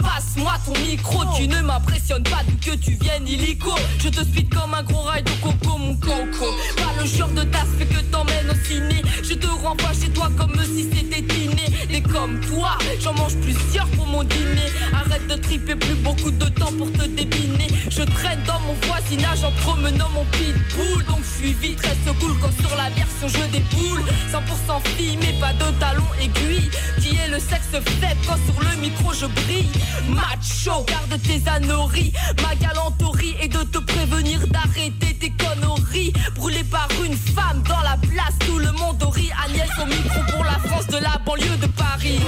Passe-moi 0.03 0.53
ton 0.65 0.79
micro, 0.81 1.23
tu 1.37 1.49
ne 1.49 1.61
m'impressionnes 1.61 2.23
pas 2.25 2.43
d'où 2.47 2.71
que 2.71 2.77
tu 2.77 2.93
viennes 2.93 3.27
illico. 3.27 3.75
Je 3.99 4.09
te 4.09 4.25
speed 4.25 4.53
comme 4.55 4.75
un 4.75 4.83
gros 4.83 5.03
rail 5.03 5.23
de 5.23 5.31
coco 5.43 5.79
mon 5.79 5.95
coco. 5.95 6.47
Pas 6.77 7.01
le 7.01 7.07
genre 7.07 7.29
de 7.29 7.43
tasse 7.45 7.69
que 7.79 8.01
t'emmènes 8.11 8.51
au 8.51 8.67
ciné. 8.67 9.03
Je 9.23 9.35
te 9.35 9.47
renvoie 9.47 9.93
chez 10.01 10.11
toi 10.11 10.29
comme 10.37 10.55
si 10.65 10.89
c'était 10.93 11.23
dîner 11.23 11.73
Et 11.91 12.03
comme 12.03 12.41
toi, 12.41 12.79
j'en 13.01 13.15
mange 13.15 13.37
plusieurs 13.37 13.87
pour 13.89 14.07
mon 14.07 14.25
dîner. 14.25 14.69
Arrête 14.93 15.27
de 15.29 15.35
triper 15.35 15.77
plus 15.77 15.95
beaucoup 15.95 16.31
de 16.31 16.47
temps 16.47 16.73
pour 16.77 16.91
te 16.93 17.07
débiner. 17.07 17.69
Je 17.89 18.03
traîne 18.03 18.43
dans 18.47 18.61
mon 18.61 18.75
voisinage 18.87 19.45
en 19.45 19.53
promenant 19.63 20.09
mon 20.11 20.25
pitbull. 20.33 21.05
Donc 21.07 21.21
je 21.23 21.43
suis 21.43 21.53
vite 21.55 21.81
reste 21.81 22.19
cool 22.21 22.33
quand 22.41 22.53
sur 22.67 22.77
la 22.77 22.91
version 22.91 23.29
je 23.29 23.51
déboule 23.53 24.03
100% 24.33 24.83
fille 24.97 25.19
mais 25.21 25.35
pas 25.41 25.53
de 25.53 25.71
talons 25.79 26.15
aiguilles. 26.21 26.71
Qui 27.01 27.17
est 27.17 27.29
le 27.29 27.39
sexe 27.39 27.73
faible 28.01 28.21
quand 28.27 28.39
sur 28.47 28.61
le 28.61 28.81
micro 28.81 29.13
je 29.13 29.22
brille. 29.27 29.69
Macho, 30.09 30.85
garde 30.87 31.21
tes 31.23 31.43
anories. 31.49 32.13
Ma 32.43 32.55
galanterie 32.55 33.37
est 33.41 33.49
de 33.49 33.63
te 33.65 33.79
prévenir 33.79 34.47
d'arrêter 34.49 35.15
tes 35.19 35.31
conneries. 35.31 36.13
Brûlé 36.35 36.65
par 36.65 36.89
une 37.05 37.17
femme 37.17 37.63
dans 37.69 37.81
la 37.81 37.97
place 37.97 38.37
Tout 38.47 38.59
le 38.59 38.73
monde 38.73 39.03
rit. 39.15 39.31
Agnès 39.45 39.71
au 39.81 39.87
micro 39.87 40.21
pour 40.33 40.45
la 40.45 40.59
France 40.69 40.87
de 40.89 40.99
la 40.99 41.19
banlieue 41.25 41.57
de 41.61 41.67
Paris. 41.67 42.21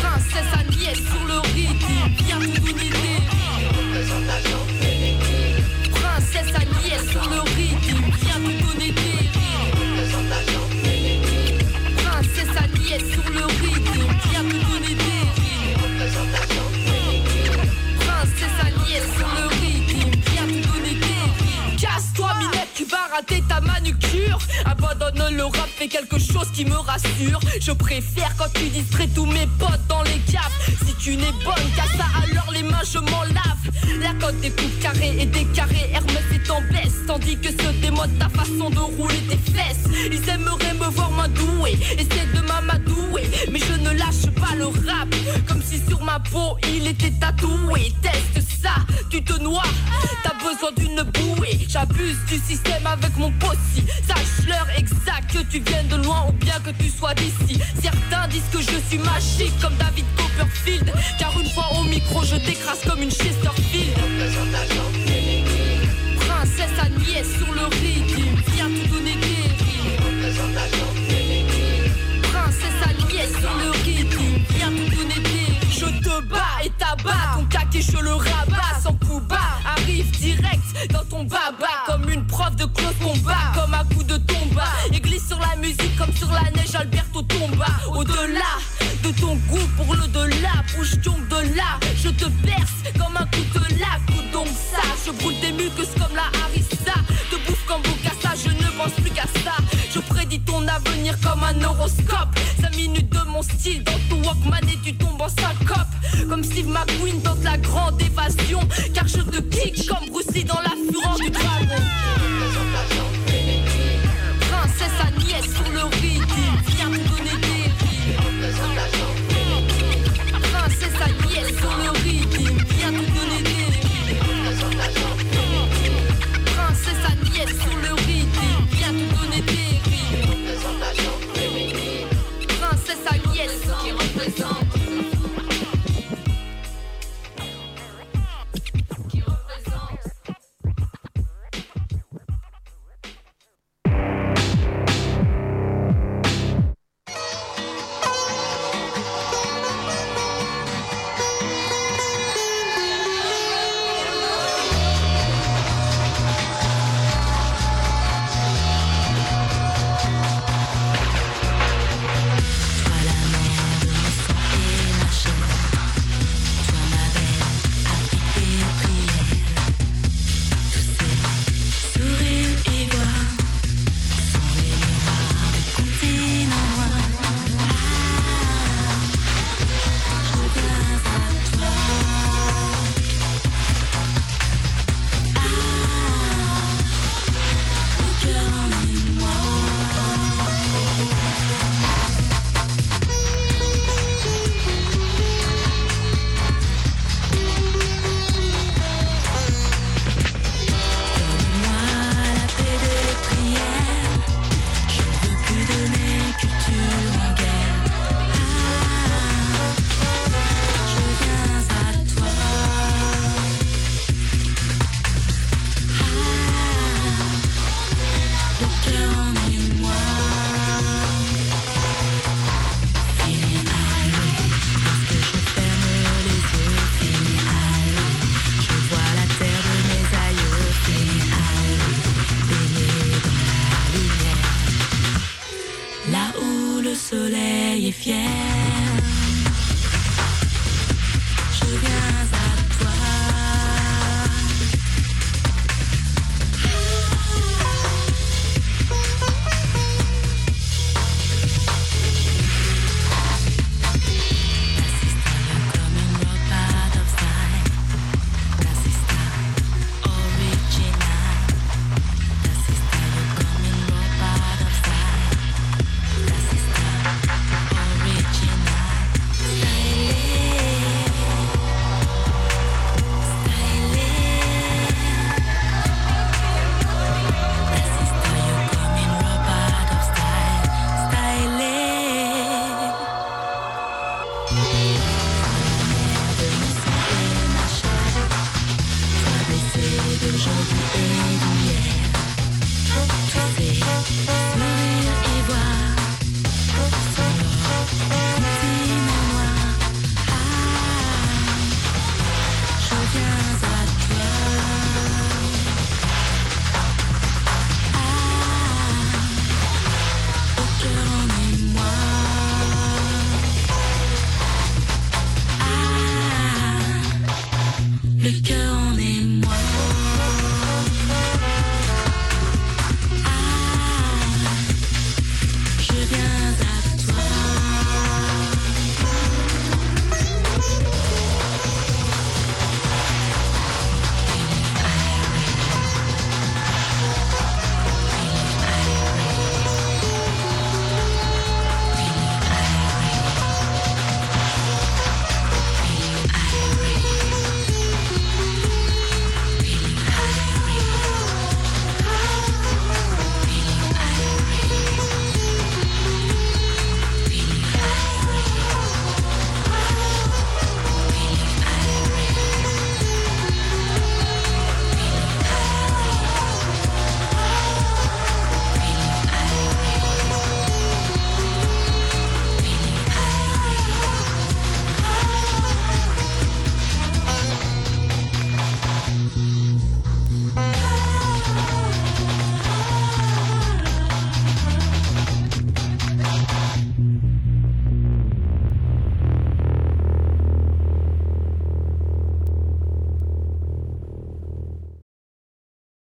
Princesse 0.00 0.52
Agnès 0.58 0.96
sur 0.96 1.26
le 1.26 1.42
des 1.54 1.68
Princesse 5.90 6.54
Agnès 6.54 7.10
sur 7.10 7.30
le 7.30 7.51
rater 23.12 23.42
ta 23.48 23.60
manucure. 23.60 24.38
Abandonne 24.64 25.34
le 25.36 25.44
rap 25.44 25.68
fais 25.76 25.88
quelque 25.88 26.18
chose 26.18 26.48
qui 26.54 26.64
me 26.64 26.76
rassure. 26.76 27.40
Je 27.60 27.72
préfère 27.72 28.34
quand 28.36 28.52
tu 28.54 28.68
distrais 28.68 29.08
tous 29.08 29.26
mes 29.26 29.46
potes 29.58 29.86
dans 29.88 30.02
les 30.02 30.18
caves. 30.32 30.76
Si 30.86 30.94
tu 30.94 31.16
n'es 31.16 31.32
bonne 31.44 31.68
qu'à 31.76 31.86
ça 31.96 32.06
alors 32.22 32.50
les 32.52 32.62
mains 32.62 32.82
je 32.90 32.98
m'en 32.98 33.22
lave. 33.24 33.62
La 34.00 34.14
cote 34.14 34.40
des 34.40 34.50
coupes 34.50 34.80
carrées 34.80 35.16
et 35.18 35.26
des 35.26 35.44
carrés 35.46 35.90
Hermès 35.92 36.24
est 36.32 36.50
en 36.50 36.60
baisse. 36.72 37.06
Tandis 37.06 37.36
que 37.36 37.48
se 37.48 37.68
démode 37.80 38.16
ta 38.18 38.28
façon 38.28 38.70
de 38.70 38.78
rouler 38.78 39.22
tes 39.28 39.52
fesses. 39.52 39.88
Ils 40.10 40.28
aimeraient 40.28 40.74
me 40.74 40.90
voir 40.90 41.10
m'adouer 41.10 41.78
Essaie 41.98 42.26
de 42.34 42.40
m'amadouer. 42.46 43.24
Mais 43.50 43.58
je 43.58 43.74
ne 43.74 43.90
lâche 43.90 44.26
pas 44.40 44.54
le 44.56 44.66
rap 44.66 45.08
Comme 45.46 45.62
si 45.62 45.80
sur 45.86 46.02
ma 46.02 46.18
peau 46.20 46.56
il 46.74 46.86
était 46.86 47.12
tatoué. 47.12 47.92
Teste 48.00 48.48
ça, 48.62 48.74
tu 49.10 49.22
te 49.22 49.38
noies. 49.40 49.62
T'as 50.22 50.34
besoin 50.34 50.72
d'une 50.76 51.02
bouée. 51.02 51.58
J'abuse 51.68 52.18
du 52.28 52.38
système 52.38 52.86
avec 52.86 53.01
mon 53.18 53.30
possi 53.32 53.84
Sache 54.06 54.46
l'heure 54.46 54.68
exacte 54.76 55.32
que 55.32 55.42
tu 55.44 55.60
viennes 55.60 55.88
de 55.88 55.96
loin 55.96 56.26
Ou 56.28 56.32
bien 56.32 56.58
que 56.64 56.70
tu 56.70 56.88
sois 56.88 57.14
d'ici. 57.14 57.60
Certains 57.80 58.28
disent 58.28 58.50
que 58.52 58.60
je 58.60 58.78
suis 58.88 58.98
magique 58.98 59.58
comme 59.60 59.74
David 59.76 60.04
Copperfield. 60.16 60.92
Car 61.18 61.32
une 61.38 61.48
fois 61.50 61.68
au 61.78 61.84
micro 61.84 62.22
je 62.24 62.36
t'écrase 62.36 62.80
comme 62.86 63.02
une 63.02 63.10
Chesterfield 63.10 63.96